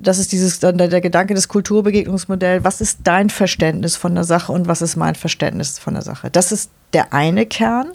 das 0.00 0.18
ist 0.18 0.32
dieses 0.32 0.58
dann 0.60 0.78
der 0.78 1.00
Gedanke 1.00 1.34
des 1.34 1.48
Kulturbegegnungsmodells. 1.48 2.64
Was 2.64 2.80
ist 2.80 3.00
dein 3.04 3.30
Verständnis 3.30 3.96
von 3.96 4.14
der 4.14 4.24
Sache 4.24 4.50
und 4.50 4.66
was 4.66 4.82
ist 4.82 4.96
mein 4.96 5.14
Verständnis 5.14 5.78
von 5.78 5.94
der 5.94 6.02
Sache? 6.02 6.30
Das 6.30 6.52
ist 6.52 6.70
der 6.94 7.12
eine 7.12 7.44
Kern 7.46 7.88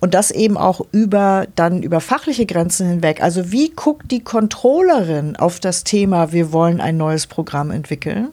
und 0.00 0.14
das 0.14 0.30
eben 0.30 0.56
auch 0.56 0.80
über 0.90 1.46
dann 1.54 1.82
über 1.82 2.00
fachliche 2.00 2.46
Grenzen 2.46 2.88
hinweg. 2.88 3.22
Also 3.22 3.52
wie 3.52 3.70
guckt 3.70 4.10
die 4.10 4.24
Controllerin 4.24 5.36
auf 5.36 5.60
das 5.60 5.84
Thema, 5.84 6.32
wir 6.32 6.52
wollen 6.52 6.80
ein 6.80 6.96
neues 6.96 7.26
Programm 7.26 7.70
entwickeln? 7.70 8.32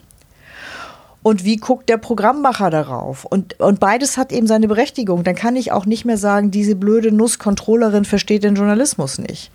und 1.23 1.45
wie 1.45 1.57
guckt 1.57 1.87
der 1.89 1.97
Programmmacher 1.97 2.69
darauf? 2.69 3.25
Und, 3.25 3.59
und 3.59 3.79
beides 3.79 4.17
hat 4.17 4.31
eben 4.31 4.47
seine 4.47 4.67
Berechtigung. 4.67 5.23
Dann 5.23 5.35
kann 5.35 5.55
ich 5.55 5.71
auch 5.71 5.85
nicht 5.85 6.03
mehr 6.03 6.17
sagen, 6.17 6.49
diese 6.49 6.75
blöde 6.75 7.11
Nusskontrollerin 7.11 8.05
versteht 8.05 8.43
den 8.43 8.55
Journalismus 8.55 9.19
nicht. 9.19 9.51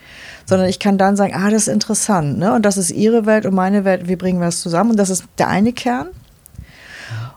Sondern 0.47 0.69
ich 0.69 0.79
kann 0.79 0.97
dann 0.97 1.17
sagen, 1.17 1.35
ah, 1.35 1.51
das 1.51 1.67
ist 1.67 1.75
interessant. 1.75 2.39
Ne? 2.39 2.55
Und 2.55 2.63
das 2.63 2.77
ist 2.77 2.91
ihre 2.91 3.27
Welt 3.27 3.47
und 3.47 3.55
meine 3.55 3.85
Welt. 3.85 4.09
Wie 4.09 4.17
bringen 4.17 4.39
wir 4.39 4.47
das 4.47 4.61
zusammen? 4.61 4.93
Und 4.93 4.97
das 4.97 5.11
ist 5.11 5.25
der 5.39 5.49
eine 5.49 5.73
Kern. 5.73 6.09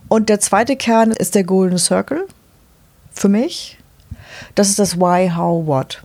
Und 0.07 0.29
der 0.29 0.39
zweite 0.39 0.75
Kern 0.75 1.11
ist 1.11 1.35
der 1.35 1.43
Golden 1.43 1.77
Circle 1.77 2.27
für 3.11 3.29
mich. 3.29 3.77
Das 4.55 4.69
ist 4.69 4.79
das 4.79 4.97
Why, 4.97 5.31
How, 5.35 5.65
What. 5.65 6.03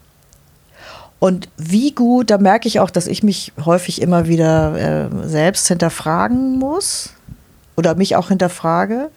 Und 1.19 1.49
wie 1.57 1.93
gut, 1.93 2.29
da 2.29 2.37
merke 2.37 2.69
ich 2.69 2.81
auch, 2.81 2.91
dass 2.91 3.07
ich 3.07 3.23
mich 3.23 3.53
häufig 3.65 4.03
immer 4.03 4.29
wieder 4.29 5.09
äh, 5.15 5.27
selbst 5.27 5.67
hinterfragen 5.69 6.59
muss 6.59 7.15
oder 7.77 7.95
mich 7.95 8.15
auch 8.17 8.29
hinterfrage. 8.29 9.11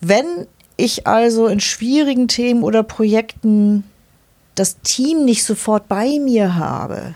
Wenn 0.00 0.46
ich 0.76 1.06
also 1.06 1.46
in 1.46 1.60
schwierigen 1.60 2.28
Themen 2.28 2.62
oder 2.62 2.82
Projekten 2.82 3.84
das 4.58 4.80
Team 4.80 5.24
nicht 5.24 5.44
sofort 5.44 5.88
bei 5.88 6.18
mir 6.18 6.56
habe, 6.56 7.14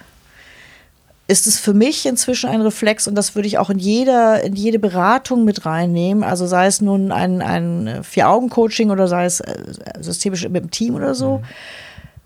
ist 1.28 1.46
es 1.46 1.58
für 1.58 1.72
mich 1.72 2.04
inzwischen 2.04 2.50
ein 2.50 2.60
Reflex 2.60 3.08
und 3.08 3.14
das 3.14 3.34
würde 3.34 3.48
ich 3.48 3.58
auch 3.58 3.70
in 3.70 3.78
jeder, 3.78 4.42
in 4.42 4.54
jede 4.54 4.78
Beratung 4.78 5.44
mit 5.44 5.64
reinnehmen. 5.64 6.24
Also 6.24 6.46
sei 6.46 6.66
es 6.66 6.80
nun 6.80 7.10
ein, 7.10 7.40
ein 7.40 8.04
Vier-Augen-Coaching 8.04 8.90
oder 8.90 9.08
sei 9.08 9.24
es 9.24 9.40
äh, 9.40 9.54
systemisch 10.00 10.46
mit 10.48 10.62
dem 10.62 10.70
Team 10.70 10.94
oder 10.94 11.14
so. 11.14 11.38
Mhm. 11.38 11.44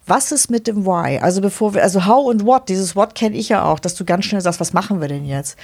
Was 0.07 0.33
ist 0.33 0.51
mit 0.51 0.67
dem 0.67 0.87
Why? 0.87 1.19
Also 1.19 1.41
bevor 1.41 1.75
wir, 1.75 1.83
also 1.83 2.07
How 2.07 2.27
und 2.27 2.45
What, 2.45 2.69
dieses 2.69 2.97
What 2.97 3.15
kenne 3.15 3.37
ich 3.37 3.49
ja 3.49 3.65
auch, 3.65 3.79
dass 3.79 3.95
du 3.95 4.05
ganz 4.05 4.25
schnell 4.25 4.41
sagst, 4.41 4.61
was 4.61 4.73
machen 4.73 5.01
wir 5.01 5.09
denn 5.09 5.25
jetzt? 5.25 5.59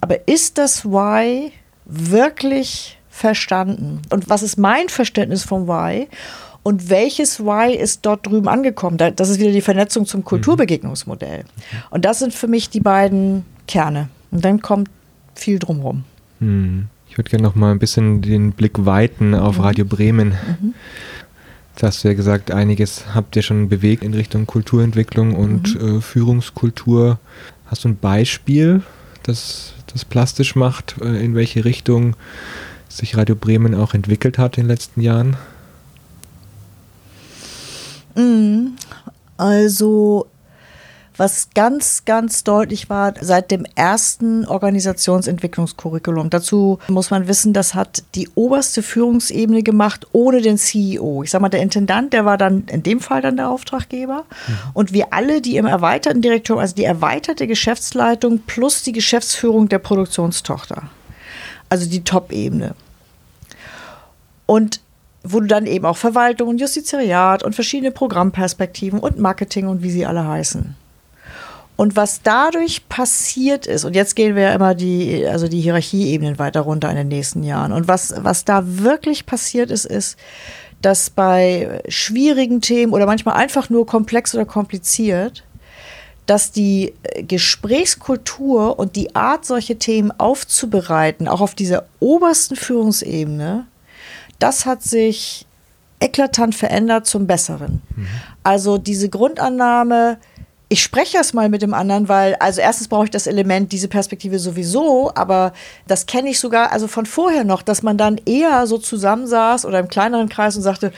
Aber 0.00 0.28
ist 0.28 0.58
das 0.58 0.84
Why 0.84 1.52
wirklich 1.84 2.98
verstanden? 3.08 4.00
Und 4.10 4.28
was 4.28 4.42
ist 4.42 4.56
mein 4.56 4.88
Verständnis 4.88 5.44
vom 5.44 5.66
Why? 5.66 6.08
Und 6.62 6.90
welches 6.90 7.40
Why 7.40 7.74
ist 7.74 8.04
dort 8.04 8.26
drüben 8.26 8.48
angekommen? 8.48 8.98
Das 8.98 9.28
ist 9.28 9.40
wieder 9.40 9.52
die 9.52 9.62
Vernetzung 9.62 10.04
zum 10.04 10.24
Kulturbegegnungsmodell. 10.24 11.44
Und 11.90 12.04
das 12.04 12.18
sind 12.18 12.34
für 12.34 12.48
mich 12.48 12.68
die 12.68 12.80
beiden 12.80 13.44
Kerne. 13.66 14.08
Und 14.30 14.44
dann 14.44 14.60
kommt 14.60 14.90
viel 15.34 15.58
drumherum. 15.58 16.04
Hm. 16.40 16.88
Ich 17.08 17.18
würde 17.18 17.30
gerne 17.30 17.42
noch 17.42 17.54
mal 17.54 17.72
ein 17.72 17.78
bisschen 17.78 18.22
den 18.22 18.52
Blick 18.52 18.84
weiten 18.84 19.34
auf 19.34 19.56
mhm. 19.58 19.64
Radio 19.64 19.84
Bremen. 19.84 20.28
Mhm. 20.28 20.74
Hast 21.82 22.04
du 22.04 22.08
ja 22.08 22.14
gesagt, 22.14 22.52
einiges 22.52 23.14
habt 23.14 23.34
ihr 23.36 23.42
schon 23.42 23.68
bewegt 23.68 24.04
in 24.04 24.14
Richtung 24.14 24.46
Kulturentwicklung 24.46 25.34
und 25.34 25.80
mhm. 25.80 25.98
äh, 25.98 26.00
Führungskultur. 26.00 27.18
Hast 27.66 27.84
du 27.84 27.88
ein 27.88 27.96
Beispiel, 27.96 28.82
das 29.22 29.74
das 29.92 30.04
plastisch 30.04 30.54
macht, 30.54 30.96
äh, 31.00 31.24
in 31.24 31.34
welche 31.34 31.64
Richtung 31.64 32.16
sich 32.88 33.16
Radio 33.16 33.34
Bremen 33.34 33.74
auch 33.74 33.94
entwickelt 33.94 34.38
hat 34.38 34.58
in 34.58 34.64
den 34.64 34.70
letzten 34.70 35.00
Jahren? 35.00 35.36
Mm, 38.14 38.76
also 39.36 40.26
was 41.20 41.50
ganz, 41.54 42.06
ganz 42.06 42.44
deutlich 42.44 42.88
war 42.88 43.12
seit 43.20 43.50
dem 43.50 43.66
ersten 43.74 44.46
Organisationsentwicklungskurriculum. 44.46 46.30
Dazu 46.30 46.78
muss 46.88 47.10
man 47.10 47.28
wissen, 47.28 47.52
das 47.52 47.74
hat 47.74 48.04
die 48.14 48.30
oberste 48.36 48.82
Führungsebene 48.82 49.62
gemacht 49.62 50.06
ohne 50.12 50.40
den 50.40 50.56
CEO. 50.56 51.22
Ich 51.22 51.30
sage 51.30 51.42
mal, 51.42 51.50
der 51.50 51.60
Intendant, 51.60 52.14
der 52.14 52.24
war 52.24 52.38
dann 52.38 52.64
in 52.68 52.82
dem 52.82 53.00
Fall 53.00 53.20
dann 53.20 53.36
der 53.36 53.50
Auftraggeber. 53.50 54.24
Mhm. 54.48 54.54
Und 54.72 54.92
wir 54.94 55.12
alle, 55.12 55.42
die 55.42 55.58
im 55.58 55.66
erweiterten 55.66 56.22
Direktor, 56.22 56.58
also 56.58 56.74
die 56.74 56.84
erweiterte 56.84 57.46
Geschäftsleitung 57.46 58.38
plus 58.46 58.82
die 58.82 58.92
Geschäftsführung 58.92 59.68
der 59.68 59.78
Produktionstochter. 59.78 60.84
Also 61.68 61.86
die 61.86 62.02
Top-Ebene. 62.02 62.74
Und 64.46 64.80
wo 65.22 65.40
du 65.40 65.46
dann 65.46 65.66
eben 65.66 65.84
auch 65.84 65.96
Verwaltung 65.96 66.48
und 66.48 66.60
Justizariat 66.60 67.42
und 67.42 67.54
verschiedene 67.54 67.90
Programmperspektiven 67.90 68.98
und 68.98 69.18
Marketing 69.18 69.68
und 69.68 69.82
wie 69.82 69.90
sie 69.90 70.06
alle 70.06 70.26
heißen. 70.26 70.74
Und 71.76 71.96
was 71.96 72.20
dadurch 72.22 72.88
passiert 72.88 73.66
ist, 73.66 73.84
und 73.84 73.96
jetzt 73.96 74.14
gehen 74.14 74.36
wir 74.36 74.42
ja 74.42 74.54
immer 74.54 74.74
die, 74.74 75.26
also 75.26 75.48
die 75.48 75.62
Hierarchieebenen 75.62 76.38
weiter 76.38 76.60
runter 76.60 76.90
in 76.90 76.96
den 76.96 77.08
nächsten 77.08 77.42
Jahren. 77.42 77.72
Und 77.72 77.88
was, 77.88 78.14
was 78.18 78.44
da 78.44 78.62
wirklich 78.64 79.24
passiert 79.24 79.70
ist, 79.70 79.86
ist, 79.86 80.18
dass 80.82 81.08
bei 81.08 81.82
schwierigen 81.88 82.60
Themen 82.60 82.92
oder 82.92 83.06
manchmal 83.06 83.36
einfach 83.36 83.70
nur 83.70 83.86
komplex 83.86 84.34
oder 84.34 84.44
kompliziert, 84.44 85.44
dass 86.26 86.52
die 86.52 86.92
Gesprächskultur 87.26 88.78
und 88.78 88.94
die 88.94 89.16
Art, 89.16 89.44
solche 89.44 89.76
Themen 89.78 90.12
aufzubereiten, 90.12 91.28
auch 91.28 91.40
auf 91.40 91.54
dieser 91.54 91.86
obersten 91.98 92.56
Führungsebene, 92.56 93.66
das 94.40 94.66
hat 94.66 94.82
sich 94.82 95.46
eklatant 96.00 96.54
verändert 96.54 97.06
zum 97.06 97.26
Besseren. 97.26 97.82
Mhm. 97.94 98.06
Also 98.42 98.78
diese 98.78 99.08
Grundannahme, 99.08 100.18
ich 100.68 100.82
spreche 100.82 101.18
erst 101.18 101.34
mal 101.34 101.48
mit 101.48 101.62
dem 101.62 101.74
anderen, 101.74 102.08
weil, 102.08 102.36
also 102.36 102.60
erstens 102.60 102.88
brauche 102.88 103.04
ich 103.04 103.10
das 103.10 103.26
Element, 103.26 103.70
diese 103.72 103.88
Perspektive 103.88 104.38
sowieso, 104.38 105.12
aber 105.14 105.52
das 105.86 106.06
kenne 106.06 106.30
ich 106.30 106.40
sogar, 106.40 106.72
also 106.72 106.88
von 106.88 107.06
vorher 107.06 107.44
noch, 107.44 107.62
dass 107.62 107.82
man 107.82 107.98
dann 107.98 108.18
eher 108.24 108.66
so 108.66 108.78
zusammensaß 108.78 109.66
oder 109.66 109.78
im 109.78 109.88
kleineren 109.88 110.28
Kreis 110.28 110.56
und 110.56 110.62
sagte, 110.62 110.92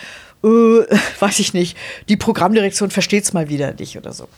äh, 0.44 0.46
weiß 1.20 1.38
ich 1.38 1.54
nicht, 1.54 1.76
die 2.08 2.16
Programmdirektion 2.16 2.90
versteht 2.90 3.24
es 3.24 3.32
mal 3.32 3.48
wieder 3.48 3.72
nicht 3.74 3.96
oder 3.96 4.12
so. 4.12 4.28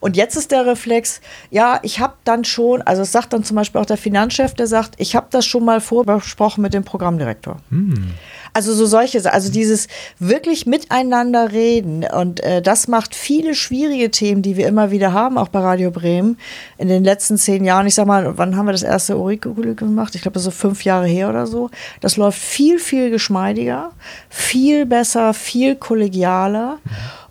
Und 0.00 0.16
jetzt 0.16 0.36
ist 0.36 0.50
der 0.50 0.66
Reflex, 0.66 1.20
ja, 1.50 1.80
ich 1.82 2.00
habe 2.00 2.14
dann 2.24 2.44
schon, 2.44 2.82
also 2.82 3.02
es 3.02 3.12
sagt 3.12 3.32
dann 3.32 3.44
zum 3.44 3.56
Beispiel 3.56 3.80
auch 3.80 3.86
der 3.86 3.96
Finanzchef, 3.96 4.54
der 4.54 4.66
sagt, 4.66 4.94
ich 4.98 5.14
habe 5.14 5.26
das 5.30 5.46
schon 5.46 5.64
mal 5.64 5.80
vorbesprochen 5.80 6.62
mit 6.62 6.74
dem 6.74 6.84
Programmdirektor. 6.84 7.58
Hm. 7.70 8.14
Also 8.52 8.74
so 8.74 8.86
solche, 8.86 9.32
also 9.32 9.50
dieses 9.50 9.88
wirklich 10.18 10.66
miteinander 10.66 11.52
reden 11.52 12.04
und 12.04 12.40
äh, 12.40 12.62
das 12.62 12.88
macht 12.88 13.14
viele 13.14 13.54
schwierige 13.54 14.10
Themen, 14.10 14.42
die 14.42 14.56
wir 14.56 14.66
immer 14.66 14.90
wieder 14.90 15.12
haben, 15.12 15.38
auch 15.38 15.48
bei 15.48 15.60
Radio 15.60 15.90
Bremen 15.90 16.38
in 16.76 16.88
den 16.88 17.04
letzten 17.04 17.36
zehn 17.36 17.64
Jahren. 17.64 17.86
Ich 17.86 17.94
sag 17.94 18.06
mal, 18.06 18.36
wann 18.38 18.56
haben 18.56 18.66
wir 18.66 18.72
das 18.72 18.82
erste 18.82 19.14
Curriculum 19.14 19.76
gemacht? 19.76 20.14
Ich 20.14 20.22
glaube, 20.22 20.34
das 20.34 20.42
ist 20.42 20.46
so 20.46 20.50
fünf 20.50 20.84
Jahre 20.84 21.06
her 21.06 21.28
oder 21.28 21.46
so. 21.46 21.70
Das 22.00 22.16
läuft 22.16 22.38
viel, 22.38 22.78
viel 22.78 23.10
geschmeidiger, 23.10 23.90
viel 24.28 24.86
besser, 24.86 25.34
viel 25.34 25.76
kollegialer 25.76 26.78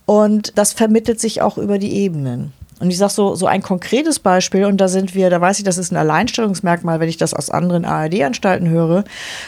und 0.06 0.58
das 0.58 0.74
vermittelt 0.74 1.20
sich 1.20 1.42
auch 1.42 1.58
über 1.58 1.80
die 1.80 1.94
Ebenen. 1.94 2.54
Und 2.80 2.92
ich 2.92 2.98
sage 2.98 3.12
so, 3.12 3.34
so 3.34 3.48
ein 3.48 3.64
konkretes 3.64 4.20
Beispiel, 4.20 4.66
und 4.66 4.78
da 4.78 4.88
sind 4.88 5.16
wir, 5.16 5.32
da 5.32 5.42
weiß 5.42 5.58
ich, 5.58 5.64
das 5.64 5.80
ist 5.80 5.92
ein 5.92 5.98
Alleinstellungsmerkmal, 5.98 7.00
wenn 7.00 7.10
ich 7.10 7.18
das 7.18 7.34
aus 7.34 7.50
anderen 7.50 7.86
ARD-Anstalten 7.86 8.70
höre. 8.70 9.04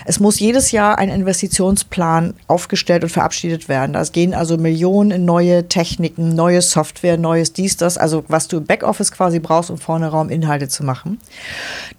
Es 0.05 0.19
muss 0.19 0.39
jedes 0.39 0.71
Jahr 0.71 0.97
ein 0.97 1.09
Investitionsplan 1.09 2.33
aufgestellt 2.47 3.03
und 3.03 3.09
verabschiedet 3.09 3.69
werden. 3.69 3.93
Da 3.93 4.03
gehen 4.03 4.33
also 4.33 4.57
Millionen 4.57 5.11
in 5.11 5.25
neue 5.25 5.67
Techniken, 5.67 6.33
neue 6.33 6.63
Software, 6.63 7.17
neues 7.17 7.53
dies, 7.53 7.77
das, 7.77 7.99
also 7.99 8.23
was 8.27 8.47
du 8.47 8.57
im 8.57 8.65
Backoffice 8.65 9.11
quasi 9.11 9.39
brauchst, 9.39 9.69
um 9.69 9.77
vorne 9.77 10.07
Raum 10.07 10.29
Inhalte 10.29 10.67
zu 10.67 10.83
machen. 10.83 11.19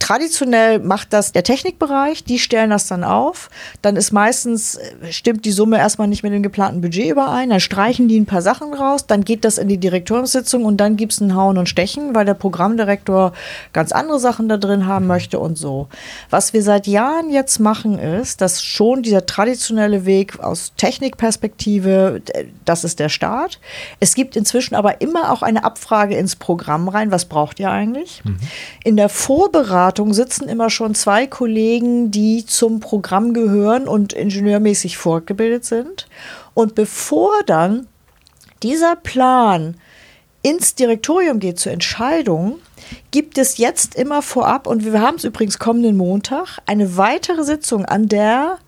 Traditionell 0.00 0.80
macht 0.80 1.12
das 1.12 1.30
der 1.30 1.44
Technikbereich, 1.44 2.24
die 2.24 2.40
stellen 2.40 2.70
das 2.70 2.88
dann 2.88 3.04
auf. 3.04 3.50
Dann 3.82 3.94
ist 3.94 4.12
meistens, 4.12 4.76
äh, 4.76 5.12
stimmt 5.12 5.44
die 5.44 5.52
Summe 5.52 5.78
erstmal 5.78 6.08
nicht 6.08 6.24
mit 6.24 6.32
dem 6.32 6.42
geplanten 6.42 6.80
Budget 6.80 7.10
überein, 7.10 7.50
dann 7.50 7.60
streichen 7.60 8.08
die 8.08 8.18
ein 8.18 8.26
paar 8.26 8.42
Sachen 8.42 8.74
raus, 8.74 9.06
dann 9.06 9.22
geht 9.22 9.44
das 9.44 9.58
in 9.58 9.68
die 9.68 9.78
Direktorssitzung 9.78 10.64
und 10.64 10.78
dann 10.78 10.96
gibt 10.96 11.12
es 11.12 11.19
liebsten 11.20 11.34
hauen 11.34 11.58
und 11.58 11.68
stechen, 11.68 12.14
weil 12.14 12.24
der 12.24 12.34
Programmdirektor 12.34 13.32
ganz 13.72 13.92
andere 13.92 14.18
Sachen 14.18 14.48
da 14.48 14.56
drin 14.56 14.86
haben 14.86 15.06
möchte 15.06 15.38
und 15.38 15.56
so. 15.56 15.88
Was 16.30 16.52
wir 16.52 16.62
seit 16.62 16.86
Jahren 16.86 17.30
jetzt 17.30 17.58
machen, 17.58 17.98
ist, 17.98 18.40
dass 18.40 18.64
schon 18.64 19.02
dieser 19.02 19.26
traditionelle 19.26 20.06
Weg 20.06 20.40
aus 20.40 20.72
Technikperspektive, 20.76 22.22
das 22.64 22.84
ist 22.84 22.98
der 22.98 23.08
Start. 23.08 23.60
Es 24.00 24.14
gibt 24.14 24.36
inzwischen 24.36 24.74
aber 24.74 25.00
immer 25.00 25.30
auch 25.30 25.42
eine 25.42 25.64
Abfrage 25.64 26.16
ins 26.16 26.36
Programm 26.36 26.88
rein. 26.88 27.10
Was 27.10 27.26
braucht 27.26 27.60
ihr 27.60 27.70
eigentlich? 27.70 28.22
Mhm. 28.24 28.38
In 28.84 28.96
der 28.96 29.08
Vorberatung 29.08 30.14
sitzen 30.14 30.48
immer 30.48 30.70
schon 30.70 30.94
zwei 30.94 31.26
Kollegen, 31.26 32.10
die 32.10 32.46
zum 32.46 32.80
Programm 32.80 33.34
gehören 33.34 33.86
und 33.86 34.12
ingenieurmäßig 34.12 34.96
fortgebildet 34.96 35.64
sind. 35.64 36.06
Und 36.54 36.74
bevor 36.74 37.32
dann 37.46 37.86
dieser 38.62 38.96
Plan 38.96 39.76
ins 40.42 40.74
Direktorium 40.74 41.38
geht 41.38 41.58
zur 41.58 41.72
Entscheidung, 41.72 42.58
gibt 43.10 43.38
es 43.38 43.58
jetzt 43.58 43.94
immer 43.94 44.22
vorab, 44.22 44.66
und 44.66 44.84
wir 44.84 45.00
haben 45.00 45.16
es 45.16 45.24
übrigens 45.24 45.58
kommenden 45.58 45.96
Montag, 45.96 46.58
eine 46.66 46.96
weitere 46.96 47.44
Sitzung, 47.44 47.84
an 47.84 48.08
der 48.08 48.58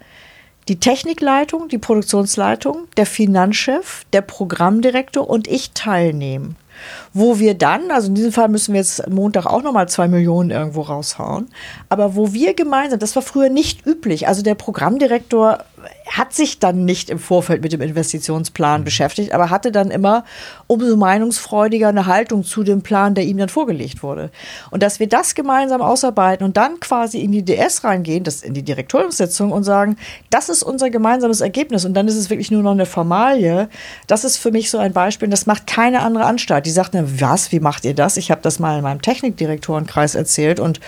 die 0.68 0.78
Technikleitung, 0.78 1.68
die 1.68 1.78
Produktionsleitung, 1.78 2.86
der 2.96 3.06
Finanzchef, 3.06 4.04
der 4.12 4.20
Programmdirektor 4.20 5.28
und 5.28 5.48
ich 5.48 5.72
teilnehmen. 5.72 6.56
Wo 7.12 7.38
wir 7.38 7.54
dann, 7.54 7.90
also 7.90 8.08
in 8.08 8.14
diesem 8.14 8.32
Fall 8.32 8.48
müssen 8.48 8.72
wir 8.72 8.80
jetzt 8.80 9.08
Montag 9.08 9.46
auch 9.46 9.62
nochmal 9.62 9.88
zwei 9.88 10.08
Millionen 10.08 10.50
irgendwo 10.50 10.82
raushauen, 10.82 11.48
aber 11.88 12.16
wo 12.16 12.32
wir 12.32 12.54
gemeinsam, 12.54 12.98
das 12.98 13.14
war 13.14 13.22
früher 13.22 13.50
nicht 13.50 13.86
üblich, 13.86 14.26
also 14.26 14.42
der 14.42 14.54
Programmdirektor 14.54 15.64
hat 16.10 16.34
sich 16.34 16.58
dann 16.58 16.84
nicht 16.84 17.10
im 17.10 17.18
Vorfeld 17.18 17.62
mit 17.62 17.72
dem 17.72 17.80
Investitionsplan 17.80 18.80
mhm. 18.80 18.84
beschäftigt, 18.84 19.32
aber 19.32 19.50
hatte 19.50 19.72
dann 19.72 19.90
immer 19.90 20.24
umso 20.66 20.96
meinungsfreudiger 20.96 21.88
eine 21.88 22.06
Haltung 22.06 22.44
zu 22.44 22.62
dem 22.62 22.82
Plan, 22.82 23.14
der 23.14 23.24
ihm 23.24 23.38
dann 23.38 23.48
vorgelegt 23.48 24.02
wurde. 24.02 24.30
Und 24.70 24.82
dass 24.82 25.00
wir 25.00 25.08
das 25.08 25.34
gemeinsam 25.34 25.80
ausarbeiten 25.80 26.44
und 26.44 26.56
dann 26.56 26.80
quasi 26.80 27.20
in 27.20 27.32
die 27.32 27.44
DS 27.44 27.84
reingehen, 27.84 28.24
das 28.24 28.42
in 28.42 28.54
die 28.54 28.62
Direktoriumssitzung 28.62 29.52
und 29.52 29.64
sagen, 29.64 29.96
das 30.30 30.48
ist 30.48 30.62
unser 30.62 30.90
gemeinsames 30.90 31.40
Ergebnis 31.40 31.84
und 31.84 31.94
dann 31.94 32.08
ist 32.08 32.16
es 32.16 32.30
wirklich 32.30 32.50
nur 32.50 32.62
noch 32.62 32.72
eine 32.72 32.86
Formalie. 32.86 33.68
Das 34.06 34.24
ist 34.24 34.36
für 34.36 34.50
mich 34.50 34.70
so 34.70 34.78
ein 34.78 34.92
Beispiel. 34.92 35.26
Und 35.26 35.30
das 35.30 35.46
macht 35.46 35.66
keine 35.66 36.00
andere 36.02 36.24
Anstalt. 36.24 36.66
Die 36.66 36.70
sagt, 36.70 36.90
na, 36.94 37.04
was, 37.20 37.52
wie 37.52 37.60
macht 37.60 37.84
ihr 37.84 37.94
das? 37.94 38.16
Ich 38.16 38.30
habe 38.30 38.42
das 38.42 38.58
mal 38.58 38.76
in 38.76 38.82
meinem 38.82 39.02
Technikdirektorenkreis 39.02 40.14
erzählt 40.14 40.60
und 40.60 40.80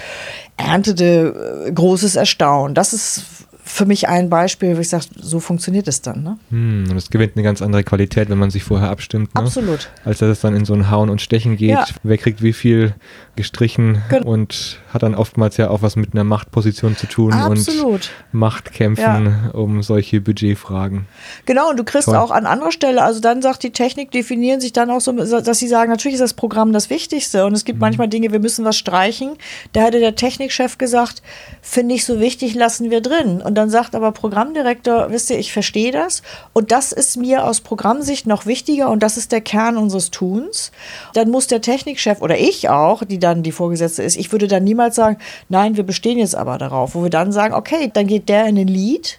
erntete 0.57 1.65
äh, 1.67 1.73
großes 1.73 2.17
Erstaunen. 2.17 2.75
Das 2.75 2.93
ist 2.93 3.25
für 3.67 3.87
mich 3.87 4.09
ein 4.09 4.29
Beispiel, 4.29 4.77
wo 4.77 4.81
ich 4.81 4.91
sage, 4.91 5.07
so 5.17 5.41
funktioniert 5.41 5.89
es 5.89 6.03
dann. 6.03 6.23
Ne? 6.23 6.39
Hm, 6.51 6.85
und 6.91 6.97
es 6.97 7.09
gewinnt 7.09 7.33
eine 7.35 7.43
ganz 7.43 7.63
andere 7.63 7.83
Qualität, 7.83 8.29
wenn 8.29 8.39
man 8.39 8.51
sich 8.51 8.63
vorher 8.63 8.91
abstimmt. 8.91 9.35
Ne? 9.35 9.41
Absolut. 9.41 9.91
Als 10.05 10.19
dass 10.19 10.29
es 10.29 10.41
dann 10.41 10.55
in 10.55 10.67
so 10.67 10.75
ein 10.75 10.91
Hauen 10.91 11.09
und 11.09 11.23
Stechen 11.23 11.57
geht. 11.57 11.71
Ja. 11.71 11.87
Wer 12.03 12.19
kriegt 12.19 12.43
wie 12.43 12.53
viel 12.53 12.95
gestrichen 13.37 14.03
genau. 14.09 14.27
und 14.27 14.81
hat 14.93 15.03
dann 15.03 15.15
oftmals 15.15 15.57
ja 15.57 15.71
auch 15.71 15.83
was 15.83 15.97
mit 15.97 16.15
einer 16.15 16.25
Machtposition 16.25 16.97
zu 16.97 17.07
tun 17.07 17.33
Absolut. 17.33 17.93
und 17.93 18.11
Machtkämpfen 18.33 19.27
ja. 19.27 19.51
um 19.53 19.83
solche 19.83 20.21
Budgetfragen. 20.21 21.07
Genau, 21.47 21.71
und 21.71 21.79
du 21.79 21.85
kriegst 21.85 22.07
Toll. 22.07 22.17
auch 22.17 22.31
an 22.31 22.47
anderer 22.47 22.73
Stelle, 22.73 23.03
also 23.03 23.21
dann 23.21 23.43
sagt 23.43 23.63
die 23.63 23.73
Technik, 23.73 24.11
definieren 24.11 24.61
sich 24.61 24.73
dann 24.73 24.91
auch 24.91 25.01
so, 25.01 25.13
dass 25.13 25.59
sie 25.59 25.69
sagen, 25.69 25.91
natürlich 25.91 26.15
ist 26.15 26.21
das 26.21 26.35
Programm 26.35 26.73
das 26.73 26.91
Wichtigste 26.91 27.45
und 27.45 27.55
es 27.55 27.65
gibt 27.65 27.79
mhm. 27.79 27.83
manchmal 27.83 28.09
Dinge, 28.09 28.33
wir 28.33 28.41
müssen 28.41 28.65
was 28.65 28.77
streichen. 28.77 29.37
Da 29.73 29.83
hätte 29.83 30.01
der 30.01 30.15
Technikchef 30.15 30.79
gesagt, 30.79 31.23
finde 31.61 31.95
ich 31.95 32.05
so 32.05 32.21
wichtig, 32.21 32.55
lassen 32.55 32.91
wir 32.91 33.01
drin. 33.01 33.43
Und 33.43 33.57
dann 33.57 33.71
sagt 33.71 33.95
aber 33.95 34.13
Programmdirektor, 34.13 35.11
wisst 35.11 35.31
ihr, 35.31 35.39
ich 35.39 35.53
verstehe 35.53 35.93
das 35.93 36.23
und 36.53 36.71
das 36.71 36.93
ist 36.93 37.17
mir 37.17 37.45
aus 37.45 37.61
Programmsicht 37.61 38.27
noch 38.27 38.47
wichtiger 38.47 38.91
und 38.91 39.03
das 39.03 39.17
ist 39.17 39.33
der 39.33 39.41
Kern 39.41 39.77
unseres 39.77 40.11
Tuns. 40.11 40.71
Dann 41.15 41.31
muss 41.31 41.47
der 41.47 41.61
Technikchef 41.61 42.23
oder 42.23 42.39
ich 42.39 42.69
auch, 42.69 43.03
die 43.05 43.19
dann 43.25 43.43
die 43.43 43.53
Vorgesetzte 43.53 44.03
ist, 44.03 44.17
ich 44.17 44.31
würde 44.31 44.47
dann 44.47 44.65
niemals 44.65 44.95
sagen, 44.95 45.17
nein, 45.49 45.77
wir 45.77 45.85
bestehen 45.85 46.19
jetzt 46.19 46.37
aber 46.37 46.59
darauf, 46.59 46.95
wo 46.95 47.03
wir 47.03 47.11
dann 47.11 47.33
sagen, 47.33 47.55
okay, 47.55 47.91
dann 47.93 48.07
geht 48.07 48.29
der 48.29 48.47
in 48.47 48.57
den 48.57 48.69
Lead 48.69 49.19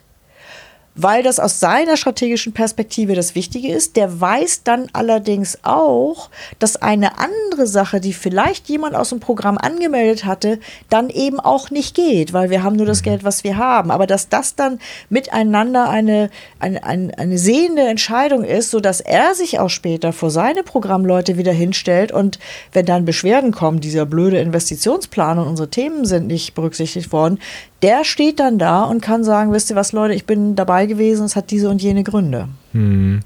weil 0.95 1.23
das 1.23 1.39
aus 1.39 1.59
seiner 1.59 1.97
strategischen 1.97 2.53
Perspektive 2.53 3.15
das 3.15 3.35
Wichtige 3.35 3.71
ist. 3.71 3.95
Der 3.97 4.19
weiß 4.21 4.63
dann 4.63 4.87
allerdings 4.93 5.59
auch, 5.63 6.29
dass 6.59 6.77
eine 6.77 7.19
andere 7.19 7.67
Sache, 7.67 7.99
die 7.99 8.13
vielleicht 8.13 8.69
jemand 8.69 8.95
aus 8.95 9.09
dem 9.09 9.19
Programm 9.19 9.57
angemeldet 9.57 10.25
hatte, 10.25 10.59
dann 10.89 11.09
eben 11.09 11.39
auch 11.39 11.69
nicht 11.69 11.95
geht, 11.95 12.31
weil 12.31 12.49
wir 12.49 12.63
haben 12.63 12.77
nur 12.77 12.85
das 12.85 13.01
mhm. 13.01 13.05
Geld, 13.05 13.23
was 13.23 13.43
wir 13.43 13.57
haben. 13.57 13.91
Aber 13.91 14.07
dass 14.07 14.29
das 14.29 14.55
dann 14.55 14.79
miteinander 15.09 15.89
eine, 15.89 16.29
eine, 16.59 16.83
eine, 16.83 17.17
eine 17.17 17.37
sehende 17.37 17.83
Entscheidung 17.83 18.43
ist, 18.43 18.71
sodass 18.71 19.01
er 19.01 19.35
sich 19.35 19.59
auch 19.59 19.69
später 19.69 20.13
vor 20.13 20.31
seine 20.31 20.63
Programmleute 20.63 21.37
wieder 21.37 21.51
hinstellt 21.51 22.11
und 22.11 22.39
wenn 22.71 22.85
dann 22.85 23.05
Beschwerden 23.05 23.51
kommen, 23.51 23.81
dieser 23.81 24.05
blöde 24.05 24.39
Investitionsplan 24.39 25.39
und 25.39 25.47
unsere 25.47 25.69
Themen 25.69 26.05
sind 26.05 26.27
nicht 26.27 26.55
berücksichtigt 26.55 27.11
worden, 27.11 27.39
der 27.85 28.03
steht 28.03 28.39
dann 28.39 28.57
da 28.57 28.81
und 28.81 28.99
kann 28.99 29.23
sagen, 29.23 29.51
wisst 29.51 29.69
ihr 29.69 29.75
was, 29.75 29.91
Leute, 29.91 30.15
ich 30.15 30.25
bin 30.25 30.55
dabei 30.55 30.87
gewesen, 30.87 31.23
es 31.23 31.35
hat 31.35 31.51
diese 31.51 31.69
und 31.69 31.83
jene 31.83 32.03
Gründe. 32.03 32.47
Hm. 32.71 33.19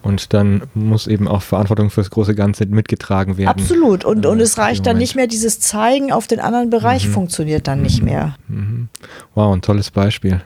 Und 0.00 0.32
dann 0.32 0.62
muss 0.72 1.06
eben 1.06 1.28
auch 1.28 1.42
Verantwortung 1.42 1.90
fürs 1.90 2.08
große 2.08 2.34
Ganze 2.34 2.64
mitgetragen 2.64 3.36
werden. 3.36 3.48
Absolut. 3.48 4.06
Und, 4.06 4.24
und 4.24 4.40
es 4.40 4.56
reicht 4.56 4.86
dann 4.86 4.96
nicht 4.96 5.14
mehr, 5.14 5.26
dieses 5.26 5.60
Zeigen 5.60 6.10
auf 6.10 6.26
den 6.26 6.40
anderen 6.40 6.70
Bereich 6.70 7.06
mhm. 7.06 7.12
funktioniert 7.12 7.66
dann 7.66 7.82
nicht 7.82 8.02
mehr. 8.02 8.36
Mhm. 8.48 8.88
Wow, 9.34 9.54
ein 9.54 9.60
tolles 9.60 9.90
Beispiel. 9.90 10.40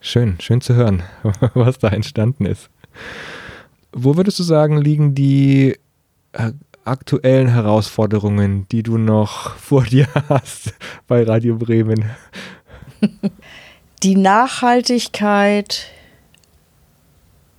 Schön, 0.00 0.36
schön 0.38 0.60
zu 0.60 0.74
hören, 0.74 1.02
was 1.54 1.78
da 1.78 1.88
entstanden 1.88 2.44
ist. 2.44 2.68
Wo 3.92 4.16
würdest 4.16 4.40
du 4.40 4.42
sagen, 4.42 4.76
liegen 4.76 5.14
die 5.14 5.78
äh, 6.32 6.52
aktuellen 6.84 7.48
Herausforderungen, 7.48 8.66
die 8.70 8.82
du 8.82 8.98
noch 8.98 9.54
vor 9.56 9.84
dir 9.90 10.06
hast 10.28 10.74
bei 11.06 11.22
Radio 11.22 11.56
Bremen? 11.56 12.04
Die 14.02 14.16
Nachhaltigkeit 14.16 15.88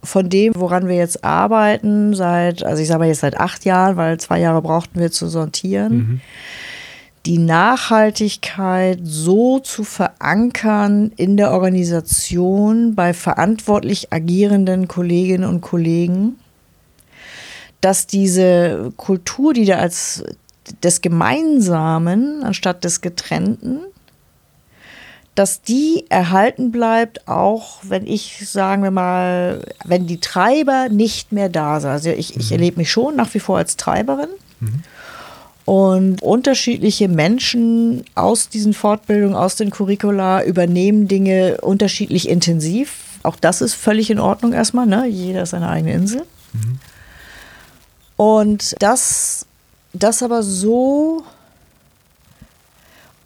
von 0.04 0.30
dem, 0.30 0.54
woran 0.56 0.88
wir 0.88 0.96
jetzt 0.96 1.24
arbeiten, 1.24 2.14
seit, 2.14 2.64
also 2.64 2.82
ich 2.82 2.88
sage 2.88 3.00
mal 3.00 3.08
jetzt 3.08 3.20
seit 3.20 3.38
acht 3.38 3.66
Jahren, 3.66 3.98
weil 3.98 4.20
zwei 4.20 4.40
Jahre 4.40 4.62
brauchten 4.62 5.00
wir 5.00 5.12
zu 5.12 5.28
sortieren, 5.28 5.94
mhm. 5.94 6.22
die 7.26 7.38
Nachhaltigkeit 7.38 9.00
so 9.04 9.60
zu 9.60 9.84
verankern 9.84 11.12
in 11.18 11.36
der 11.36 11.52
Organisation 11.52 12.96
bei 12.96 13.14
verantwortlich 13.14 14.14
agierenden 14.14 14.88
Kolleginnen 14.88 15.50
und 15.50 15.62
Kollegen, 15.62 16.40
dass 17.82 18.08
diese 18.08 18.94
Kultur, 18.96 19.54
die 19.54 19.66
da 19.66 19.78
als 19.78 20.24
des 20.84 21.02
Gemeinsamen 21.02 22.44
anstatt 22.44 22.84
des 22.84 23.02
Getrennten 23.02 23.80
dass 25.36 25.62
die 25.62 26.06
erhalten 26.10 26.72
bleibt, 26.72 27.28
auch 27.28 27.80
wenn 27.84 28.06
ich, 28.06 28.50
sagen 28.50 28.84
wir 28.84 28.92
mal, 28.92 29.62
wenn 29.86 30.08
die 30.08 30.20
Treiber 30.20 30.90
nicht 30.90 31.32
mehr 31.32 31.50
da 31.50 31.80
sind. 31.80 31.92
Also 31.92 32.10
ich, 32.10 32.36
ich 32.36 32.48
mhm. 32.48 32.52
erlebe 32.52 32.78
mich 32.78 32.92
schon 32.92 33.16
nach 33.16 33.34
wie 33.34 33.40
vor 33.40 33.58
als 33.58 33.78
Treiberin. 33.78 34.30
Mhm. 34.60 34.84
Und 35.66 36.24
unterschiedliche 36.24 37.08
Menschen 37.08 38.04
aus 38.16 38.50
diesen 38.50 38.74
Fortbildungen, 38.74 39.36
aus 39.36 39.56
den 39.56 39.70
Curricula 39.70 40.44
übernehmen 40.44 41.08
Dinge 41.08 41.60
unterschiedlich 41.62 42.28
intensiv. 42.28 42.96
Auch 43.22 43.36
das 43.36 43.62
ist 43.62 43.76
völlig 43.76 44.10
in 44.10 44.20
Ordnung 44.20 44.52
erstmal. 44.52 44.88
Ne? 44.88 45.06
Jeder 45.08 45.44
ist 45.44 45.52
seine 45.52 45.70
eigene 45.70 45.94
Insel. 45.94 46.24
Mhm. 46.54 46.80
Und 48.18 48.76
das, 48.80 49.46
das 49.94 50.24
aber 50.24 50.44
so 50.44 51.24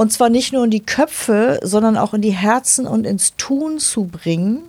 und 0.03 0.11
zwar 0.11 0.27
nicht 0.27 0.51
nur 0.51 0.65
in 0.65 0.69
die 0.69 0.85
Köpfe, 0.85 1.61
sondern 1.63 1.95
auch 1.95 2.13
in 2.13 2.21
die 2.21 2.31
Herzen 2.31 2.85
und 2.85 3.07
ins 3.07 3.37
Tun 3.37 3.79
zu 3.79 4.03
bringen, 4.03 4.59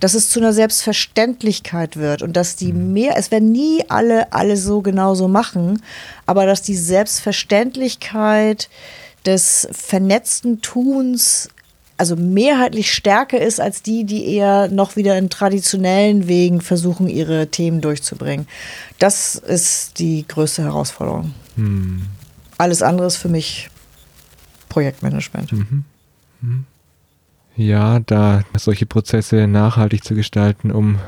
dass 0.00 0.14
es 0.14 0.30
zu 0.30 0.40
einer 0.40 0.52
Selbstverständlichkeit 0.52 1.96
wird 1.96 2.22
und 2.22 2.36
dass 2.36 2.56
die 2.56 2.72
mhm. 2.72 2.92
mehr, 2.92 3.16
es 3.16 3.30
werden 3.30 3.52
nie 3.52 3.84
alle 3.88 4.32
alle 4.32 4.56
so 4.56 4.80
genauso 4.80 5.28
machen, 5.28 5.80
aber 6.26 6.44
dass 6.44 6.60
die 6.60 6.74
Selbstverständlichkeit 6.74 8.68
des 9.24 9.68
vernetzten 9.70 10.60
Tuns 10.60 11.48
also 11.96 12.16
mehrheitlich 12.16 12.92
stärker 12.92 13.40
ist 13.40 13.60
als 13.60 13.84
die, 13.84 14.02
die 14.02 14.26
eher 14.26 14.66
noch 14.66 14.96
wieder 14.96 15.16
in 15.18 15.30
traditionellen 15.30 16.26
Wegen 16.26 16.60
versuchen, 16.60 17.06
ihre 17.06 17.46
Themen 17.46 17.80
durchzubringen. 17.80 18.48
Das 18.98 19.36
ist 19.36 20.00
die 20.00 20.26
größte 20.26 20.64
Herausforderung. 20.64 21.32
Hm. 21.54 22.06
Alles 22.58 22.82
andere 22.82 23.06
ist 23.06 23.18
für 23.18 23.28
mich 23.28 23.68
Projektmanagement. 24.72 25.52
Mhm. 25.52 25.84
Mhm. 26.40 26.64
Ja, 27.56 28.00
da 28.00 28.42
solche 28.56 28.86
Prozesse 28.86 29.46
nachhaltig 29.46 30.04
zu 30.04 30.14
gestalten, 30.14 30.70
um 30.70 30.98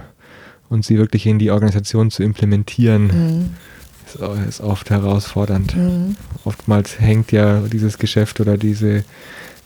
und 0.69 0.85
sie 0.85 0.99
wirklich 0.99 1.27
in 1.27 1.39
die 1.39 1.51
Organisation 1.51 2.11
zu 2.11 2.23
implementieren, 2.23 3.07
mhm. 3.07 3.51
ist, 4.07 4.17
ist, 4.49 4.61
oft 4.61 4.91
herausfordernd. 4.91 5.77
Mhm. 5.77 6.17
Oftmals 6.45 7.01
hängt 7.01 7.33
ja 7.33 7.61
dieses 7.61 7.99
Geschäft 7.99 8.41
oder 8.41 8.59
diese 8.59 9.05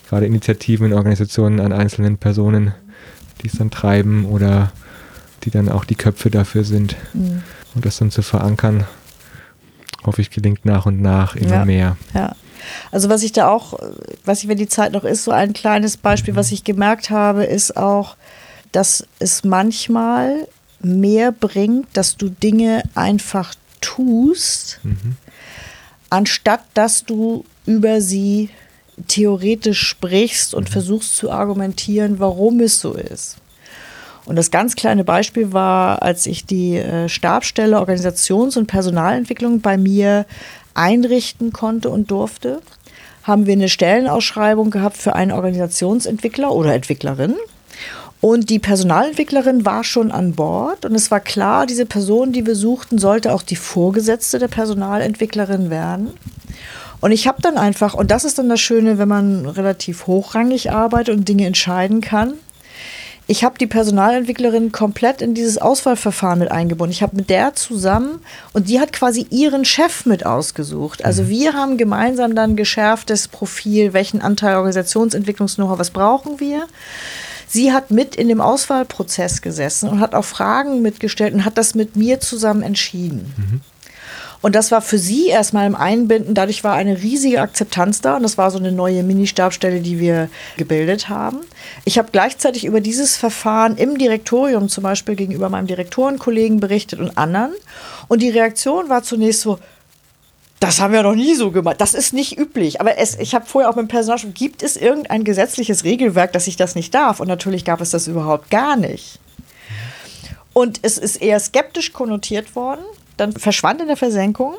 gerade 0.07 0.25
Initiativen 0.25 0.87
in 0.87 0.93
Organisationen 0.93 1.59
an 1.59 1.71
einzelnen 1.71 2.17
Personen, 2.17 2.73
die 3.41 3.47
es 3.47 3.53
dann 3.53 3.69
treiben 3.69 4.25
oder 4.25 4.71
die 5.43 5.51
dann 5.51 5.69
auch 5.69 5.85
die 5.85 5.95
Köpfe 5.95 6.29
dafür 6.29 6.63
sind. 6.63 6.95
Mhm. 7.13 7.43
Und 7.75 7.85
das 7.85 7.97
dann 7.97 8.11
zu 8.11 8.21
verankern, 8.21 8.85
hoffe 10.05 10.21
ich, 10.21 10.31
gelingt 10.31 10.65
nach 10.65 10.85
und 10.85 11.01
nach 11.01 11.35
immer 11.35 11.55
ja. 11.55 11.65
mehr. 11.65 11.97
Ja. 12.13 12.35
Also 12.91 13.09
was 13.09 13.23
ich 13.23 13.31
da 13.31 13.49
auch, 13.49 13.79
was 14.25 14.43
ich, 14.43 14.47
wenn 14.47 14.57
die 14.57 14.67
Zeit 14.67 14.91
noch 14.91 15.03
ist, 15.03 15.23
so 15.23 15.31
ein 15.31 15.53
kleines 15.53 15.97
Beispiel, 15.97 16.35
was 16.35 16.51
ich 16.51 16.63
gemerkt 16.63 17.09
habe, 17.09 17.43
ist 17.43 17.77
auch, 17.77 18.15
dass 18.71 19.05
es 19.19 19.43
manchmal 19.43 20.47
mehr 20.81 21.31
bringt, 21.31 21.87
dass 21.93 22.17
du 22.17 22.29
Dinge 22.29 22.83
einfach 22.95 23.53
tust, 23.81 24.79
mhm. 24.83 25.17
anstatt 26.09 26.61
dass 26.73 27.03
du 27.05 27.45
über 27.65 28.01
sie 28.01 28.49
theoretisch 29.07 29.81
sprichst 29.81 30.53
und 30.53 30.69
mhm. 30.69 30.73
versuchst 30.73 31.15
zu 31.15 31.31
argumentieren, 31.31 32.19
warum 32.19 32.59
es 32.59 32.79
so 32.79 32.93
ist. 32.93 33.37
Und 34.25 34.35
das 34.35 34.51
ganz 34.51 34.75
kleine 34.75 35.03
Beispiel 35.03 35.53
war, 35.53 36.03
als 36.03 36.27
ich 36.27 36.45
die 36.45 36.77
äh, 36.77 37.09
Stabstelle 37.09 37.79
Organisations- 37.79 38.57
und 38.57 38.67
Personalentwicklung 38.67 39.61
bei 39.61 39.75
mir 39.75 40.27
einrichten 40.79 41.51
konnte 41.53 41.89
und 41.89 42.09
durfte, 42.09 42.61
haben 43.23 43.45
wir 43.45 43.53
eine 43.53 43.69
Stellenausschreibung 43.69 44.71
gehabt 44.71 44.97
für 44.97 45.13
einen 45.13 45.31
Organisationsentwickler 45.31 46.51
oder 46.51 46.73
Entwicklerin. 46.73 47.35
Und 48.21 48.49
die 48.49 48.59
Personalentwicklerin 48.59 49.65
war 49.65 49.83
schon 49.83 50.11
an 50.11 50.33
Bord 50.33 50.85
und 50.85 50.95
es 50.95 51.11
war 51.11 51.19
klar, 51.19 51.65
diese 51.65 51.85
Person, 51.85 52.33
die 52.33 52.45
wir 52.45 52.55
suchten, 52.55 52.97
sollte 52.97 53.33
auch 53.33 53.43
die 53.43 53.55
Vorgesetzte 53.55 54.39
der 54.39 54.49
Personalentwicklerin 54.49 55.69
werden. 55.69 56.11
Und 57.01 57.11
ich 57.11 57.27
habe 57.27 57.41
dann 57.41 57.57
einfach, 57.57 57.93
und 57.93 58.11
das 58.11 58.25
ist 58.25 58.37
dann 58.39 58.49
das 58.49 58.59
Schöne, 58.59 58.97
wenn 58.97 59.07
man 59.07 59.45
relativ 59.45 60.07
hochrangig 60.07 60.71
arbeitet 60.71 61.15
und 61.15 61.29
Dinge 61.29 61.45
entscheiden 61.45 62.01
kann, 62.01 62.33
ich 63.29 63.43
habe 63.43 63.59
die 63.59 63.67
Personalentwicklerin 63.67 64.71
komplett 64.71 65.21
in 65.21 65.35
dieses 65.35 65.59
Auswahlverfahren 65.59 66.39
mit 66.39 66.49
eingebunden. 66.49 66.91
Ich 66.91 67.03
habe 67.03 67.15
mit 67.15 67.29
der 67.29 67.53
zusammen 67.53 68.21
und 68.53 68.69
die 68.69 68.79
hat 68.79 68.91
quasi 68.91 69.27
ihren 69.29 69.65
Chef 69.65 70.07
mit 70.07 70.25
ausgesucht. 70.25 71.05
Also 71.05 71.21
mhm. 71.21 71.29
wir 71.29 71.53
haben 71.53 71.77
gemeinsam 71.77 72.33
dann 72.33 72.55
geschärftes 72.55 73.27
Profil, 73.27 73.93
welchen 73.93 74.23
Anteil 74.23 74.55
Organisationsentwicklungs-Know-how, 74.55 75.77
was 75.77 75.91
brauchen 75.91 76.39
wir. 76.39 76.65
Sie 77.47 77.71
hat 77.71 77.91
mit 77.91 78.15
in 78.15 78.29
dem 78.29 78.41
Auswahlprozess 78.41 79.43
gesessen 79.43 79.89
und 79.89 79.99
hat 79.99 80.15
auch 80.15 80.25
Fragen 80.25 80.81
mitgestellt 80.81 81.35
und 81.35 81.45
hat 81.45 81.59
das 81.59 81.75
mit 81.75 81.95
mir 81.95 82.19
zusammen 82.19 82.63
entschieden. 82.63 83.31
Mhm. 83.37 83.61
Und 84.41 84.55
das 84.55 84.71
war 84.71 84.81
für 84.81 84.97
sie 84.97 85.27
erstmal 85.27 85.67
im 85.67 85.75
Einbinden, 85.75 86.33
dadurch 86.33 86.63
war 86.63 86.73
eine 86.73 87.01
riesige 87.01 87.41
Akzeptanz 87.41 87.99
da 87.99 88.15
und 88.15 88.23
das 88.23 88.37
war 88.37 88.51
so 88.51 88.57
eine 88.57 88.71
neue 88.71 89.03
Mini-Stabstelle, 89.03 89.81
die 89.81 89.99
wir 89.99 90.29
gebildet 90.55 91.09
haben. 91.09 91.39
Ich 91.83 91.97
habe 91.97 92.09
gleichzeitig 92.11 92.63
über 92.63 92.79
dieses 92.79 93.17
Verfahren 93.17 93.75
im 93.75 93.97
Direktorium 93.97 94.69
zum 94.69 94.83
Beispiel 94.83 95.15
gegenüber 95.15 95.49
meinem 95.49 95.67
Direktorenkollegen 95.67 96.61
berichtet 96.61 96.99
und 96.99 97.17
anderen. 97.17 97.51
Und 98.07 98.21
die 98.21 98.29
Reaktion 98.29 98.87
war 98.87 99.03
zunächst 99.03 99.41
so, 99.41 99.59
das 100.61 100.79
haben 100.79 100.93
wir 100.93 101.03
noch 101.03 101.15
nie 101.15 101.35
so 101.35 101.51
gemacht. 101.51 101.79
Das 101.79 101.93
ist 101.93 102.13
nicht 102.13 102.37
üblich. 102.37 102.81
Aber 102.81 102.97
es, 102.97 103.17
ich 103.17 103.33
habe 103.33 103.45
vorher 103.45 103.69
auch 103.69 103.75
mit 103.75 103.83
dem 103.83 103.87
Personal 103.89 104.19
schon, 104.19 104.33
gibt 104.33 104.61
es 104.61 104.75
irgendein 104.75 105.23
gesetzliches 105.23 105.83
Regelwerk, 105.83 106.33
dass 106.33 106.47
ich 106.47 106.57
das 106.57 106.75
nicht 106.75 106.93
darf? 106.93 107.19
Und 107.19 107.27
natürlich 107.27 107.63
gab 107.63 107.79
es 107.79 107.91
das 107.91 108.07
überhaupt 108.07 108.49
gar 108.49 108.75
nicht. 108.75 109.19
Und 110.51 110.79
es 110.81 110.97
ist 110.97 111.21
eher 111.21 111.39
skeptisch 111.39 111.93
konnotiert 111.93 112.55
worden 112.55 112.83
dann 113.19 113.33
verschwand 113.33 113.81
in 113.81 113.87
der 113.87 113.97
Versenkung. 113.97 114.55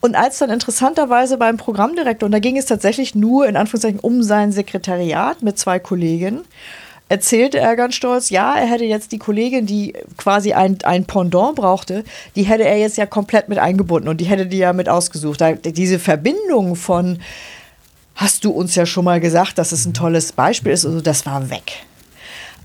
Und 0.00 0.16
als 0.16 0.38
dann 0.38 0.50
interessanterweise 0.50 1.36
beim 1.38 1.56
Programmdirektor, 1.56 2.26
und 2.26 2.32
da 2.32 2.40
ging 2.40 2.56
es 2.56 2.66
tatsächlich 2.66 3.14
nur 3.14 3.46
in 3.46 3.56
Anführungszeichen 3.56 4.00
um 4.00 4.22
sein 4.22 4.50
Sekretariat 4.50 5.42
mit 5.42 5.58
zwei 5.58 5.78
Kollegen, 5.78 6.40
erzählte 7.08 7.60
er 7.60 7.76
ganz 7.76 7.94
stolz, 7.94 8.30
ja, 8.30 8.54
er 8.54 8.66
hätte 8.66 8.84
jetzt 8.84 9.12
die 9.12 9.18
Kollegin, 9.18 9.66
die 9.66 9.92
quasi 10.16 10.54
ein, 10.54 10.78
ein 10.82 11.04
Pendant 11.04 11.54
brauchte, 11.54 12.04
die 12.34 12.44
hätte 12.44 12.64
er 12.64 12.78
jetzt 12.78 12.96
ja 12.96 13.06
komplett 13.06 13.48
mit 13.48 13.58
eingebunden 13.58 14.08
und 14.08 14.20
die 14.20 14.24
hätte 14.24 14.46
die 14.46 14.56
ja 14.56 14.72
mit 14.72 14.88
ausgesucht. 14.88 15.40
Da, 15.40 15.52
diese 15.52 15.98
Verbindung 15.98 16.74
von, 16.74 17.20
hast 18.14 18.44
du 18.44 18.50
uns 18.50 18.74
ja 18.74 18.86
schon 18.86 19.04
mal 19.04 19.20
gesagt, 19.20 19.58
dass 19.58 19.72
es 19.72 19.84
ein 19.84 19.94
tolles 19.94 20.32
Beispiel 20.32 20.72
ist, 20.72 20.86
also 20.86 21.00
das 21.00 21.26
war 21.26 21.50
weg. 21.50 21.84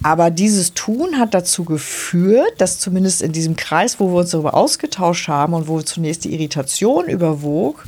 Aber 0.04 0.30
dieses 0.30 0.74
Tun 0.74 1.18
hat 1.18 1.34
dazu 1.34 1.64
geführt, 1.64 2.54
dass 2.60 2.80
zumindest 2.80 3.22
in 3.22 3.32
diesem 3.32 3.56
Kreis, 3.56 4.00
wo 4.00 4.10
wir 4.10 4.20
uns 4.20 4.30
darüber 4.30 4.54
ausgetauscht 4.54 5.28
haben 5.28 5.54
und 5.54 5.68
wo 5.68 5.82
zunächst 5.82 6.26
die 6.26 6.34
Irritation 6.34 7.08
überwog, 7.08 7.86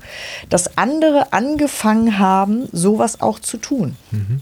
dass 0.49 0.77
andere 0.77 1.33
angefangen 1.33 2.17
haben, 2.17 2.67
sowas 2.71 3.21
auch 3.21 3.39
zu 3.39 3.57
tun. 3.57 3.95
Mhm. 4.11 4.41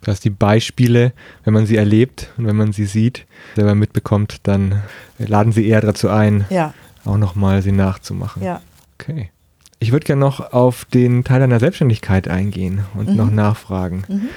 Das 0.00 0.14
heißt, 0.14 0.24
die 0.24 0.30
Beispiele, 0.30 1.12
wenn 1.44 1.54
man 1.54 1.66
sie 1.66 1.76
erlebt 1.76 2.30
und 2.38 2.46
wenn 2.46 2.56
man 2.56 2.72
sie 2.72 2.86
sieht, 2.86 3.26
selber 3.54 3.74
mitbekommt, 3.74 4.38
dann 4.44 4.82
laden 5.18 5.52
sie 5.52 5.66
eher 5.66 5.80
dazu 5.80 6.08
ein, 6.08 6.46
ja. 6.48 6.72
auch 7.04 7.18
nochmal 7.18 7.62
sie 7.62 7.72
nachzumachen. 7.72 8.42
Ja. 8.42 8.62
Okay. 8.98 9.30
Ich 9.78 9.92
würde 9.92 10.04
gerne 10.04 10.20
noch 10.20 10.52
auf 10.52 10.84
den 10.84 11.24
Teil 11.24 11.40
deiner 11.40 11.58
Selbstständigkeit 11.58 12.28
eingehen 12.28 12.84
und 12.94 13.10
mhm. 13.10 13.16
noch 13.16 13.30
nachfragen. 13.30 14.04
Mhm. 14.08 14.28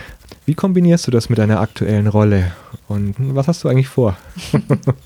Wie 0.45 0.55
kombinierst 0.55 1.07
du 1.07 1.11
das 1.11 1.29
mit 1.29 1.39
deiner 1.39 1.59
aktuellen 1.59 2.07
Rolle 2.07 2.51
und 2.87 3.15
was 3.17 3.47
hast 3.47 3.63
du 3.63 3.69
eigentlich 3.69 3.87
vor? 3.87 4.17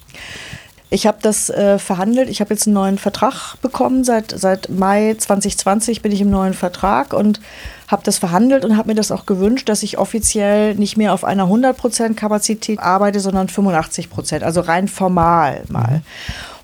Ich 0.89 1.05
habe 1.05 1.17
das 1.21 1.49
äh, 1.49 1.80
verhandelt. 1.80 2.30
Ich 2.30 2.39
habe 2.39 2.53
jetzt 2.53 2.65
einen 2.65 2.75
neuen 2.75 2.97
Vertrag 2.97 3.57
bekommen. 3.61 4.05
Seit, 4.05 4.32
seit 4.32 4.69
Mai 4.69 5.15
2020 5.17 6.01
bin 6.01 6.13
ich 6.13 6.21
im 6.21 6.30
neuen 6.30 6.53
Vertrag 6.53 7.11
und 7.11 7.41
habe 7.89 8.03
das 8.05 8.17
verhandelt 8.17 8.63
und 8.63 8.78
habe 8.78 8.88
mir 8.88 8.95
das 8.95 9.11
auch 9.11 9.25
gewünscht, 9.25 9.67
dass 9.67 9.84
ich 9.84 9.97
offiziell 9.97 10.75
nicht 10.75 10.95
mehr 10.95 11.13
auf 11.13 11.25
einer 11.25 11.47
100% 11.47 12.13
Kapazität 12.13 12.80
arbeite, 12.80 13.19
sondern 13.19 13.47
85%, 13.47 14.43
also 14.43 14.61
rein 14.61 14.88
formal 14.88 15.63
mal. 15.67 15.97
Mhm. 15.97 16.01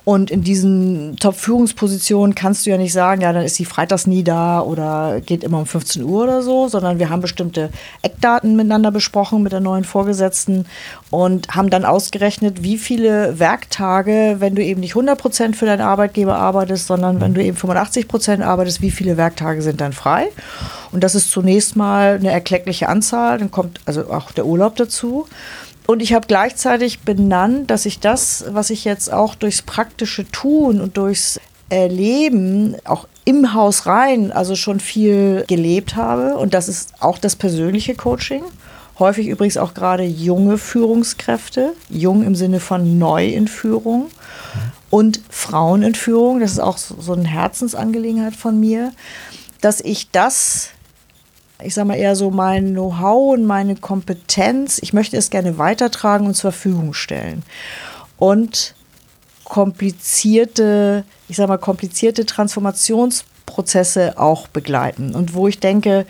Und 0.05 0.31
in 0.31 0.43
diesen 0.43 1.15
Top-Führungspositionen 1.17 2.35
kannst 2.35 2.65
du 2.65 2.71
ja 2.71 2.77
nicht 2.77 2.91
sagen, 2.91 3.21
ja, 3.21 3.31
dann 3.31 3.43
ist 3.43 3.55
sie 3.55 3.63
freitags 3.63 4.05
nie 4.05 4.23
da 4.23 4.59
oder 4.59 5.21
geht 5.21 5.45
immer 5.45 5.59
um 5.59 5.65
15 5.65 6.03
Uhr 6.03 6.23
oder 6.23 6.41
so, 6.41 6.67
sondern 6.67 6.99
wir 6.99 7.09
haben 7.09 7.21
bestimmte 7.21 7.69
Eckdaten 8.01 8.57
miteinander 8.57 8.91
besprochen 8.91 9.43
mit 9.43 9.53
der 9.53 9.61
neuen 9.61 9.85
Vorgesetzten 9.85 10.65
und 11.09 11.55
haben 11.55 11.69
dann 11.69 11.85
ausgerechnet, 11.85 12.63
wie 12.63 12.77
viele 12.77 13.39
Werktage, 13.39 14.37
wenn 14.39 14.55
du 14.55 14.63
eben 14.63 14.81
nicht 14.81 14.91
100 14.91 15.17
Prozent 15.17 15.55
für 15.55 15.65
deinen 15.65 15.81
Arbeitgeber 15.81 16.35
arbeitest, 16.35 16.87
sondern 16.87 17.21
wenn 17.21 17.33
du 17.33 17.41
eben 17.41 17.55
85 17.55 18.09
Prozent 18.09 18.43
arbeitest, 18.43 18.81
wie 18.81 18.91
viele 18.91 19.15
Werktage 19.15 19.61
sind 19.61 19.79
dann 19.79 19.93
frei? 19.93 20.27
Und 20.91 21.03
das 21.03 21.15
ist 21.15 21.31
zunächst 21.31 21.77
mal 21.77 22.15
eine 22.15 22.31
erkleckliche 22.31 22.89
Anzahl, 22.89 23.37
dann 23.37 23.51
kommt 23.51 23.79
also 23.85 24.11
auch 24.11 24.31
der 24.31 24.45
Urlaub 24.45 24.75
dazu. 24.75 25.27
Und 25.85 26.01
ich 26.01 26.13
habe 26.13 26.27
gleichzeitig 26.27 27.01
benannt, 27.01 27.69
dass 27.69 27.85
ich 27.85 27.99
das, 27.99 28.45
was 28.49 28.69
ich 28.69 28.85
jetzt 28.85 29.11
auch 29.11 29.35
durchs 29.35 29.61
praktische 29.61 30.29
Tun 30.31 30.79
und 30.79 30.97
durchs 30.97 31.39
Erleben, 31.69 32.75
auch 32.85 33.07
im 33.25 33.53
Haus 33.53 33.85
rein, 33.85 34.31
also 34.31 34.55
schon 34.55 34.79
viel 34.79 35.43
gelebt 35.47 35.95
habe. 35.95 36.37
Und 36.37 36.53
das 36.53 36.69
ist 36.69 36.93
auch 36.99 37.17
das 37.17 37.35
persönliche 37.35 37.95
Coaching. 37.95 38.43
Häufig 38.99 39.27
übrigens 39.27 39.57
auch 39.57 39.73
gerade 39.73 40.03
junge 40.03 40.57
Führungskräfte, 40.57 41.73
jung 41.89 42.23
im 42.23 42.35
Sinne 42.35 42.59
von 42.59 42.99
neu 42.99 43.27
in 43.27 43.47
Führung 43.47 44.09
und 44.89 45.21
Frauen 45.29 45.81
in 45.81 45.95
Führung. 45.95 46.39
Das 46.39 46.51
ist 46.51 46.59
auch 46.59 46.77
so 46.77 47.13
eine 47.13 47.27
Herzensangelegenheit 47.27 48.35
von 48.35 48.59
mir, 48.59 48.91
dass 49.61 49.81
ich 49.81 50.11
das 50.11 50.69
ich 51.61 51.73
sage 51.73 51.87
mal 51.87 51.95
eher 51.95 52.15
so 52.15 52.31
mein 52.31 52.71
Know-how 52.71 53.33
und 53.33 53.45
meine 53.45 53.75
Kompetenz, 53.75 54.79
ich 54.81 54.93
möchte 54.93 55.17
es 55.17 55.29
gerne 55.29 55.57
weitertragen 55.57 56.25
und 56.25 56.35
zur 56.35 56.51
Verfügung 56.51 56.93
stellen. 56.93 57.43
Und 58.17 58.75
komplizierte, 59.43 61.03
ich 61.27 61.37
sage 61.37 61.49
mal, 61.49 61.57
komplizierte 61.57 62.25
Transformationsprozesse 62.25 64.17
auch 64.17 64.47
begleiten. 64.47 65.13
Und 65.13 65.33
wo 65.33 65.47
ich 65.47 65.59
denke, 65.59 66.05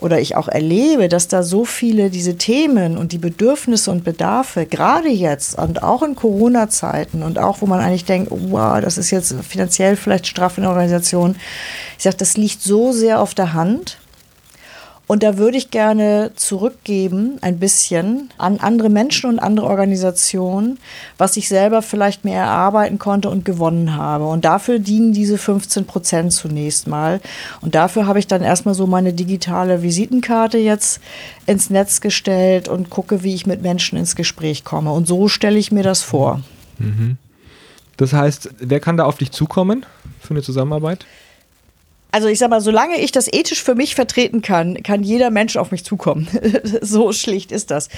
oder 0.00 0.20
ich 0.20 0.36
auch 0.36 0.48
erlebe, 0.48 1.08
dass 1.08 1.28
da 1.28 1.42
so 1.42 1.64
viele 1.64 2.10
diese 2.10 2.36
Themen 2.36 2.96
und 2.96 3.12
die 3.12 3.18
Bedürfnisse 3.18 3.90
und 3.90 4.04
Bedarfe, 4.04 4.66
gerade 4.66 5.08
jetzt 5.08 5.58
und 5.58 5.82
auch 5.82 6.02
in 6.02 6.14
Corona-Zeiten 6.14 7.22
und 7.22 7.38
auch, 7.38 7.60
wo 7.60 7.66
man 7.66 7.80
eigentlich 7.80 8.04
denkt, 8.04 8.30
wow, 8.30 8.80
das 8.80 8.96
ist 8.96 9.10
jetzt 9.10 9.34
finanziell 9.42 9.96
vielleicht 9.96 10.26
straff 10.26 10.56
in 10.56 10.62
der 10.62 10.70
Organisation. 10.70 11.36
Ich 11.96 12.04
sage, 12.04 12.16
das 12.16 12.36
liegt 12.36 12.62
so 12.62 12.92
sehr 12.92 13.20
auf 13.20 13.34
der 13.34 13.54
Hand. 13.54 13.98
Und 15.08 15.22
da 15.22 15.38
würde 15.38 15.56
ich 15.56 15.70
gerne 15.70 16.32
zurückgeben, 16.36 17.38
ein 17.40 17.58
bisschen, 17.58 18.30
an 18.36 18.58
andere 18.58 18.90
Menschen 18.90 19.30
und 19.30 19.38
andere 19.38 19.66
Organisationen, 19.66 20.78
was 21.16 21.38
ich 21.38 21.48
selber 21.48 21.80
vielleicht 21.80 22.26
mehr 22.26 22.42
erarbeiten 22.42 22.98
konnte 22.98 23.30
und 23.30 23.46
gewonnen 23.46 23.96
habe. 23.96 24.26
Und 24.26 24.44
dafür 24.44 24.78
dienen 24.78 25.14
diese 25.14 25.38
15 25.38 25.86
Prozent 25.86 26.34
zunächst 26.34 26.86
mal. 26.86 27.22
Und 27.62 27.74
dafür 27.74 28.06
habe 28.06 28.18
ich 28.18 28.26
dann 28.26 28.42
erstmal 28.42 28.74
so 28.74 28.86
meine 28.86 29.14
digitale 29.14 29.82
Visitenkarte 29.82 30.58
jetzt 30.58 31.00
ins 31.46 31.70
Netz 31.70 32.02
gestellt 32.02 32.68
und 32.68 32.90
gucke, 32.90 33.22
wie 33.22 33.34
ich 33.34 33.46
mit 33.46 33.62
Menschen 33.62 33.98
ins 33.98 34.14
Gespräch 34.14 34.62
komme. 34.62 34.92
Und 34.92 35.08
so 35.08 35.26
stelle 35.26 35.58
ich 35.58 35.72
mir 35.72 35.82
das 35.82 36.02
vor. 36.02 36.42
Mhm. 36.78 37.16
Das 37.96 38.12
heißt, 38.12 38.50
wer 38.58 38.78
kann 38.78 38.98
da 38.98 39.04
auf 39.04 39.16
dich 39.16 39.32
zukommen 39.32 39.86
für 40.20 40.34
eine 40.34 40.42
Zusammenarbeit? 40.42 41.06
Also 42.10 42.28
ich 42.28 42.38
sag 42.38 42.50
mal, 42.50 42.60
solange 42.60 42.98
ich 43.00 43.12
das 43.12 43.30
ethisch 43.32 43.62
für 43.62 43.74
mich 43.74 43.94
vertreten 43.94 44.42
kann, 44.42 44.82
kann 44.82 45.02
jeder 45.02 45.30
Mensch 45.30 45.56
auf 45.56 45.70
mich 45.70 45.84
zukommen. 45.84 46.26
so 46.80 47.12
schlicht 47.12 47.52
ist 47.52 47.70
das. 47.70 47.88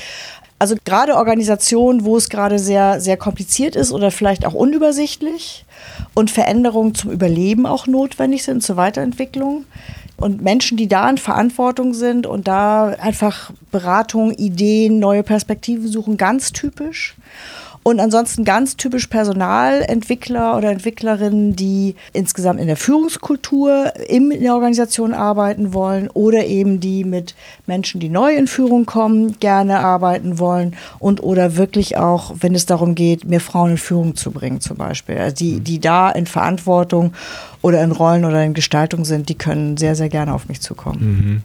Also 0.58 0.76
gerade 0.84 1.16
Organisationen, 1.16 2.04
wo 2.04 2.16
es 2.16 2.28
gerade 2.28 2.58
sehr, 2.58 3.00
sehr 3.00 3.16
kompliziert 3.16 3.76
ist 3.76 3.92
oder 3.92 4.10
vielleicht 4.10 4.44
auch 4.44 4.52
unübersichtlich 4.52 5.64
und 6.12 6.30
Veränderungen 6.30 6.94
zum 6.94 7.12
Überleben 7.12 7.64
auch 7.64 7.86
notwendig 7.86 8.42
sind, 8.42 8.62
zur 8.62 8.76
Weiterentwicklung. 8.76 9.64
Und 10.18 10.42
Menschen, 10.42 10.76
die 10.76 10.86
da 10.86 11.08
in 11.08 11.16
Verantwortung 11.16 11.94
sind 11.94 12.26
und 12.26 12.46
da 12.46 12.88
einfach 12.88 13.52
Beratung, 13.70 14.32
Ideen, 14.32 14.98
neue 14.98 15.22
Perspektiven 15.22 15.88
suchen, 15.88 16.18
ganz 16.18 16.52
typisch. 16.52 17.14
Und 17.82 17.98
ansonsten 17.98 18.44
ganz 18.44 18.76
typisch 18.76 19.06
Personalentwickler 19.06 20.58
oder 20.58 20.70
Entwicklerinnen, 20.70 21.56
die 21.56 21.94
insgesamt 22.12 22.60
in 22.60 22.66
der 22.66 22.76
Führungskultur 22.76 23.92
in 24.06 24.28
der 24.28 24.54
Organisation 24.54 25.14
arbeiten 25.14 25.72
wollen 25.72 26.08
oder 26.08 26.44
eben 26.44 26.80
die 26.80 27.04
mit 27.04 27.34
Menschen, 27.66 27.98
die 27.98 28.10
neu 28.10 28.36
in 28.36 28.48
Führung 28.48 28.84
kommen, 28.84 29.38
gerne 29.40 29.78
arbeiten 29.78 30.38
wollen 30.38 30.76
und 30.98 31.22
oder 31.22 31.56
wirklich 31.56 31.96
auch, 31.96 32.34
wenn 32.38 32.54
es 32.54 32.66
darum 32.66 32.94
geht, 32.94 33.24
mehr 33.24 33.40
Frauen 33.40 33.72
in 33.72 33.78
Führung 33.78 34.14
zu 34.14 34.30
bringen 34.30 34.60
zum 34.60 34.76
Beispiel. 34.76 35.16
Also 35.16 35.36
die, 35.36 35.60
die 35.60 35.80
da 35.80 36.10
in 36.10 36.26
Verantwortung 36.26 37.14
oder 37.62 37.82
in 37.82 37.92
Rollen 37.92 38.26
oder 38.26 38.44
in 38.44 38.52
Gestaltung 38.52 39.06
sind, 39.06 39.30
die 39.30 39.36
können 39.36 39.78
sehr, 39.78 39.96
sehr 39.96 40.10
gerne 40.10 40.34
auf 40.34 40.48
mich 40.48 40.60
zukommen. 40.60 41.44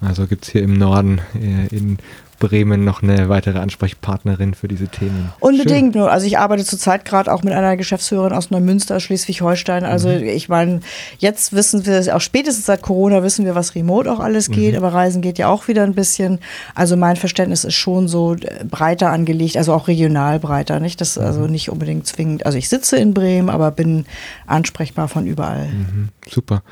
Mhm. 0.00 0.06
Also 0.06 0.26
gibt 0.26 0.44
es 0.44 0.52
hier 0.52 0.62
im 0.62 0.74
Norden 0.74 1.20
äh, 1.34 1.74
in 1.74 1.98
Bremen 2.38 2.84
noch 2.84 3.02
eine 3.02 3.28
weitere 3.28 3.58
Ansprechpartnerin 3.58 4.54
für 4.54 4.68
diese 4.68 4.88
Themen. 4.88 5.32
Unbedingt. 5.40 5.94
Schön. 5.94 6.02
Also 6.02 6.26
ich 6.26 6.38
arbeite 6.38 6.64
zurzeit 6.64 7.04
gerade 7.04 7.32
auch 7.32 7.42
mit 7.42 7.52
einer 7.52 7.76
Geschäftsführerin 7.76 8.32
aus 8.32 8.50
Neumünster, 8.50 9.00
Schleswig-Holstein. 9.00 9.84
Also 9.84 10.08
mhm. 10.08 10.24
ich 10.24 10.48
meine, 10.48 10.80
jetzt 11.18 11.52
wissen 11.52 11.84
wir, 11.84 12.14
auch 12.14 12.20
spätestens 12.20 12.66
seit 12.66 12.82
Corona 12.82 13.22
wissen 13.22 13.44
wir, 13.44 13.54
was 13.54 13.74
remote 13.74 14.10
auch 14.10 14.20
alles 14.20 14.50
geht, 14.50 14.72
mhm. 14.72 14.78
aber 14.78 14.94
Reisen 14.94 15.22
geht 15.22 15.38
ja 15.38 15.48
auch 15.48 15.68
wieder 15.68 15.82
ein 15.82 15.94
bisschen. 15.94 16.38
Also 16.74 16.96
mein 16.96 17.16
Verständnis 17.16 17.64
ist 17.64 17.74
schon 17.74 18.08
so 18.08 18.34
äh, 18.34 18.64
breiter 18.64 19.10
angelegt, 19.10 19.56
also 19.56 19.72
auch 19.72 19.88
regional 19.88 20.38
breiter, 20.38 20.80
nicht? 20.80 21.00
Das 21.00 21.16
mhm. 21.16 21.24
also 21.24 21.40
nicht 21.46 21.70
unbedingt 21.70 22.06
zwingend. 22.06 22.46
Also 22.46 22.58
ich 22.58 22.68
sitze 22.68 22.96
in 22.96 23.14
Bremen, 23.14 23.50
aber 23.50 23.70
bin 23.70 24.06
ansprechbar 24.46 25.08
von 25.08 25.26
überall. 25.26 25.66
Mhm. 25.66 26.08
Super. 26.28 26.62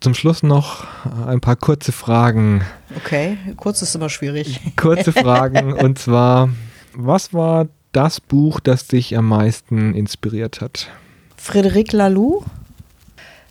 Zum 0.00 0.14
Schluss 0.14 0.42
noch 0.42 0.86
ein 1.26 1.40
paar 1.40 1.56
kurze 1.56 1.92
Fragen. 1.92 2.62
Okay, 2.96 3.36
kurz 3.56 3.82
ist 3.82 3.94
immer 3.94 4.08
schwierig. 4.08 4.58
Kurze 4.76 5.12
Fragen 5.12 5.72
und 5.74 5.98
zwar, 5.98 6.48
was 6.94 7.34
war 7.34 7.68
das 7.92 8.20
Buch, 8.20 8.60
das 8.60 8.86
dich 8.86 9.16
am 9.18 9.28
meisten 9.28 9.94
inspiriert 9.94 10.60
hat? 10.60 10.88
Frédéric 11.38 11.94
Laloux. 11.94 12.44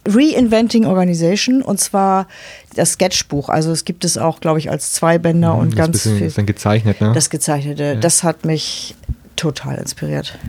Reinventing 0.08 0.86
Organization 0.86 1.62
und 1.62 1.80
zwar 1.80 2.26
das 2.74 2.94
Sketchbuch. 2.94 3.50
Also 3.50 3.72
es 3.72 3.86
gibt 3.86 4.06
es 4.06 4.18
auch, 4.18 4.40
glaube 4.40 4.58
ich, 4.58 4.72
als 4.72 4.94
Zweibänder 4.94 5.54
mhm, 5.54 5.60
und 5.60 5.76
ganz 5.76 5.92
bisschen, 5.92 6.14
viel. 6.14 6.22
Das 6.22 6.32
ist 6.32 6.38
dann 6.38 6.46
gezeichnet, 6.46 7.02
ne? 7.02 7.12
Das 7.14 7.30
gezeichnete, 7.30 7.84
ja. 7.84 7.96
das 7.96 8.24
hat 8.24 8.46
mich 8.46 8.96
total 9.36 9.76
inspiriert. 9.76 10.40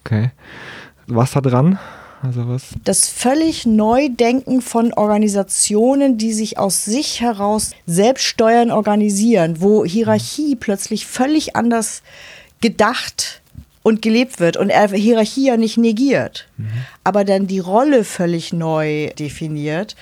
Okay. 0.00 0.30
Was 1.06 1.32
da 1.32 1.40
dran? 1.40 1.78
Also 2.22 2.48
was? 2.48 2.62
Das 2.84 3.08
völlig 3.08 3.64
Neudenken 3.66 4.60
von 4.60 4.92
Organisationen, 4.92 6.18
die 6.18 6.32
sich 6.32 6.58
aus 6.58 6.84
sich 6.84 7.20
heraus 7.20 7.72
selbst 7.86 8.24
steuern, 8.24 8.70
organisieren, 8.70 9.60
wo 9.60 9.84
Hierarchie 9.84 10.56
plötzlich 10.56 11.06
völlig 11.06 11.54
anders 11.54 12.02
gedacht 12.60 13.40
und 13.82 14.02
gelebt 14.02 14.40
wird 14.40 14.56
und 14.56 14.70
er 14.70 14.88
Hierarchie 14.88 15.46
ja 15.46 15.56
nicht 15.56 15.78
negiert, 15.78 16.48
mhm. 16.56 16.68
aber 17.04 17.24
dann 17.24 17.46
die 17.46 17.60
Rolle 17.60 18.04
völlig 18.04 18.52
neu 18.52 19.10
definiert 19.18 19.94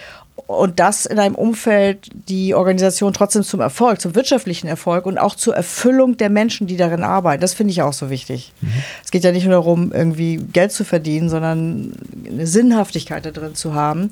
und 0.46 0.78
das 0.78 1.06
in 1.06 1.18
einem 1.18 1.34
Umfeld 1.34 2.08
die 2.28 2.54
Organisation 2.54 3.12
trotzdem 3.12 3.42
zum 3.42 3.60
Erfolg, 3.60 4.00
zum 4.00 4.14
wirtschaftlichen 4.14 4.68
Erfolg 4.68 5.06
und 5.06 5.18
auch 5.18 5.34
zur 5.34 5.56
Erfüllung 5.56 6.18
der 6.18 6.30
Menschen, 6.30 6.66
die 6.66 6.76
darin 6.76 7.02
arbeiten. 7.02 7.40
Das 7.40 7.54
finde 7.54 7.72
ich 7.72 7.82
auch 7.82 7.92
so 7.92 8.10
wichtig. 8.10 8.52
Mhm. 8.60 8.68
Es 9.04 9.10
geht 9.10 9.24
ja 9.24 9.32
nicht 9.32 9.44
nur 9.44 9.54
darum, 9.54 9.92
irgendwie 9.92 10.36
Geld 10.36 10.72
zu 10.72 10.84
verdienen, 10.84 11.28
sondern 11.30 11.94
eine 12.28 12.46
Sinnhaftigkeit 12.46 13.24
da 13.24 13.30
drin 13.30 13.54
zu 13.54 13.74
haben. 13.74 14.10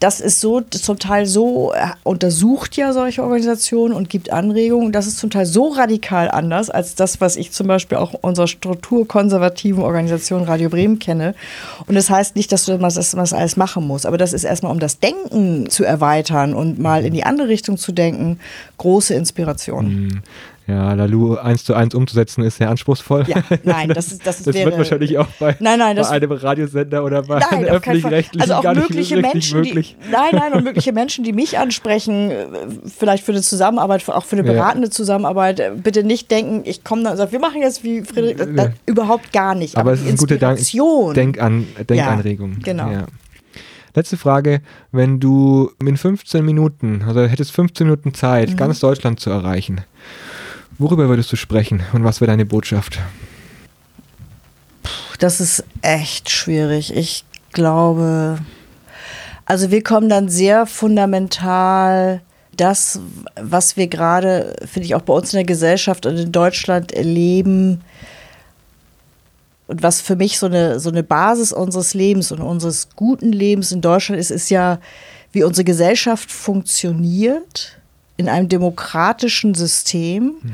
Das 0.00 0.20
ist 0.20 0.40
so 0.40 0.60
zum 0.60 0.98
Teil 0.98 1.24
so 1.24 1.72
äh, 1.72 1.86
untersucht 2.02 2.76
ja 2.76 2.92
solche 2.92 3.22
Organisationen 3.22 3.94
und 3.94 4.10
gibt 4.10 4.30
Anregungen. 4.30 4.92
Das 4.92 5.06
ist 5.06 5.18
zum 5.18 5.30
Teil 5.30 5.46
so 5.46 5.68
radikal 5.68 6.30
anders 6.30 6.68
als 6.68 6.94
das, 6.94 7.20
was 7.20 7.36
ich 7.36 7.52
zum 7.52 7.66
Beispiel 7.66 7.98
auch 7.98 8.12
unserer 8.12 8.48
strukturkonservativen 8.48 9.82
Organisation 9.82 10.42
Radio 10.42 10.68
Bremen 10.68 10.98
kenne. 10.98 11.34
Und 11.86 11.94
das 11.94 12.10
heißt 12.10 12.36
nicht, 12.36 12.52
dass 12.52 12.66
du 12.66 12.76
das, 12.76 13.14
alles 13.32 13.56
machen 13.56 13.86
musst, 13.86 14.04
aber 14.04 14.18
das 14.18 14.32
ist 14.32 14.44
erstmal 14.44 14.72
um 14.72 14.78
das 14.78 14.98
Denken 14.98 15.53
Zu 15.68 15.84
erweitern 15.84 16.54
und 16.54 16.78
mal 16.78 17.04
in 17.04 17.14
die 17.14 17.24
andere 17.24 17.48
Richtung 17.48 17.76
zu 17.76 17.92
denken, 17.92 18.38
große 18.78 19.14
Inspiration. 19.14 19.88
Mhm. 19.88 20.22
Ja, 20.66 20.94
Lalu 20.94 21.36
eins 21.36 21.64
zu 21.64 21.74
eins 21.74 21.94
umzusetzen 21.94 22.42
ist 22.42 22.56
sehr 22.56 22.70
anspruchsvoll. 22.70 23.24
Ja, 23.26 23.42
nein, 23.64 23.90
das, 23.90 24.12
ist, 24.12 24.26
das, 24.26 24.42
das 24.44 24.54
wäre, 24.54 24.66
wird 24.66 24.78
wahrscheinlich 24.78 25.18
auch 25.18 25.26
bei, 25.38 25.56
nein, 25.60 25.78
nein, 25.78 25.96
bei 25.96 26.08
einem 26.08 26.32
Radiosender 26.32 27.04
oder 27.04 27.22
bei 27.22 27.38
nein, 27.40 27.50
einem 27.50 27.64
öffentlich-rechtlichen 27.66 28.40
also 28.40 28.54
auch 28.54 28.62
gar 28.62 28.74
nicht 28.74 28.88
mögliche 28.88 29.16
richtig 29.16 29.32
Menschen, 29.34 29.60
möglich. 29.60 29.96
Die, 30.02 30.10
nein, 30.10 30.30
nein, 30.32 30.54
und 30.54 30.64
mögliche 30.64 30.92
Menschen, 30.92 31.22
die 31.22 31.34
mich 31.34 31.58
ansprechen, 31.58 32.30
äh, 32.30 32.46
vielleicht 32.86 33.24
für 33.24 33.32
eine 33.32 33.42
Zusammenarbeit, 33.42 34.08
auch 34.08 34.24
für 34.24 34.36
eine 34.36 34.44
beratende 34.44 34.88
ja. 34.88 34.90
Zusammenarbeit, 34.90 35.60
äh, 35.60 35.70
bitte 35.76 36.02
nicht 36.02 36.30
denken, 36.30 36.62
ich 36.64 36.82
komme 36.82 37.02
da 37.02 37.10
und 37.10 37.18
sage, 37.18 37.32
wir 37.32 37.40
machen 37.40 37.60
jetzt 37.60 37.84
wie 37.84 38.00
Friedrich, 38.00 38.36
das, 38.36 38.48
das, 38.56 38.68
überhaupt 38.86 39.32
gar 39.32 39.54
nicht. 39.54 39.76
Aber, 39.76 39.90
Aber 39.90 39.92
es 39.92 40.00
ist 40.00 40.08
eine 40.08 40.16
gute 40.16 40.38
Denk 41.12 41.38
Denkanregung. 41.86 42.52
Ja, 42.52 42.58
genau. 42.62 42.90
Ja. 42.90 43.06
Letzte 43.94 44.16
Frage, 44.16 44.60
wenn 44.92 45.20
du 45.20 45.70
in 45.80 45.96
15 45.96 46.44
Minuten, 46.44 47.02
also 47.06 47.22
hättest 47.24 47.52
15 47.52 47.86
Minuten 47.86 48.14
Zeit, 48.14 48.50
mhm. 48.50 48.56
ganz 48.56 48.80
Deutschland 48.80 49.20
zu 49.20 49.30
erreichen, 49.30 49.82
Worüber 50.78 51.08
würdest 51.08 51.32
du 51.32 51.36
sprechen 51.36 51.82
und 51.92 52.04
was 52.04 52.20
wäre 52.20 52.30
deine 52.30 52.46
Botschaft? 52.46 52.98
Das 55.20 55.40
ist 55.40 55.64
echt 55.82 56.30
schwierig. 56.30 56.94
Ich 56.94 57.24
glaube, 57.52 58.38
also 59.44 59.70
wir 59.70 59.84
kommen 59.84 60.08
dann 60.08 60.28
sehr 60.28 60.66
fundamental 60.66 62.22
das, 62.56 63.00
was 63.40 63.76
wir 63.76 63.86
gerade, 63.86 64.56
finde 64.66 64.86
ich, 64.86 64.94
auch 64.94 65.02
bei 65.02 65.12
uns 65.12 65.32
in 65.32 65.38
der 65.38 65.46
Gesellschaft 65.46 66.06
und 66.06 66.16
in 66.16 66.32
Deutschland 66.32 66.92
erleben 66.92 67.80
und 69.66 69.82
was 69.82 70.00
für 70.00 70.16
mich 70.16 70.38
so 70.38 70.46
eine, 70.46 70.78
so 70.78 70.90
eine 70.90 71.02
Basis 71.02 71.52
unseres 71.52 71.94
Lebens 71.94 72.32
und 72.32 72.40
unseres 72.40 72.88
guten 72.96 73.32
Lebens 73.32 73.72
in 73.72 73.80
Deutschland 73.80 74.20
ist, 74.20 74.30
ist 74.30 74.50
ja, 74.50 74.78
wie 75.32 75.42
unsere 75.42 75.64
Gesellschaft 75.64 76.30
funktioniert 76.30 77.78
in 78.16 78.28
einem 78.28 78.48
demokratischen 78.48 79.54
System. 79.54 80.34
Mhm. 80.42 80.52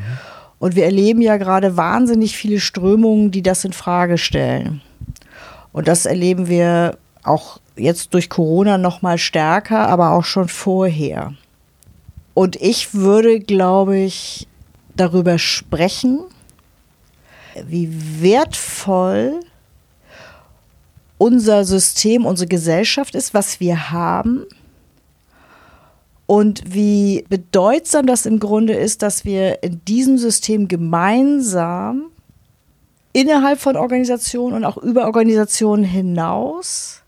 Und 0.58 0.76
wir 0.76 0.84
erleben 0.84 1.22
ja 1.22 1.36
gerade 1.38 1.76
wahnsinnig 1.76 2.36
viele 2.36 2.60
Strömungen, 2.60 3.30
die 3.30 3.42
das 3.42 3.64
in 3.64 3.72
Frage 3.72 4.16
stellen. 4.16 4.80
Und 5.72 5.88
das 5.88 6.06
erleben 6.06 6.48
wir 6.48 6.98
auch 7.22 7.60
jetzt 7.76 8.14
durch 8.14 8.28
Corona 8.28 8.78
noch 8.78 9.02
mal 9.02 9.18
stärker, 9.18 9.88
aber 9.88 10.12
auch 10.12 10.24
schon 10.24 10.48
vorher. 10.48 11.34
Und 12.34 12.56
ich 12.56 12.94
würde, 12.94 13.40
glaube 13.40 13.98
ich, 13.98 14.46
darüber 14.96 15.38
sprechen, 15.38 16.20
wie 17.66 17.90
wertvoll 18.22 19.40
unser 21.18 21.64
System, 21.64 22.24
unsere 22.24 22.48
Gesellschaft 22.48 23.14
ist, 23.14 23.34
was 23.34 23.60
wir 23.60 23.90
haben. 23.90 24.46
Und 26.26 26.62
wie 26.74 27.24
bedeutsam 27.28 28.06
das 28.06 28.24
im 28.24 28.38
Grunde 28.38 28.74
ist, 28.74 29.02
dass 29.02 29.24
wir 29.24 29.62
in 29.62 29.84
diesem 29.84 30.16
System 30.16 30.68
gemeinsam 30.68 32.06
innerhalb 33.12 33.60
von 33.60 33.76
Organisationen 33.76 34.54
und 34.54 34.64
auch 34.64 34.76
über 34.78 35.06
Organisationen 35.06 35.84
hinaus 35.84 37.02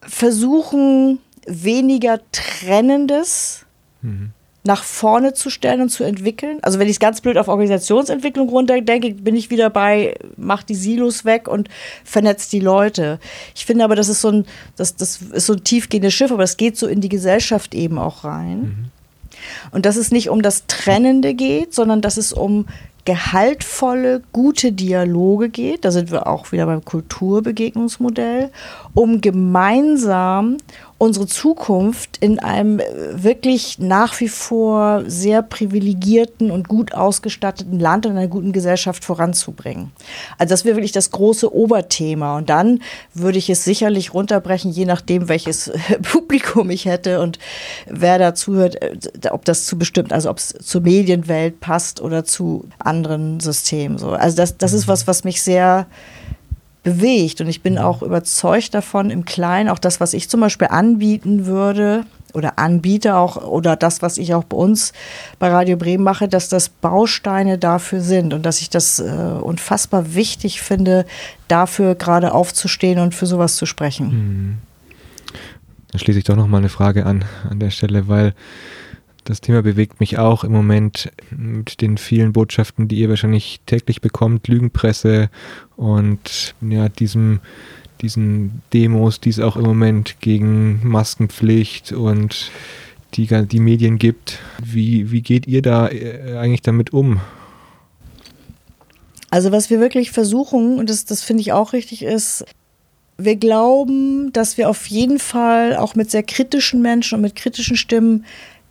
versuchen, 0.00 1.18
weniger 1.46 2.20
Trennendes 2.30 3.66
mhm 4.00 4.32
nach 4.66 4.82
vorne 4.82 5.34
zu 5.34 5.50
stellen 5.50 5.82
und 5.82 5.90
zu 5.90 6.04
entwickeln. 6.04 6.58
Also 6.62 6.78
wenn 6.78 6.86
ich 6.86 6.94
es 6.94 7.00
ganz 7.00 7.20
blöd 7.20 7.36
auf 7.36 7.48
Organisationsentwicklung 7.48 8.48
runterdenke, 8.48 9.12
bin 9.12 9.36
ich 9.36 9.50
wieder 9.50 9.68
bei, 9.68 10.16
mach 10.38 10.62
die 10.62 10.74
Silos 10.74 11.26
weg 11.26 11.48
und 11.48 11.68
vernetzt 12.02 12.52
die 12.52 12.60
Leute. 12.60 13.20
Ich 13.54 13.66
finde 13.66 13.84
aber, 13.84 13.94
das 13.94 14.08
ist 14.08 14.22
so 14.22 14.30
ein, 14.30 14.46
das, 14.76 14.96
das 14.96 15.20
ist 15.20 15.46
so 15.46 15.52
ein 15.52 15.64
tiefgehendes 15.64 16.14
Schiff, 16.14 16.32
aber 16.32 16.42
das 16.42 16.56
geht 16.56 16.78
so 16.78 16.86
in 16.86 17.02
die 17.02 17.10
Gesellschaft 17.10 17.74
eben 17.74 17.98
auch 17.98 18.24
rein. 18.24 18.60
Mhm. 18.60 18.90
Und 19.70 19.84
dass 19.84 19.96
es 19.96 20.10
nicht 20.10 20.30
um 20.30 20.40
das 20.40 20.66
Trennende 20.66 21.34
geht, 21.34 21.74
sondern 21.74 22.00
dass 22.00 22.16
es 22.16 22.32
um 22.32 22.66
gehaltvolle, 23.04 24.22
gute 24.32 24.72
Dialoge 24.72 25.50
geht, 25.50 25.84
da 25.84 25.90
sind 25.90 26.10
wir 26.10 26.26
auch 26.26 26.52
wieder 26.52 26.66
beim 26.66 26.84
Kulturbegegnungsmodell, 26.84 28.50
um 28.94 29.20
gemeinsam 29.20 30.56
unsere 30.96 31.26
Zukunft 31.26 32.16
in 32.18 32.38
einem 32.38 32.78
äh, 32.78 32.84
wirklich 33.22 33.78
nach 33.78 34.18
wie 34.20 34.28
vor 34.28 35.02
sehr 35.06 35.42
privilegierten 35.42 36.50
und 36.50 36.68
gut 36.68 36.94
ausgestatteten 36.94 37.78
Land 37.78 38.06
und 38.06 38.12
einer 38.12 38.28
guten 38.28 38.52
Gesellschaft 38.52 39.04
voranzubringen. 39.04 39.90
Also 40.38 40.52
das 40.52 40.64
wäre 40.64 40.76
wirklich 40.76 40.92
das 40.92 41.10
große 41.10 41.52
Oberthema. 41.52 42.38
Und 42.38 42.48
dann 42.48 42.80
würde 43.12 43.38
ich 43.38 43.50
es 43.50 43.64
sicherlich 43.64 44.14
runterbrechen, 44.14 44.70
je 44.70 44.86
nachdem, 44.86 45.28
welches 45.28 45.72
Publikum 46.02 46.70
ich 46.70 46.86
hätte 46.86 47.20
und 47.20 47.38
wer 47.86 48.18
da 48.18 48.34
zuhört, 48.34 48.80
äh, 48.80 48.96
ob 49.30 49.44
das 49.44 49.66
zu 49.66 49.76
bestimmt, 49.76 50.12
also 50.12 50.30
ob 50.30 50.38
es 50.38 50.54
zur 50.62 50.80
Medienwelt 50.80 51.60
passt 51.60 52.00
oder 52.00 52.24
zu 52.24 52.66
anderen 52.78 52.93
Systemen. 53.40 53.98
So. 53.98 54.10
Also 54.10 54.36
das, 54.36 54.56
das 54.58 54.72
ist 54.72 54.86
was, 54.86 55.06
was 55.06 55.24
mich 55.24 55.42
sehr 55.42 55.86
bewegt. 56.84 57.40
Und 57.40 57.48
ich 57.48 57.62
bin 57.62 57.78
auch 57.78 58.02
überzeugt 58.02 58.74
davon, 58.74 59.10
im 59.10 59.24
Kleinen, 59.24 59.68
auch 59.68 59.80
das, 59.80 59.98
was 59.98 60.12
ich 60.12 60.28
zum 60.28 60.40
Beispiel 60.40 60.68
anbieten 60.68 61.46
würde 61.46 62.04
oder 62.34 62.58
anbiete, 62.58 63.16
auch 63.16 63.36
oder 63.36 63.74
das, 63.74 64.02
was 64.02 64.18
ich 64.18 64.34
auch 64.34 64.44
bei 64.44 64.56
uns 64.56 64.92
bei 65.38 65.48
Radio 65.48 65.76
Bremen 65.76 66.04
mache, 66.04 66.28
dass 66.28 66.48
das 66.48 66.68
Bausteine 66.68 67.58
dafür 67.58 68.00
sind 68.00 68.34
und 68.34 68.44
dass 68.44 68.60
ich 68.60 68.70
das 68.70 68.98
äh, 68.98 69.04
unfassbar 69.04 70.14
wichtig 70.14 70.60
finde, 70.60 71.06
dafür 71.48 71.94
gerade 71.94 72.32
aufzustehen 72.32 72.98
und 72.98 73.14
für 73.14 73.26
sowas 73.26 73.56
zu 73.56 73.66
sprechen. 73.66 74.10
Hm. 74.10 74.58
Da 75.92 75.98
schließe 75.98 76.18
ich 76.18 76.24
doch 76.24 76.36
noch 76.36 76.48
mal 76.48 76.58
eine 76.58 76.68
Frage 76.68 77.06
an 77.06 77.24
an 77.48 77.60
der 77.60 77.70
Stelle, 77.70 78.08
weil 78.08 78.34
das 79.24 79.40
Thema 79.40 79.62
bewegt 79.62 80.00
mich 80.00 80.18
auch 80.18 80.44
im 80.44 80.52
Moment 80.52 81.10
mit 81.30 81.80
den 81.80 81.98
vielen 81.98 82.32
Botschaften, 82.32 82.88
die 82.88 82.96
ihr 82.96 83.08
wahrscheinlich 83.08 83.60
täglich 83.66 84.00
bekommt, 84.00 84.48
Lügenpresse 84.48 85.30
und 85.76 86.54
ja, 86.60 86.88
diesem, 86.88 87.40
diesen 88.00 88.62
Demos, 88.72 89.20
die 89.20 89.30
es 89.30 89.40
auch 89.40 89.56
im 89.56 89.64
Moment 89.64 90.16
gegen 90.20 90.86
Maskenpflicht 90.86 91.92
und 91.92 92.50
die, 93.14 93.26
die 93.46 93.60
Medien 93.60 93.98
gibt. 93.98 94.38
Wie, 94.62 95.10
wie 95.10 95.22
geht 95.22 95.46
ihr 95.46 95.62
da 95.62 95.88
äh, 95.88 96.36
eigentlich 96.36 96.62
damit 96.62 96.92
um? 96.92 97.20
Also 99.30 99.52
was 99.52 99.70
wir 99.70 99.80
wirklich 99.80 100.10
versuchen, 100.10 100.78
und 100.78 100.90
das, 100.90 101.06
das 101.06 101.22
finde 101.22 101.40
ich 101.40 101.52
auch 101.52 101.72
richtig, 101.72 102.02
ist, 102.02 102.44
wir 103.16 103.36
glauben, 103.36 104.32
dass 104.32 104.58
wir 104.58 104.68
auf 104.68 104.86
jeden 104.86 105.18
Fall 105.18 105.76
auch 105.76 105.94
mit 105.94 106.10
sehr 106.10 106.22
kritischen 106.22 106.82
Menschen 106.82 107.16
und 107.16 107.22
mit 107.22 107.36
kritischen 107.36 107.76
Stimmen 107.76 108.24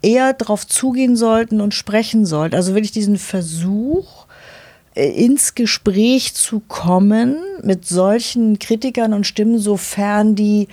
eher 0.04 0.34
darauf 0.34 0.68
zugehen 0.68 1.16
sollten 1.16 1.62
und 1.62 1.74
sprechen 1.74 2.26
sollten. 2.26 2.56
Also 2.56 2.74
wirklich 2.74 2.92
diesen 2.92 3.18
Versuch, 3.18 4.26
äh, 4.96 5.10
ins 5.10 5.56
Gespräch 5.56 6.36
zu 6.36 6.60
kommen 6.60 7.38
mit 7.64 7.88
solchen 7.88 8.60
Kritikern 8.60 9.14
und 9.14 9.26
Stimmen, 9.26 9.58
sofern 9.58 10.36
die 10.36 10.68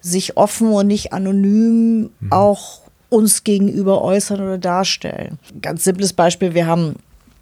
sich 0.00 0.36
offen 0.36 0.68
und 0.68 0.86
nicht 0.86 1.12
anonym 1.12 2.10
mhm. 2.20 2.32
auch 2.32 2.82
uns 3.08 3.44
gegenüber 3.44 4.02
äußern 4.02 4.40
oder 4.40 4.58
darstellen. 4.58 5.38
Ganz 5.62 5.84
simples 5.84 6.12
Beispiel, 6.12 6.54
wir 6.54 6.66
haben 6.66 6.96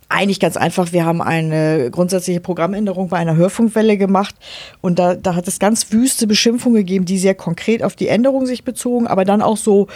eigentlich 0.08 0.40
ganz 0.40 0.56
einfach, 0.56 0.92
wir 0.92 1.04
haben 1.04 1.20
eine 1.20 1.90
grundsätzliche 1.90 2.40
Programmänderung 2.40 3.08
bei 3.08 3.16
einer 3.16 3.36
Hörfunkwelle 3.36 3.96
gemacht 3.96 4.34
und 4.80 4.98
da, 4.98 5.14
da 5.14 5.34
hat 5.34 5.48
es 5.48 5.58
ganz 5.58 5.92
wüste 5.92 6.26
Beschimpfungen 6.26 6.76
gegeben, 6.76 7.04
die 7.04 7.18
sehr 7.18 7.34
konkret 7.34 7.82
auf 7.82 7.96
die 7.96 8.08
Änderung 8.08 8.46
sich 8.46 8.64
bezogen, 8.64 9.06
aber 9.06 9.24
dann 9.24 9.42
auch 9.42 9.56
so 9.56 9.88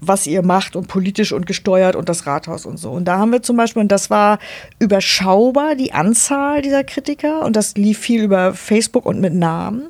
was 0.00 0.26
ihr 0.26 0.42
macht 0.42 0.76
und 0.76 0.88
politisch 0.88 1.32
und 1.32 1.46
gesteuert 1.46 1.96
und 1.96 2.08
das 2.08 2.26
Rathaus 2.26 2.66
und 2.66 2.78
so. 2.78 2.90
Und 2.90 3.06
da 3.06 3.18
haben 3.18 3.32
wir 3.32 3.42
zum 3.42 3.56
Beispiel, 3.56 3.82
und 3.82 3.92
das 3.92 4.10
war 4.10 4.38
überschaubar, 4.78 5.74
die 5.74 5.92
Anzahl 5.92 6.62
dieser 6.62 6.84
Kritiker 6.84 7.44
und 7.44 7.56
das 7.56 7.76
lief 7.76 7.98
viel 7.98 8.22
über 8.22 8.54
Facebook 8.54 9.06
und 9.06 9.20
mit 9.20 9.34
Namen. 9.34 9.88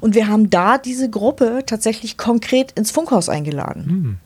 Und 0.00 0.14
wir 0.14 0.28
haben 0.28 0.50
da 0.50 0.78
diese 0.78 1.08
Gruppe 1.08 1.62
tatsächlich 1.66 2.16
konkret 2.16 2.72
ins 2.72 2.90
Funkhaus 2.90 3.28
eingeladen. 3.28 3.84
Mhm. 3.86 4.16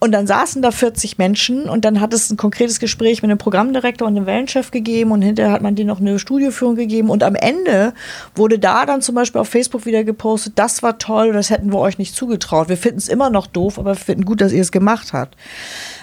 Und 0.00 0.12
dann 0.12 0.26
saßen 0.26 0.62
da 0.62 0.70
40 0.70 1.18
Menschen 1.18 1.68
und 1.68 1.84
dann 1.84 2.00
hat 2.00 2.12
es 2.12 2.30
ein 2.30 2.36
konkretes 2.36 2.80
Gespräch 2.80 3.22
mit 3.22 3.30
dem 3.30 3.38
Programmdirektor 3.38 4.06
und 4.06 4.14
dem 4.14 4.26
Wellenchef 4.26 4.70
gegeben 4.70 5.12
und 5.12 5.22
hinterher 5.22 5.52
hat 5.52 5.62
man 5.62 5.74
denen 5.74 5.88
noch 5.88 6.00
eine 6.00 6.18
Studioführung 6.18 6.76
gegeben 6.76 7.10
und 7.10 7.22
am 7.22 7.34
Ende 7.34 7.94
wurde 8.34 8.58
da 8.58 8.86
dann 8.86 9.02
zum 9.02 9.14
Beispiel 9.14 9.40
auf 9.40 9.48
Facebook 9.48 9.86
wieder 9.86 10.04
gepostet, 10.04 10.54
das 10.56 10.82
war 10.82 10.98
toll, 10.98 11.32
das 11.32 11.50
hätten 11.50 11.72
wir 11.72 11.78
euch 11.78 11.98
nicht 11.98 12.14
zugetraut. 12.14 12.68
Wir 12.68 12.76
finden 12.76 12.98
es 12.98 13.08
immer 13.08 13.30
noch 13.30 13.46
doof, 13.46 13.78
aber 13.78 13.92
wir 13.92 13.96
finden 13.96 14.24
gut, 14.24 14.40
dass 14.40 14.52
ihr 14.52 14.62
es 14.62 14.72
gemacht 14.72 15.12
habt. 15.12 15.36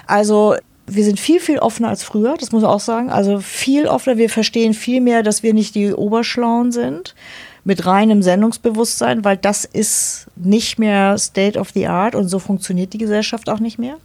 Also 0.06 0.56
wir 0.86 1.04
sind 1.04 1.20
viel, 1.20 1.40
viel 1.40 1.58
offener 1.58 1.88
als 1.88 2.02
früher, 2.02 2.36
das 2.38 2.52
muss 2.52 2.62
ich 2.62 2.68
auch 2.68 2.80
sagen. 2.80 3.10
Also 3.10 3.38
viel 3.38 3.86
offener, 3.86 4.16
wir 4.16 4.28
verstehen 4.28 4.74
viel 4.74 5.00
mehr, 5.00 5.22
dass 5.22 5.42
wir 5.42 5.54
nicht 5.54 5.74
die 5.74 5.92
Oberschlauen 5.92 6.72
sind 6.72 7.14
mit 7.64 7.86
reinem 7.86 8.22
Sendungsbewusstsein, 8.22 9.24
weil 9.24 9.36
das 9.36 9.64
ist 9.64 10.26
nicht 10.36 10.78
mehr 10.78 11.18
State 11.18 11.58
of 11.58 11.70
the 11.70 11.86
Art 11.86 12.14
und 12.14 12.28
so 12.28 12.38
funktioniert 12.38 12.92
die 12.92 12.98
Gesellschaft 12.98 13.48
auch 13.48 13.60
nicht 13.60 13.78
mehr. 13.78 13.96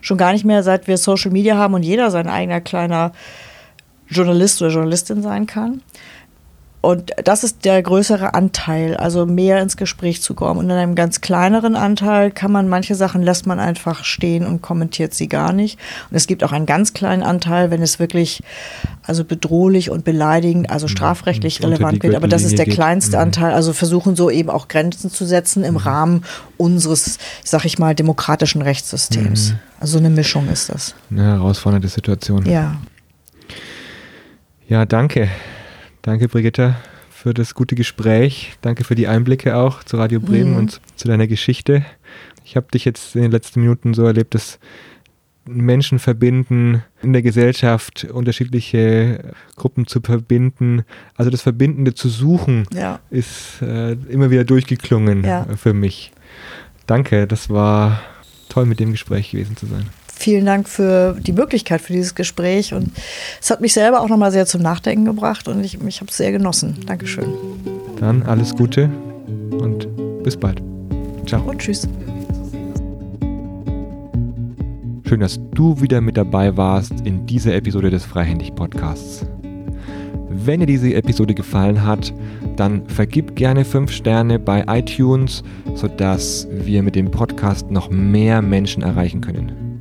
Schon 0.00 0.18
gar 0.18 0.32
nicht 0.32 0.44
mehr, 0.44 0.62
seit 0.62 0.86
wir 0.86 0.96
Social 0.98 1.30
Media 1.30 1.56
haben 1.56 1.74
und 1.74 1.82
jeder 1.82 2.10
sein 2.10 2.28
eigener 2.28 2.60
kleiner 2.60 3.12
Journalist 4.08 4.62
oder 4.62 4.70
Journalistin 4.70 5.22
sein 5.22 5.46
kann. 5.46 5.82
Und 6.82 7.12
das 7.22 7.44
ist 7.44 7.64
der 7.64 7.80
größere 7.80 8.34
Anteil, 8.34 8.96
also 8.96 9.24
mehr 9.24 9.62
ins 9.62 9.76
Gespräch 9.76 10.20
zu 10.20 10.34
kommen. 10.34 10.58
Und 10.58 10.64
in 10.64 10.72
einem 10.72 10.96
ganz 10.96 11.20
kleineren 11.20 11.76
Anteil 11.76 12.32
kann 12.32 12.50
man 12.50 12.68
manche 12.68 12.96
Sachen 12.96 13.22
lässt 13.22 13.46
man 13.46 13.60
einfach 13.60 14.02
stehen 14.02 14.44
und 14.44 14.62
kommentiert 14.62 15.14
sie 15.14 15.28
gar 15.28 15.52
nicht. 15.52 15.78
Und 16.10 16.16
es 16.16 16.26
gibt 16.26 16.42
auch 16.42 16.50
einen 16.50 16.66
ganz 16.66 16.92
kleinen 16.92 17.22
Anteil, 17.22 17.70
wenn 17.70 17.82
es 17.82 18.00
wirklich 18.00 18.42
also 19.04 19.24
bedrohlich 19.24 19.90
und 19.90 20.04
beleidigend, 20.04 20.70
also 20.70 20.86
mhm. 20.86 20.90
strafrechtlich 20.90 21.60
mhm. 21.60 21.66
relevant 21.66 22.02
wird. 22.02 22.16
Aber 22.16 22.26
das 22.26 22.42
ist 22.42 22.58
der 22.58 22.66
kleinste 22.66 23.16
mhm. 23.16 23.22
Anteil. 23.22 23.54
Also 23.54 23.72
versuchen 23.72 24.16
so 24.16 24.28
eben 24.28 24.50
auch 24.50 24.66
Grenzen 24.66 25.08
zu 25.08 25.24
setzen 25.24 25.62
im 25.62 25.74
mhm. 25.74 25.80
Rahmen 25.80 26.24
unseres, 26.56 27.18
sag 27.44 27.64
ich 27.64 27.78
mal, 27.78 27.94
demokratischen 27.94 28.60
Rechtssystems. 28.60 29.52
Mhm. 29.52 29.58
Also 29.78 29.98
eine 29.98 30.10
Mischung 30.10 30.48
ist 30.48 30.68
das. 30.68 30.96
Eine 31.12 31.22
herausfordernde 31.26 31.86
Situation. 31.86 32.44
Ja. 32.44 32.76
Ja, 34.66 34.84
danke. 34.84 35.28
Danke, 36.02 36.28
Brigitte, 36.28 36.74
für 37.10 37.32
das 37.32 37.54
gute 37.54 37.76
Gespräch. 37.76 38.54
Danke 38.60 38.82
für 38.82 38.96
die 38.96 39.06
Einblicke 39.06 39.56
auch 39.56 39.84
zu 39.84 39.96
Radio 39.96 40.18
Bremen 40.18 40.52
mhm. 40.52 40.56
und 40.56 40.80
zu 40.96 41.06
deiner 41.06 41.28
Geschichte. 41.28 41.84
Ich 42.44 42.56
habe 42.56 42.66
dich 42.74 42.84
jetzt 42.84 43.14
in 43.14 43.22
den 43.22 43.30
letzten 43.30 43.60
Minuten 43.60 43.94
so 43.94 44.04
erlebt, 44.04 44.34
dass 44.34 44.58
Menschen 45.44 46.00
verbinden, 46.00 46.82
in 47.02 47.12
der 47.12 47.22
Gesellschaft 47.22 48.04
unterschiedliche 48.04 49.32
Gruppen 49.54 49.86
zu 49.86 50.00
verbinden. 50.00 50.82
Also 51.14 51.30
das 51.30 51.42
Verbindende 51.42 51.94
zu 51.94 52.08
suchen, 52.08 52.66
ja. 52.74 52.98
ist 53.10 53.62
äh, 53.62 53.92
immer 53.92 54.32
wieder 54.32 54.42
durchgeklungen 54.42 55.22
ja. 55.22 55.46
für 55.56 55.72
mich. 55.72 56.12
Danke, 56.86 57.28
das 57.28 57.48
war 57.48 58.02
toll 58.48 58.66
mit 58.66 58.80
dem 58.80 58.90
Gespräch 58.90 59.30
gewesen 59.30 59.56
zu 59.56 59.66
sein 59.66 59.86
vielen 60.14 60.46
Dank 60.46 60.68
für 60.68 61.16
die 61.20 61.32
Möglichkeit 61.32 61.80
für 61.80 61.92
dieses 61.92 62.14
Gespräch. 62.14 62.74
Und 62.74 62.92
es 63.40 63.50
hat 63.50 63.60
mich 63.60 63.72
selber 63.72 64.00
auch 64.00 64.08
nochmal 64.08 64.32
sehr 64.32 64.46
zum 64.46 64.62
Nachdenken 64.62 65.04
gebracht 65.04 65.48
und 65.48 65.64
ich, 65.64 65.78
ich 65.86 66.00
habe 66.00 66.10
es 66.10 66.16
sehr 66.16 66.32
genossen. 66.32 66.76
Dankeschön. 66.86 67.26
Dann 67.98 68.22
alles 68.22 68.54
Gute 68.54 68.90
und 69.50 69.88
bis 70.22 70.36
bald. 70.36 70.62
Ciao. 71.26 71.42
Und 71.42 71.58
tschüss. 71.58 71.88
Schön, 75.08 75.20
dass 75.20 75.38
du 75.54 75.80
wieder 75.80 76.00
mit 76.00 76.16
dabei 76.16 76.56
warst 76.56 76.92
in 77.04 77.26
dieser 77.26 77.54
Episode 77.54 77.90
des 77.90 78.04
Freihändig 78.04 78.54
Podcasts. 78.54 79.26
Wenn 80.30 80.60
dir 80.60 80.66
diese 80.66 80.94
Episode 80.94 81.34
gefallen 81.34 81.84
hat, 81.84 82.12
dann 82.56 82.88
vergib 82.88 83.36
gerne 83.36 83.64
5 83.64 83.90
Sterne 83.90 84.38
bei 84.38 84.64
iTunes, 84.68 85.42
sodass 85.74 86.48
wir 86.50 86.82
mit 86.82 86.96
dem 86.96 87.10
Podcast 87.10 87.70
noch 87.70 87.90
mehr 87.90 88.42
Menschen 88.42 88.82
erreichen 88.82 89.20
können. 89.20 89.71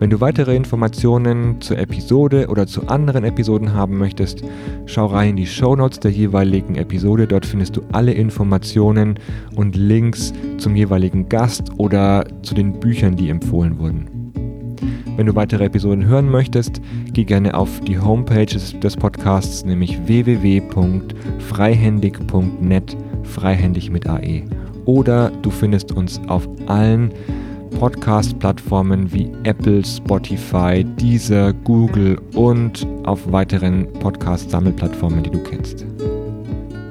Wenn 0.00 0.10
du 0.10 0.20
weitere 0.20 0.54
Informationen 0.54 1.60
zur 1.60 1.76
Episode 1.78 2.46
oder 2.46 2.68
zu 2.68 2.86
anderen 2.86 3.24
Episoden 3.24 3.74
haben 3.74 3.98
möchtest, 3.98 4.44
schau 4.86 5.06
rein 5.06 5.30
in 5.30 5.36
die 5.36 5.46
Show 5.46 5.74
Notes 5.74 5.98
der 5.98 6.12
jeweiligen 6.12 6.76
Episode. 6.76 7.26
Dort 7.26 7.44
findest 7.44 7.76
du 7.76 7.82
alle 7.90 8.12
Informationen 8.12 9.18
und 9.56 9.74
Links 9.74 10.32
zum 10.58 10.76
jeweiligen 10.76 11.28
Gast 11.28 11.72
oder 11.78 12.24
zu 12.42 12.54
den 12.54 12.78
Büchern, 12.78 13.16
die 13.16 13.28
empfohlen 13.28 13.76
wurden. 13.80 14.06
Wenn 15.16 15.26
du 15.26 15.34
weitere 15.34 15.64
Episoden 15.64 16.06
hören 16.06 16.30
möchtest, 16.30 16.80
geh 17.12 17.24
gerne 17.24 17.54
auf 17.54 17.80
die 17.80 17.98
Homepage 17.98 18.46
des 18.46 18.96
Podcasts, 18.96 19.64
nämlich 19.64 19.98
www.freihändig.net, 20.06 22.96
freihändig 23.24 23.90
mit 23.90 24.08
AE. 24.08 24.44
Oder 24.84 25.32
du 25.42 25.50
findest 25.50 25.90
uns 25.90 26.20
auf 26.28 26.48
allen 26.66 27.10
Podcast-Plattformen 27.70 29.12
wie 29.12 29.30
Apple, 29.44 29.84
Spotify, 29.84 30.84
Deezer, 30.84 31.52
Google 31.52 32.18
und 32.34 32.86
auf 33.04 33.30
weiteren 33.30 33.92
Podcast-Sammelplattformen, 33.94 35.22
die 35.22 35.30
du 35.30 35.42
kennst. 35.42 35.86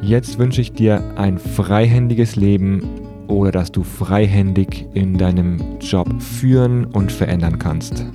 Jetzt 0.02 0.40
wünsche 0.40 0.62
ich 0.62 0.72
dir 0.72 1.04
ein 1.18 1.38
freihändiges 1.38 2.36
Leben 2.36 2.82
oder 3.28 3.52
dass 3.52 3.72
du 3.72 3.84
freihändig 3.84 4.88
in 4.94 5.18
deinem 5.18 5.58
Job 5.80 6.08
führen 6.22 6.86
und 6.86 7.12
verändern 7.12 7.60
kannst. 7.60 8.06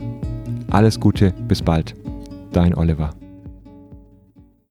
Alles 0.70 0.98
Gute, 0.98 1.34
bis 1.48 1.60
bald. 1.60 1.94
Dein 2.52 2.74
Oliver. 2.74 3.10